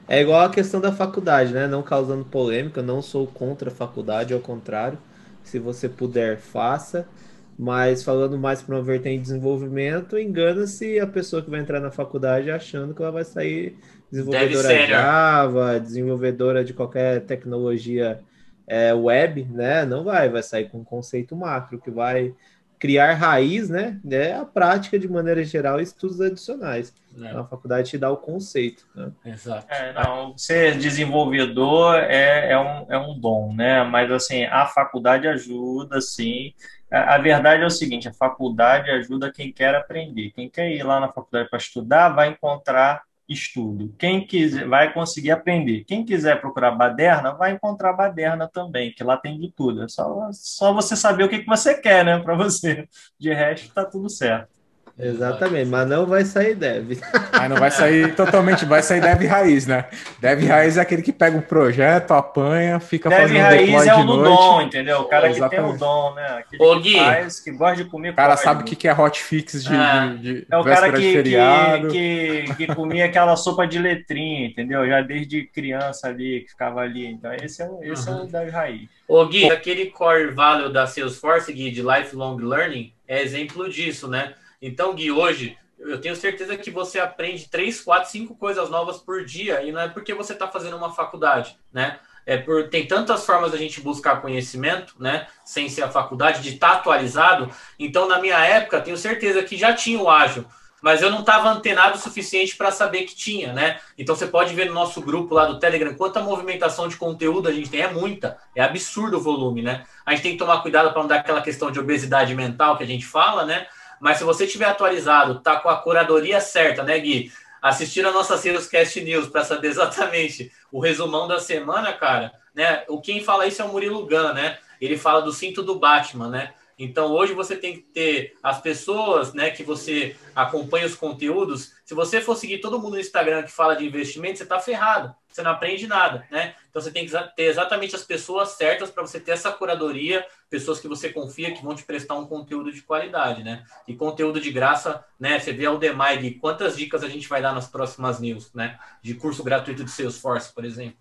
[0.09, 1.69] É igual a questão da faculdade, né?
[1.69, 4.99] Não causando polêmica, não sou contra a faculdade, ao contrário.
[5.45, 7.09] Se você puder, faça.
[7.57, 11.91] Mas falando mais para uma vertente de desenvolvimento, engana-se a pessoa que vai entrar na
[11.91, 13.77] faculdade achando que ela vai sair
[14.11, 14.87] desenvolvedora?
[14.87, 18.20] Java, desenvolvedora de qualquer tecnologia
[18.66, 19.85] é, web, né?
[19.85, 22.35] Não vai, vai sair com um conceito macro que vai
[22.81, 24.01] criar raiz, né?
[24.11, 26.95] É a prática de maneira geral, estudos adicionais.
[27.15, 27.28] É.
[27.28, 28.87] Então, a faculdade te dá o conceito.
[28.95, 29.12] Né?
[29.27, 29.66] Exato.
[29.69, 33.85] É, não, ser desenvolvedor é, é, um, é um dom, né?
[33.85, 36.55] Mas assim, a faculdade ajuda, sim.
[36.91, 40.31] A, a verdade é o seguinte: a faculdade ajuda quem quer aprender.
[40.31, 43.94] Quem quer ir lá na faculdade para estudar vai encontrar estudo.
[43.98, 45.85] Quem quiser vai conseguir aprender.
[45.85, 49.82] Quem quiser procurar baderna, vai encontrar baderna também, que lá tem de tudo.
[49.85, 52.89] É só, só você saber o que, que você quer, né, para você.
[53.19, 54.60] De resto, está tudo certo.
[55.01, 56.98] Exatamente, mas não vai sair dev.
[57.32, 59.86] Aí não vai sair totalmente, vai sair dev raiz, né?
[60.20, 64.05] Dev raiz é aquele que pega um projeto, apanha, fica dev fazendo raiz é o
[64.05, 65.01] do dom, entendeu?
[65.01, 65.56] O cara Exatamente.
[65.56, 66.27] que tem o dom, né?
[66.39, 68.10] Aquele Ô, Gui, que faz, que gosta de comer.
[68.10, 70.09] O cara sabe o que, que é hotfix de, é.
[70.09, 74.86] de, de É o cara que, que, que, que, comia aquela sopa de letrinha, entendeu?
[74.86, 77.06] Já desde criança ali, que ficava ali.
[77.06, 78.18] Então esse é, esse uhum.
[78.18, 78.89] é o dev raiz.
[79.09, 79.52] Ô, Gui, Pô.
[79.52, 84.35] aquele core value da Salesforce, Gui, de lifelong learning, é exemplo disso, né?
[84.61, 89.24] Então, Gui, hoje eu tenho certeza que você aprende três, quatro, cinco coisas novas por
[89.24, 91.99] dia e não é porque você está fazendo uma faculdade, né?
[92.27, 95.27] É por, tem tantas formas da gente buscar conhecimento, né?
[95.43, 97.51] Sem ser a faculdade, de estar tá atualizado.
[97.78, 100.45] Então, na minha época, tenho certeza que já tinha o ágil,
[100.82, 103.81] mas eu não estava antenado o suficiente para saber que tinha, né?
[103.97, 107.53] Então você pode ver no nosso grupo lá do Telegram quanta movimentação de conteúdo a
[107.53, 109.85] gente tem, é muita, é absurdo o volume, né?
[110.05, 112.85] A gente tem que tomar cuidado para não dar aquela questão de obesidade mental que
[112.85, 113.66] a gente fala, né?
[114.01, 117.31] Mas se você tiver atualizado, tá com a curadoria certa, né, Gui?
[117.60, 122.85] Assistir a nossa Salescast News para saber exatamente o resumão da semana, cara, né?
[122.89, 124.59] O quem fala isso é o Murilo Gun, né?
[124.81, 126.55] Ele fala do cinto do Batman, né?
[126.78, 131.74] Então hoje você tem que ter as pessoas, né, que você acompanha os conteúdos.
[131.85, 135.14] Se você for seguir todo mundo no Instagram que fala de investimento, você está ferrado.
[135.31, 136.55] Você não aprende nada, né?
[136.69, 140.81] Então você tem que ter exatamente as pessoas certas para você ter essa curadoria, pessoas
[140.81, 143.65] que você confia que vão te prestar um conteúdo de qualidade, né?
[143.86, 145.39] E conteúdo de graça, né?
[145.39, 148.78] Você vê o Demai, quantas dicas a gente vai dar nas próximas news, né?
[149.01, 150.97] De curso gratuito de Salesforce, por exemplo.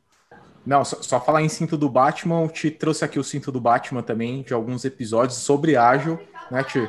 [0.66, 3.60] Não, só, só, falar em cinto do Batman, eu te trouxe aqui o cinto do
[3.60, 6.20] Batman também, de alguns episódios sobre ágil,
[6.52, 6.88] né, Ti?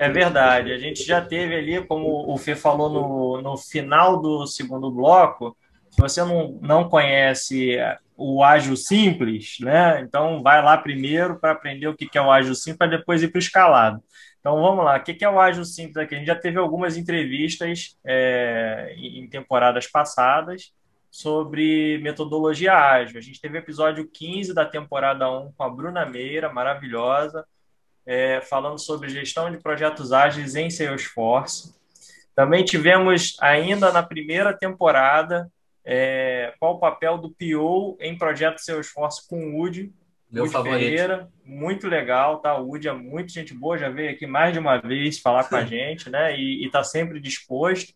[0.00, 0.72] É verdade.
[0.72, 5.54] A gente já teve ali, como o Fê falou no, no final do segundo bloco,
[5.90, 7.76] se você não, não conhece
[8.16, 10.00] o ágil simples, né?
[10.00, 13.28] Então vai lá primeiro para aprender o que é o ágil simples, para depois ir
[13.28, 14.02] para o escalado.
[14.38, 16.14] Então vamos lá, o que é o ágil simples aqui?
[16.14, 20.72] A gente já teve algumas entrevistas é, em temporadas passadas
[21.10, 23.18] sobre metodologia ágil.
[23.18, 27.44] A gente teve o episódio 15 da temporada 1 com a Bruna Meira, maravilhosa,
[28.06, 31.74] é, falando sobre gestão de projetos ágeis em Salesforce.
[32.34, 35.50] Também tivemos ainda na primeira temporada
[35.84, 39.92] é, qual o papel do PO em projeto Salesforce com o Woody.
[40.30, 40.80] Meu Woody favorito.
[40.80, 42.56] Ferreira, muito legal, tá?
[42.56, 45.56] O Woody é muito gente boa, já veio aqui mais de uma vez falar com
[45.56, 46.38] a gente, né?
[46.38, 47.92] E está sempre disposto.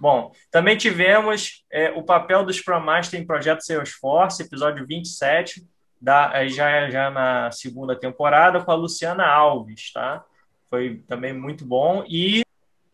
[0.00, 5.64] Bom, também tivemos é, o papel do Scrum Master em projeto Salesforce, episódio 27,
[6.00, 10.24] da, já, já na segunda temporada, com a Luciana Alves, tá?
[10.68, 12.04] Foi também muito bom.
[12.08, 12.42] E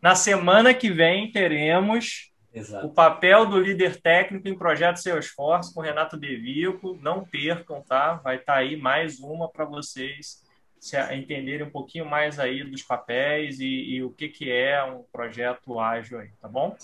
[0.00, 2.86] na semana que vem teremos Exato.
[2.86, 6.98] o papel do líder técnico em projeto Salesforce com Renato Devico.
[7.00, 8.14] Não percam, tá?
[8.14, 10.42] Vai estar tá aí mais uma para vocês
[10.80, 15.04] se entenderem um pouquinho mais aí dos papéis e, e, o que, que é um
[15.12, 16.74] projeto ágil aí, tá bom?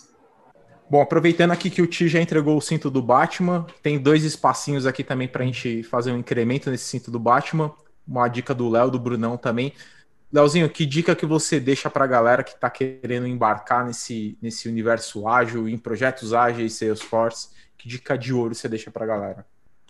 [0.89, 4.87] Bom, aproveitando aqui que o Ti já entregou o cinto do Batman, tem dois espacinhos
[4.87, 7.73] aqui também para a gente fazer um incremento nesse cinto do Batman.
[8.07, 9.73] Uma dica do Léo, do Brunão também.
[10.33, 14.69] Leozinho, que dica que você deixa para a galera que está querendo embarcar nesse, nesse
[14.69, 17.51] universo ágil, em projetos ágeis, Salesforce?
[17.79, 19.47] Que dica de ouro você deixa para a galera?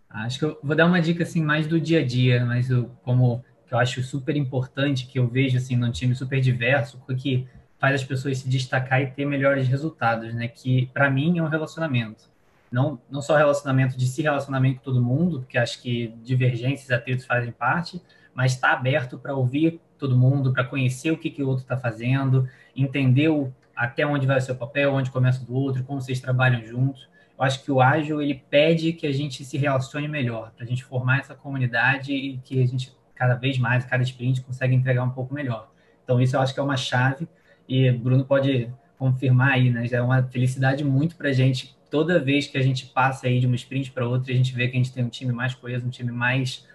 [0.08, 2.90] Acho que eu vou dar uma dica assim mais do dia a dia, mas eu,
[3.02, 7.48] como que eu acho super importante, que eu vejo assim num time super diverso, que
[7.78, 10.48] faz as pessoas se destacar e ter melhores resultados, né?
[10.48, 12.24] Que para mim é um relacionamento.
[12.70, 17.24] Não, não só relacionamento de se relacionamento com todo mundo, porque acho que divergências atritos
[17.24, 18.00] fazem parte,
[18.34, 21.76] mas está aberto para ouvir todo mundo, para conhecer o que, que o outro está
[21.76, 26.00] fazendo, entender o, até onde vai o seu papel, onde começa o do outro, como
[26.00, 27.08] vocês trabalham juntos.
[27.38, 30.68] Eu acho que o ágil ele pede que a gente se relacione melhor, para a
[30.68, 35.02] gente formar essa comunidade e que a gente cada vez mais, cada sprint, consegue entregar
[35.02, 35.72] um pouco melhor.
[36.04, 37.26] Então, isso eu acho que é uma chave
[37.68, 39.86] e Bruno pode confirmar aí, né?
[39.86, 41.76] Já é uma felicidade muito para a gente.
[41.90, 44.68] Toda vez que a gente passa aí de uma sprint para outra, a gente vê
[44.68, 46.66] que a gente tem um time mais coeso, um time mais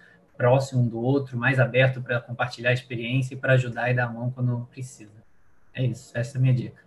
[0.41, 4.09] próximo do outro, mais aberto para compartilhar a experiência e para ajudar e dar a
[4.09, 5.11] mão quando precisa.
[5.71, 6.81] É isso, essa é a minha dica.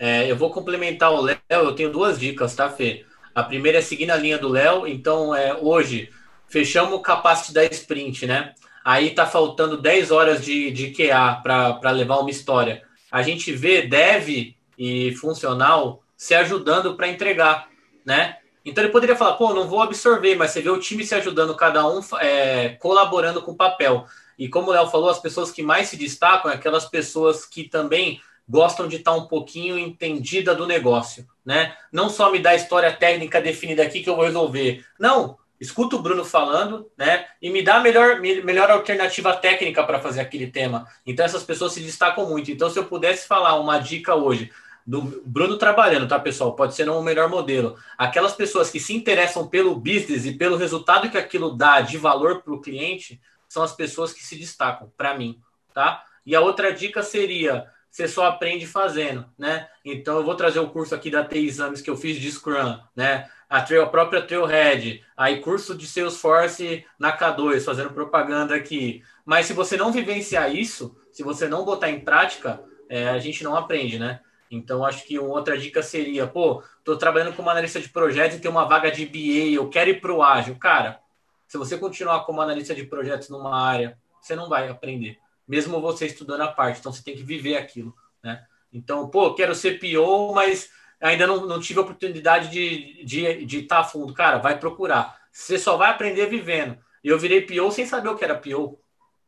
[0.00, 3.06] É, eu vou complementar o Léo, eu tenho duas dicas, tá, Fê?
[3.32, 6.10] A primeira é seguir na linha do Léo, então é, hoje
[6.48, 8.54] fechamos o capacity da sprint, né?
[8.84, 12.82] Aí tá faltando 10 horas de, de QA para levar uma história.
[13.10, 17.68] A gente vê dev e funcional se ajudando para entregar,
[18.04, 18.38] né?
[18.66, 21.54] Então ele poderia falar, pô, não vou absorver, mas você vê o time se ajudando,
[21.54, 24.04] cada um é, colaborando com o papel.
[24.36, 27.68] E como o Léo falou, as pessoas que mais se destacam é aquelas pessoas que
[27.68, 31.76] também gostam de estar um pouquinho entendida do negócio, né?
[31.92, 34.84] Não só me dá a história técnica definida aqui que eu vou resolver.
[34.98, 37.24] Não, escuta o Bruno falando, né?
[37.40, 40.86] E me dá a melhor, melhor alternativa técnica para fazer aquele tema.
[41.06, 42.50] Então essas pessoas se destacam muito.
[42.50, 44.50] Então se eu pudesse falar uma dica hoje,
[44.86, 46.54] do Bruno trabalhando, tá, pessoal?
[46.54, 47.76] Pode ser não o melhor modelo.
[47.98, 52.42] Aquelas pessoas que se interessam pelo business e pelo resultado que aquilo dá de valor
[52.42, 55.40] para o cliente são as pessoas que se destacam, para mim,
[55.74, 56.04] tá?
[56.24, 59.68] E a outra dica seria: você só aprende fazendo, né?
[59.84, 62.78] Então eu vou trazer o curso aqui da T Exames que eu fiz de Scrum,
[62.94, 63.28] né?
[63.48, 69.02] A, trail, a própria Trailhead, aí curso de Salesforce na K2, fazendo propaganda aqui.
[69.24, 73.42] Mas se você não vivenciar isso, se você não botar em prática, é, a gente
[73.42, 74.20] não aprende, né?
[74.50, 78.50] Então, acho que outra dica seria, pô, tô trabalhando como analista de projetos e tem
[78.50, 80.56] uma vaga de BA, eu quero ir para o ágil.
[80.56, 81.00] Cara,
[81.46, 86.06] se você continuar como analista de projetos numa área, você não vai aprender, mesmo você
[86.06, 86.80] estudando a parte.
[86.80, 88.44] Então, você tem que viver aquilo, né?
[88.72, 90.70] Então, pô, quero ser PO, mas
[91.00, 94.12] ainda não, não tive a oportunidade de, de, de estar a fundo.
[94.12, 95.16] Cara, vai procurar.
[95.32, 96.78] Você só vai aprender vivendo.
[97.02, 98.78] Eu virei PO sem saber o que era PO.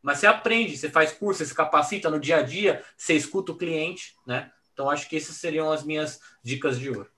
[0.03, 3.53] Mas você aprende, você faz curso, você se capacita no dia a dia, você escuta
[3.53, 4.51] o cliente, né?
[4.79, 7.09] Então, acho que essas seriam as minhas dicas de ouro.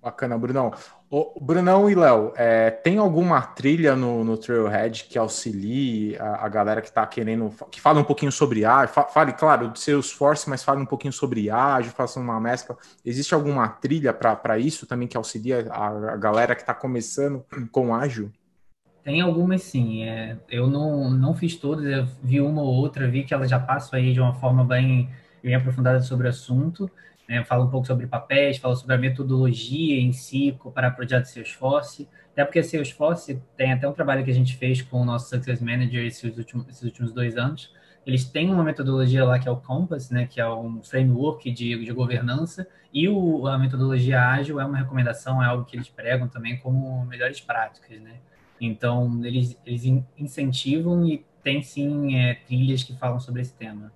[0.00, 0.72] Bacana, Brunão.
[1.10, 6.48] O Brunão e Léo, é, tem alguma trilha no, no Trailhead que auxilie a, a
[6.48, 10.62] galera que está querendo, que fala um pouquinho sobre ágil, fale, claro, de Salesforce, mas
[10.62, 12.78] fale um pouquinho sobre ágil, faça uma mescla.
[13.04, 17.92] Existe alguma trilha para isso também que auxilia a, a galera que está começando com
[17.92, 18.30] ágil?
[19.02, 20.04] Tem algumas sim.
[20.04, 23.58] É, eu não, não fiz todas, eu vi uma ou outra, vi que elas já
[23.58, 25.10] passam aí de uma forma bem
[25.42, 26.90] bem aprofundada sobre o assunto.
[27.28, 27.44] Né?
[27.44, 32.08] Fala um pouco sobre papéis, fala sobre a metodologia em si para projeto Salesforce.
[32.32, 35.60] Até porque Salesforce tem até um trabalho que a gente fez com o nosso Success
[35.60, 37.72] Manager esses últimos, esses últimos dois anos.
[38.06, 41.84] Eles têm uma metodologia lá que é o Compass, né, que é um framework de,
[41.84, 46.26] de governança, e o, a metodologia ágil é uma recomendação, é algo que eles pregam
[46.26, 48.14] também como melhores práticas, né?
[48.60, 49.84] Então, eles, eles
[50.18, 53.92] incentivam e tem sim é, trilhas que falam sobre esse tema.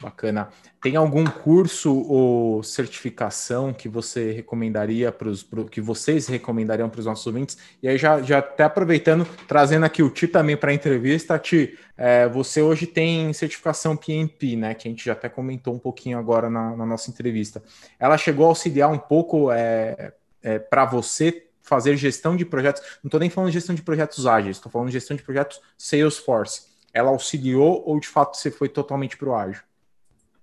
[0.00, 0.50] Bacana.
[0.82, 7.06] Tem algum curso ou certificação que você recomendaria para os que vocês recomendariam para os
[7.06, 7.56] nossos ouvintes?
[7.82, 11.78] E aí, já, já até aproveitando, trazendo aqui o Ti também para a entrevista, Ti,
[11.96, 14.74] é, você hoje tem certificação PMP, né?
[14.74, 17.62] Que a gente já até comentou um pouquinho agora na, na nossa entrevista.
[17.98, 20.12] Ela chegou a auxiliar um pouco é,
[20.42, 22.82] é, para você fazer gestão de projetos.
[23.02, 25.58] Não estou nem falando de gestão de projetos ágeis, estou falando de gestão de projetos
[25.78, 26.66] Salesforce.
[26.92, 29.62] Ela auxiliou ou de fato você foi totalmente para o ágil?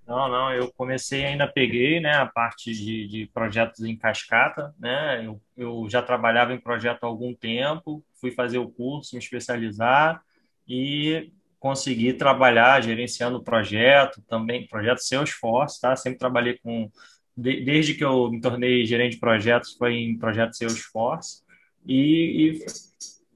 [0.06, 5.26] Não, não, eu comecei ainda peguei, né, a parte de, de projetos em cascata, né,
[5.26, 10.22] eu, eu já trabalhava em projeto há algum tempo, fui fazer o curso, me especializar
[10.68, 16.92] e consegui trabalhar gerenciando o projeto, também projeto Salesforce, tá, sempre trabalhei com,
[17.36, 21.42] de, desde que eu me tornei gerente de projetos, foi em projeto Salesforce
[21.86, 22.66] e, e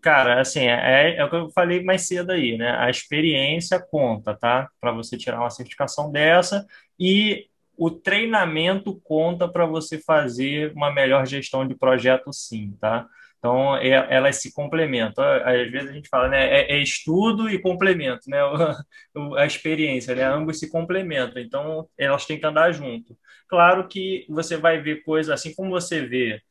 [0.07, 2.77] Cara, assim, é, é, o que eu falei mais cedo aí, né?
[2.79, 4.69] A experiência conta, tá?
[4.79, 6.65] Para você tirar uma certificação dessa
[6.97, 7.47] e
[7.77, 13.05] o treinamento conta para você fazer uma melhor gestão de projeto, sim, tá?
[13.37, 15.25] Então, é, elas se complementam.
[15.43, 16.45] Às vezes a gente fala, né?
[16.57, 18.37] É, é estudo e complemento, né?
[19.37, 20.23] a experiência, né?
[20.23, 21.41] Ambos se complementam.
[21.41, 23.17] Então, elas têm que andar junto.
[23.49, 26.41] Claro que você vai ver coisas, assim como você vê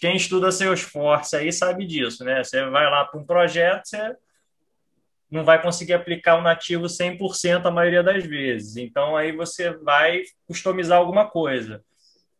[0.00, 2.42] quem estuda esforço aí sabe disso, né?
[2.42, 4.16] Você vai lá para um projeto, você
[5.30, 8.76] não vai conseguir aplicar o nativo 100% a maioria das vezes.
[8.76, 11.82] Então, aí você vai customizar alguma coisa.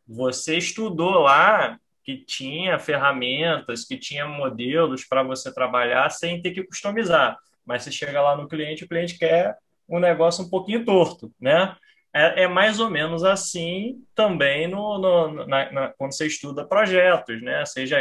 [0.06, 6.64] Você estudou lá que tinha ferramentas, que tinha modelos para você trabalhar sem ter que
[6.64, 7.38] customizar.
[7.64, 9.56] Mas você chega lá no cliente, o cliente quer
[9.88, 11.76] um negócio um pouquinho torto, né?
[12.14, 17.40] É, é, mais ou menos assim também no, no na, na, quando você estuda projetos,
[17.42, 17.64] né?
[17.64, 17.96] Seja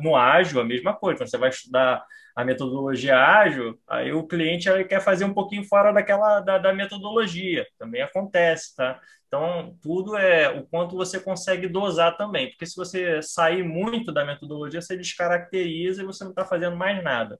[0.00, 1.18] no ágil, a mesma coisa.
[1.18, 2.04] Quando você vai estudar
[2.36, 7.66] a metodologia ágil, aí o cliente quer fazer um pouquinho fora daquela da, da, metodologia.
[7.78, 9.00] Também acontece, tá?
[9.26, 12.50] Então, tudo é o quanto você consegue dosar também.
[12.50, 17.02] Porque se você sair muito da metodologia, você descaracteriza e você não está fazendo mais
[17.02, 17.38] nada.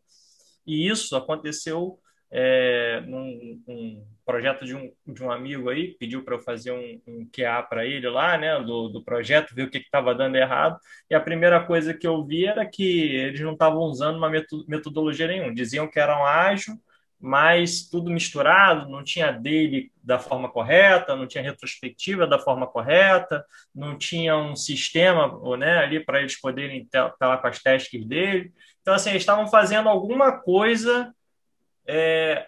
[0.67, 1.99] E isso aconteceu
[2.31, 7.01] é, num, um projeto de um, de um amigo aí, pediu para eu fazer um,
[7.07, 10.79] um QA para ele lá, né, do, do projeto, ver o que estava dando errado.
[11.11, 14.31] E a primeira coisa que eu vi era que eles não estavam usando uma
[14.69, 15.55] metodologia nenhuma.
[15.55, 16.75] Diziam que eram ágil,
[17.21, 23.45] mas tudo misturado, não tinha dele da forma correta, não tinha retrospectiva da forma correta,
[23.75, 28.53] não tinha um sistema né, ali para eles poderem estar com as tasks dele.
[28.83, 31.13] Então, assim, eles estavam fazendo alguma coisa
[31.89, 32.47] é,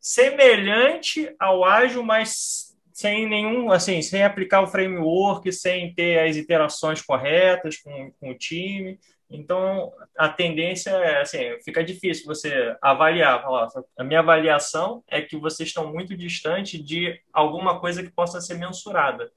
[0.00, 7.02] semelhante ao ágil, mas sem nenhum, assim, sem aplicar o framework, sem ter as iterações
[7.02, 8.98] corretas com, com o time.
[9.28, 13.42] Então, a tendência é, assim, fica difícil você avaliar.
[13.42, 13.68] Falar,
[13.98, 18.54] a minha avaliação é que vocês estão muito distante de alguma coisa que possa ser
[18.54, 19.30] mensurada.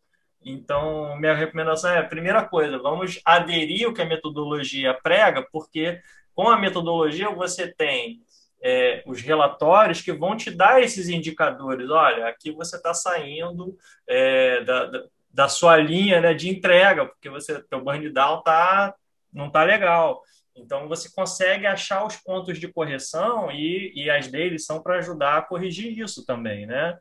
[0.46, 6.00] Então, minha recomendação é, primeira coisa, vamos aderir o que a metodologia prega, porque
[6.36, 8.22] com a metodologia você tem
[8.70, 11.90] é, os relatórios que vão te dar esses indicadores.
[11.90, 17.30] Olha, aqui você está saindo é, da, da, da, sua linha né, de entrega, porque
[17.30, 18.94] você teu burn down tá,
[19.32, 20.22] não está legal.
[20.54, 25.38] Então você consegue achar os pontos de correção e, e as deles são para ajudar
[25.38, 26.98] a corrigir isso também, né?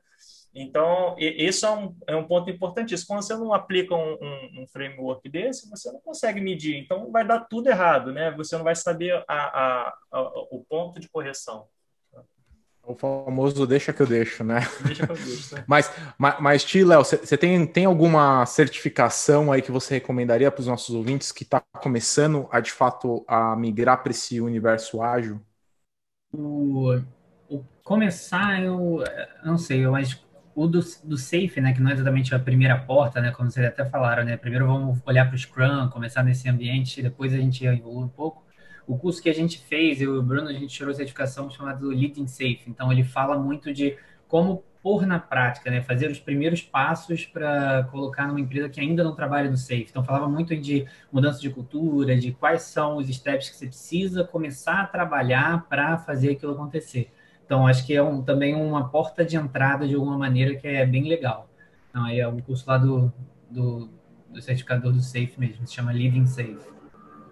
[0.58, 3.08] Então, isso é um, é um ponto importantíssimo.
[3.08, 6.76] Quando você não aplica um, um, um, framework desse, você não consegue medir.
[6.76, 8.30] Então, vai dar tudo errado, né?
[8.30, 10.20] Você não vai saber a, a, a,
[10.50, 11.66] o ponto de correção.
[12.82, 14.60] O famoso deixa que eu deixo, né?
[14.82, 15.56] Deixa que eu deixo.
[15.56, 15.64] Né?
[15.68, 20.60] mas, mas, mas Ti, Léo, você tem, tem alguma certificação aí que você recomendaria para
[20.60, 25.38] os nossos ouvintes que está começando a, de fato, a migrar para esse universo ágil?
[26.32, 26.98] O,
[27.50, 29.04] o começar, eu
[29.44, 30.24] não sei, mas
[30.56, 33.66] o do, do Safe, né, que não é exatamente a primeira porta, né, como vocês
[33.66, 37.62] até falaram, né, primeiro vamos olhar para o Scrum, começar nesse ambiente, depois a gente
[37.66, 38.42] evolui um pouco.
[38.86, 41.88] O curso que a gente fez, eu e o Bruno, a gente tirou certificação chamado
[41.88, 46.62] Leading Safe, então ele fala muito de como pôr na prática, né, fazer os primeiros
[46.62, 49.88] passos para colocar numa empresa que ainda não trabalha no Safe.
[49.90, 54.24] Então falava muito de mudança de cultura, de quais são os steps que você precisa
[54.24, 57.12] começar a trabalhar para fazer aquilo acontecer.
[57.46, 60.84] Então, acho que é um, também uma porta de entrada de alguma maneira que é
[60.84, 61.48] bem legal.
[61.88, 63.10] Então, aí é um curso lá do,
[63.48, 63.88] do,
[64.28, 66.58] do certificador do Safe mesmo, se chama Living Safe.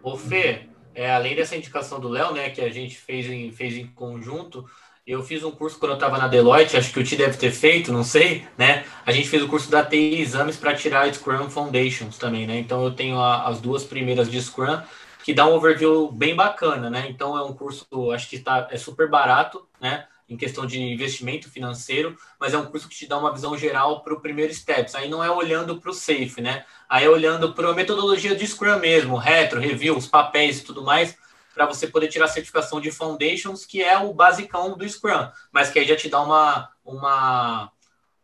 [0.02, 3.76] Ô Fê, é, além dessa indicação do Léo, né, que a gente fez em, fez
[3.76, 4.64] em conjunto,
[5.06, 7.50] eu fiz um curso quando eu estava na Deloitte, acho que o Ti deve ter
[7.50, 8.84] feito, não sei, né?
[9.04, 12.58] A gente fez o curso da TI Exames para tirar Scrum Foundations também, né?
[12.58, 14.80] Então eu tenho a, as duas primeiras de Scrum
[15.24, 17.06] que dá um overview bem bacana, né?
[17.08, 20.06] Então é um curso, acho que está é super barato, né?
[20.28, 24.02] em questão de investimento financeiro, mas é um curso que te dá uma visão geral
[24.02, 24.94] para o primeiro steps.
[24.94, 26.64] Aí não é olhando para o safe, né?
[26.88, 30.82] Aí é olhando para a metodologia de Scrum mesmo, retro, review, os papéis e tudo
[30.82, 31.16] mais,
[31.54, 35.70] para você poder tirar a certificação de Foundations, que é o basicão do Scrum, mas
[35.70, 37.70] que aí já te dá uma, uma,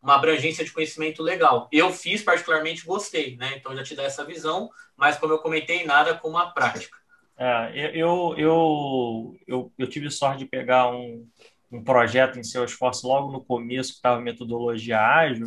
[0.03, 1.69] uma abrangência de conhecimento legal.
[1.71, 3.55] Eu fiz, particularmente, gostei, né?
[3.57, 6.97] Então já te dá essa visão, mas como eu comentei, nada como a prática.
[7.37, 11.27] É, eu, eu, eu, eu tive sorte de pegar um,
[11.73, 15.47] um projeto em Salesforce logo no começo, que estava metodologia ágil,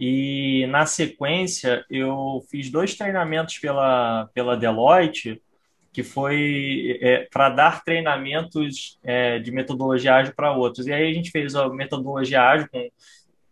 [0.00, 5.42] e na sequência eu fiz dois treinamentos pela, pela Deloitte,
[5.92, 10.86] que foi é, para dar treinamentos é, de metodologia ágil para outros.
[10.86, 12.88] E aí a gente fez a metodologia ágil com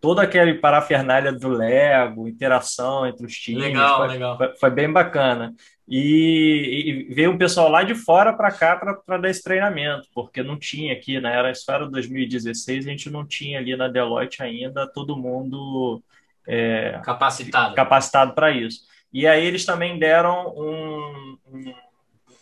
[0.07, 3.65] toda aquela parafernália do Lego, interação entre os times.
[3.65, 4.37] Legal, foi, legal.
[4.37, 5.53] Foi, foi bem bacana.
[5.89, 10.45] E, e, veio um pessoal lá de fora para cá para dar esse treinamento, porque
[10.45, 14.45] não tinha aqui, na era, isso era 2016, a gente não tinha ali na Deloitte
[14.45, 16.01] ainda todo mundo
[16.47, 18.83] é, capacitado capacitado para isso.
[19.13, 21.75] E aí eles também deram um, um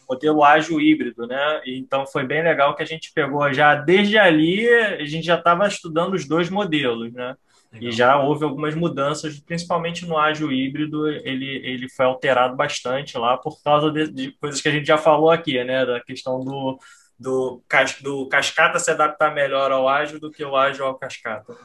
[0.06, 1.62] modelo ágil híbrido, né?
[1.64, 5.66] Então foi bem legal que a gente pegou já desde ali, a gente já estava
[5.66, 7.34] estudando os dois modelos, né?
[7.74, 7.88] Legal.
[7.88, 13.36] E já houve algumas mudanças, principalmente no ágil híbrido, ele, ele foi alterado bastante lá
[13.36, 15.84] por causa de, de coisas que a gente já falou aqui, né?
[15.84, 16.78] Da questão do,
[17.18, 17.62] do,
[18.01, 21.56] do cascata se adaptar melhor ao ágil do que o ágil ao cascata.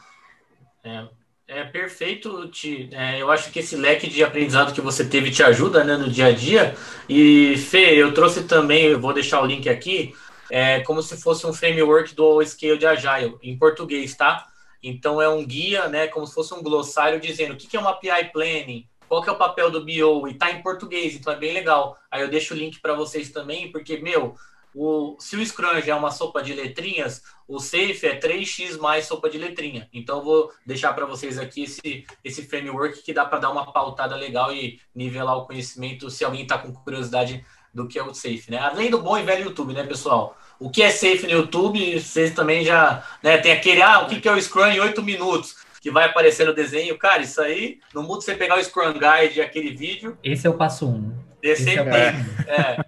[0.84, 1.08] É,
[1.48, 2.90] é perfeito, Ti.
[2.92, 6.10] É, eu acho que esse leque de aprendizado que você teve te ajuda né, no
[6.10, 6.76] dia a dia.
[7.08, 10.14] E, Fê, eu trouxe também, eu vou deixar o link aqui,
[10.50, 14.49] é, como se fosse um framework do Scale de Agile, em português, tá?
[14.82, 17.94] Então é um guia, né, como se fosse um glossário dizendo o que é uma
[17.94, 21.36] PI Planning, qual que é o papel do BO, e tá em português, então é
[21.36, 21.98] bem legal.
[22.12, 24.36] Aí eu deixo o link para vocês também, porque, meu,
[24.74, 29.08] o, se o Scrum já é uma sopa de letrinhas, o Safe é 3x mais
[29.08, 29.90] sopa de letrinha.
[29.92, 33.72] Então eu vou deixar para vocês aqui esse, esse framework que dá para dar uma
[33.72, 37.44] pautada legal e nivelar o conhecimento se alguém está com curiosidade
[37.74, 38.60] do que é o Safe, né?
[38.60, 40.38] Além do bom e velho YouTube, né, pessoal?
[40.60, 43.04] O que é safe no YouTube, vocês também já.
[43.24, 46.46] Né, tem aquele, ah, o que é o Scrum em 8 minutos, que vai aparecer
[46.46, 46.98] no desenho.
[46.98, 50.18] Cara, isso aí, não muda você pegar o Scrum Guide, aquele vídeo.
[50.24, 50.90] Esse é o passo 1.
[50.90, 51.14] Um.
[51.42, 52.86] Esse, é, o é.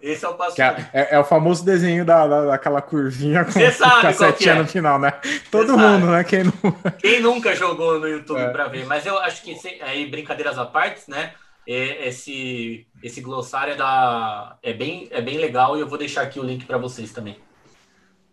[0.00, 3.52] Esse é o passo é, é, é, o famoso desenho da, da, daquela curvinha com
[3.52, 4.58] Você sabe cacetinha é.
[4.58, 5.12] no final, né?
[5.50, 6.24] Todo mundo, né?
[6.24, 6.52] Quem, não...
[6.98, 8.48] Quem nunca jogou no YouTube é.
[8.48, 8.86] para ver.
[8.86, 11.32] Mas eu acho que, aí, brincadeiras à parte, né?
[11.68, 16.40] Esse, esse glossário é, da, é, bem, é bem legal e eu vou deixar aqui
[16.40, 17.36] o link para vocês também.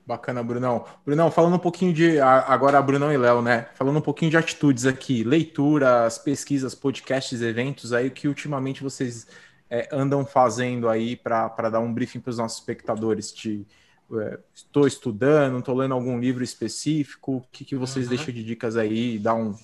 [0.07, 0.86] Bacana, Brunão.
[1.03, 2.20] Brunão, falando um pouquinho de.
[2.20, 3.68] Agora, Brunão e Léo, né?
[3.74, 9.28] Falando um pouquinho de atitudes aqui, leituras, pesquisas, podcasts, eventos aí, o que ultimamente vocês
[9.68, 13.34] é, andam fazendo aí para dar um briefing para os nossos espectadores?
[13.34, 13.66] De,
[14.14, 17.38] é, estou estudando, estou lendo algum livro específico?
[17.38, 18.16] O que, que vocês uhum.
[18.16, 19.18] deixam de dicas aí?
[19.18, 19.56] Dá um,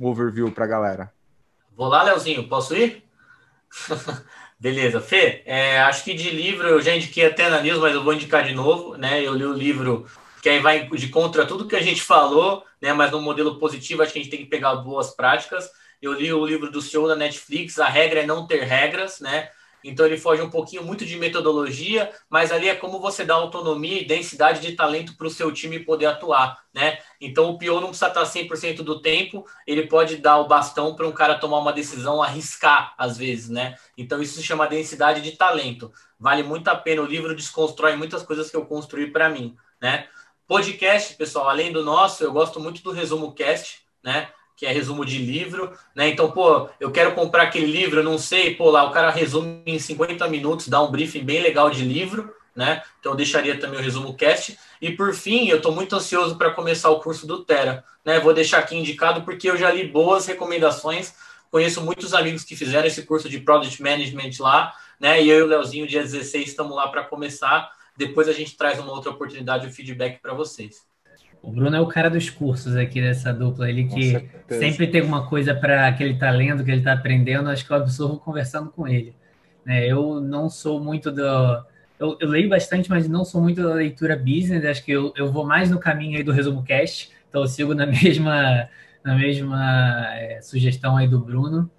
[0.00, 1.15] um overview para a galera.
[1.76, 3.04] Vou lá, Leozinho, posso ir?
[4.58, 8.02] Beleza, Fê, é, acho que de livro eu já indiquei até na news, mas eu
[8.02, 9.22] vou indicar de novo, né?
[9.22, 10.06] Eu li o livro
[10.40, 12.94] que aí vai de contra tudo que a gente falou, né?
[12.94, 15.70] Mas no modelo positivo, acho que a gente tem que pegar boas práticas.
[16.00, 19.50] Eu li o livro do CEO da Netflix, A Regra é Não Ter Regras, né?
[19.86, 24.00] Então ele foge um pouquinho muito de metodologia, mas ali é como você dá autonomia
[24.00, 26.98] e densidade de talento para o seu time poder atuar, né?
[27.20, 31.06] Então o PO não precisa estar 100% do tempo, ele pode dar o bastão para
[31.06, 33.76] um cara tomar uma decisão, arriscar às vezes, né?
[33.96, 35.92] Então isso se chama densidade de talento.
[36.18, 40.08] Vale muito a pena, o livro desconstrói muitas coisas que eu construí para mim, né?
[40.48, 44.28] Podcast, pessoal, além do nosso, eu gosto muito do Resumo Cast, né?
[44.56, 46.08] Que é resumo de livro, né?
[46.08, 49.62] Então, pô, eu quero comprar aquele livro, eu não sei, pô, lá o cara resume
[49.66, 52.82] em 50 minutos, dá um briefing bem legal de livro, né?
[52.98, 54.58] Então eu deixaria também o resumo cast.
[54.80, 58.18] E por fim, eu estou muito ansioso para começar o curso do Terra, né?
[58.18, 61.14] Vou deixar aqui indicado porque eu já li boas recomendações,
[61.50, 65.22] conheço muitos amigos que fizeram esse curso de Product Management lá, né?
[65.22, 67.70] E eu e o Leozinho, dia 16, estamos lá para começar.
[67.94, 70.95] Depois a gente traz uma outra oportunidade, o feedback para vocês.
[71.42, 75.28] O Bruno é o cara dos cursos aqui dessa dupla, ele que sempre tem uma
[75.28, 78.70] coisa para que ele está lendo, que ele está aprendendo, acho que eu absorvo conversando
[78.70, 79.14] com ele.
[79.66, 81.22] É, eu não sou muito do.
[81.98, 85.32] Eu, eu, leio bastante, mas não sou muito da leitura business, acho que eu, eu
[85.32, 88.68] vou mais no caminho aí do resumo cast, então eu sigo na mesma,
[89.04, 91.70] na mesma é, sugestão aí do Bruno,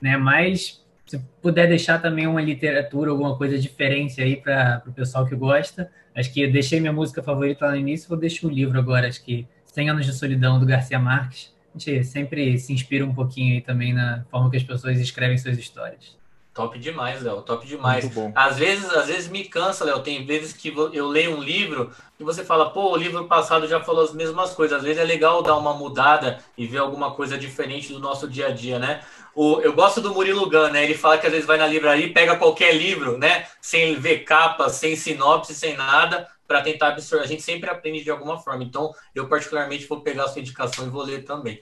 [0.00, 0.16] né?
[0.16, 0.79] Mas
[1.10, 5.90] se puder deixar também uma literatura, alguma coisa diferente aí para o pessoal que gosta.
[6.14, 9.08] Acho que eu deixei minha música favorita lá no início, vou deixar o livro agora,
[9.08, 11.52] acho que 100 Anos de Solidão, do Garcia Marques.
[11.74, 15.36] A gente sempre se inspira um pouquinho aí também na forma que as pessoas escrevem
[15.36, 16.16] suas histórias.
[16.52, 18.10] Top demais, Léo, top demais.
[18.34, 20.00] Às vezes, às vezes me cansa, Léo.
[20.00, 23.80] Tem vezes que eu leio um livro e você fala, pô, o livro passado já
[23.80, 24.78] falou as mesmas coisas.
[24.78, 28.48] Às vezes é legal dar uma mudada e ver alguma coisa diferente do nosso dia
[28.48, 29.00] a dia, né?
[29.34, 30.84] O, eu gosto do Murilo Gun, né?
[30.84, 33.46] Ele fala que às vezes vai na livraria e pega qualquer livro, né?
[33.60, 37.24] Sem ver capa, sem sinopse, sem nada, para tentar absorver.
[37.24, 38.64] A gente sempre aprende de alguma forma.
[38.64, 41.60] Então, eu particularmente vou pegar a sua indicação e vou ler também.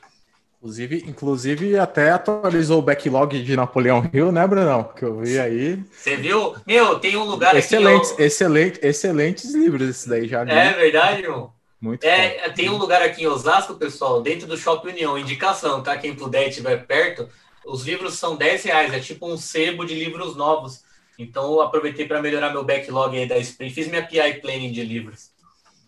[0.60, 4.82] Inclusive, inclusive, até atualizou o backlog de Napoleão Hill, né, Brunão?
[4.82, 5.80] Que eu vi aí.
[5.92, 6.56] Você viu?
[6.66, 8.22] Meu, tem um lugar excelentes, aqui.
[8.22, 8.26] Eu...
[8.26, 10.40] Excelentes, excelentes livros esse daí já.
[10.42, 11.52] É verdade, irmão.
[11.80, 12.54] Muito é, bom.
[12.54, 15.96] Tem um lugar aqui em Osasco, pessoal, dentro do Shopping União, indicação, tá?
[15.96, 17.28] Quem puder e estiver perto,
[17.66, 20.82] os livros são 10 reais, é tipo um sebo de livros novos.
[21.18, 24.84] Então eu aproveitei para melhorar meu backlog aí da Spring, fiz minha PI planning de
[24.84, 25.30] livros.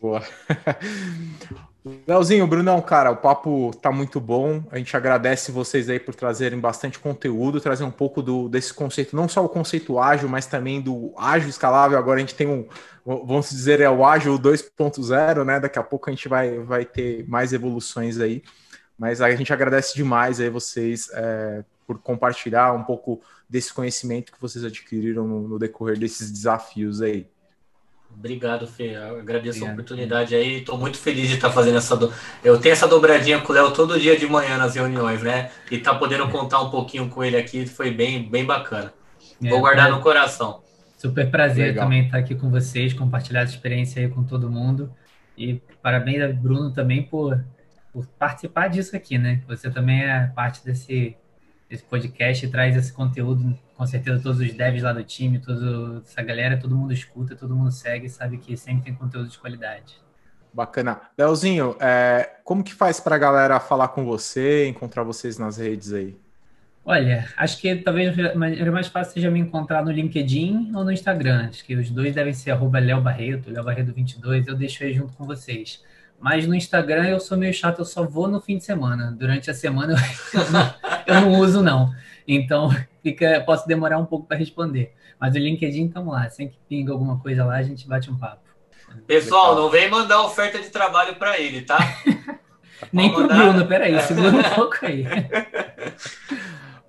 [0.01, 0.23] Boa.
[2.07, 4.63] Leozinho, Brunão, cara, o papo tá muito bom.
[4.71, 9.17] A gente agradece vocês aí por trazerem bastante conteúdo, trazer um pouco do, desse conceito,
[9.17, 11.97] não só o conceito ágil, mas também do ágil escalável.
[11.97, 12.67] Agora a gente tem um,
[13.05, 15.59] vamos dizer, é o ágil 2.0, né?
[15.59, 18.43] Daqui a pouco a gente vai, vai ter mais evoluções aí.
[19.01, 24.39] Mas a gente agradece demais aí vocês é, por compartilhar um pouco desse conhecimento que
[24.39, 27.27] vocês adquiriram no, no decorrer desses desafios aí.
[28.15, 28.91] Obrigado, Fê.
[28.91, 30.59] Eu agradeço Obrigado, a oportunidade aí.
[30.59, 31.97] Estou muito feliz de estar fazendo essa.
[31.97, 32.13] Do...
[32.45, 35.51] Eu tenho essa dobradinha com o Léo todo dia de manhã nas reuniões, né?
[35.71, 38.93] E tá podendo contar um pouquinho com ele aqui foi bem, bem bacana.
[39.43, 39.93] É, Vou guardar é...
[39.93, 40.63] no coração.
[40.99, 41.85] Super prazer Legal.
[41.85, 44.93] também estar aqui com vocês, compartilhar essa experiência aí com todo mundo.
[45.39, 47.43] E parabéns, Bruno, também por,
[47.93, 49.43] por participar disso aqui, né?
[49.49, 51.17] Você também é parte desse,
[51.69, 56.03] desse podcast e traz esse conteúdo com certeza todos os devs lá do time, toda
[56.05, 59.97] essa galera, todo mundo escuta, todo mundo segue, sabe que sempre tem conteúdo de qualidade.
[60.53, 61.01] Bacana.
[61.17, 65.93] Leozinho, é, como que faz para a galera falar com você, encontrar vocês nas redes
[65.93, 66.17] aí?
[66.85, 71.49] Olha, acho que talvez era mais fácil seja me encontrar no LinkedIn ou no Instagram.
[71.49, 74.93] Acho que os dois devem ser arroba Léo Barreto, Léo Barreto 22, eu deixo aí
[74.93, 75.83] junto com vocês.
[76.21, 79.11] Mas no Instagram eu sou meio chato, eu só vou no fim de semana.
[79.11, 79.95] Durante a semana
[80.35, 80.75] eu não,
[81.07, 81.91] eu não uso, não.
[82.29, 82.69] Então,
[83.03, 84.95] fica, posso demorar um pouco para responder.
[85.19, 86.29] Mas o LinkedIn, estamos lá.
[86.29, 88.43] Sempre que pinga alguma coisa lá, a gente bate um papo.
[89.07, 91.79] Pessoal, não vem mandar oferta de trabalho para ele, tá?
[92.93, 95.05] Nem para o Bruno, peraí, segura um pouco aí.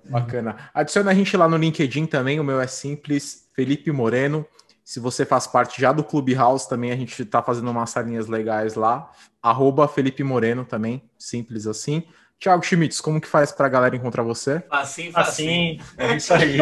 [0.04, 0.56] Bacana.
[0.74, 4.46] Adiciona a gente lá no LinkedIn também, o meu é simples, Felipe Moreno.
[4.84, 8.74] Se você faz parte já do Clubhouse também, a gente está fazendo umas salinhas legais
[8.74, 9.10] lá.
[9.40, 12.04] Arroba Felipe Moreno também, simples assim.
[12.38, 14.64] Thiago Schmitz, como que faz para a galera encontrar você?
[14.68, 15.80] Assim, assim.
[15.96, 16.58] É isso aí.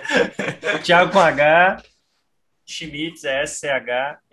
[0.82, 1.82] Thiago com H,
[2.64, 4.32] Schmitz, S-C-H-M-I-T-Z.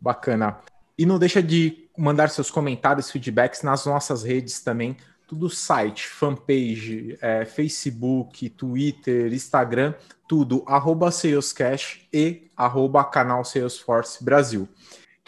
[0.00, 0.58] Bacana.
[0.98, 4.96] E não deixa de mandar seus comentários, feedbacks nas nossas redes também.
[5.26, 9.94] Tudo site, fanpage, é, Facebook, Twitter, Instagram,
[10.28, 14.68] tudo, arroba Salescash e arroba canal Salesforce Brasil.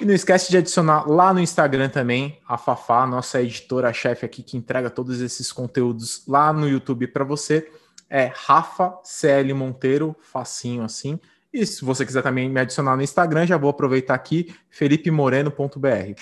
[0.01, 4.57] E não esquece de adicionar lá no Instagram também a Fafá, nossa editora-chefe aqui que
[4.57, 7.69] entrega todos esses conteúdos lá no YouTube para você.
[8.09, 11.19] É Rafa CL Monteiro, facinho assim.
[11.59, 16.15] E se você quiser também me adicionar no Instagram, já vou aproveitar aqui, felipemoreno.br.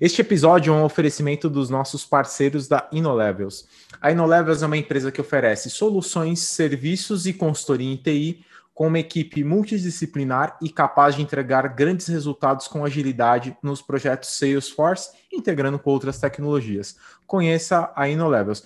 [0.00, 3.66] Este episódio é um oferecimento dos nossos parceiros da InnoLevels.
[4.00, 9.00] A InnoLevels é uma empresa que oferece soluções, serviços e consultoria em TI com uma
[9.00, 15.90] equipe multidisciplinar e capaz de entregar grandes resultados com agilidade nos projetos Salesforce, integrando com
[15.90, 16.96] outras tecnologias.
[17.26, 18.62] Conheça a InnoLevels.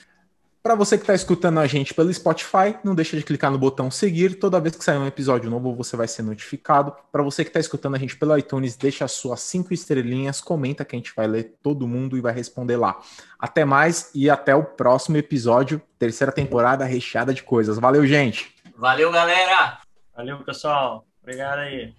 [0.63, 3.91] Para você que está escutando a gente pelo Spotify, não deixa de clicar no botão
[3.91, 4.35] seguir.
[4.39, 6.95] Toda vez que sair um episódio novo, você vai ser notificado.
[7.13, 10.85] Para você que está escutando a gente pelo iTunes, deixa as suas cinco estrelinhas, comenta
[10.85, 13.01] que a gente vai ler todo mundo e vai responder lá.
[13.39, 17.79] Até mais e até o próximo episódio, terceira temporada recheada de coisas.
[17.79, 18.55] Valeu, gente!
[18.77, 19.79] Valeu, galera!
[20.15, 21.07] Valeu, pessoal.
[21.23, 21.95] Obrigado aí.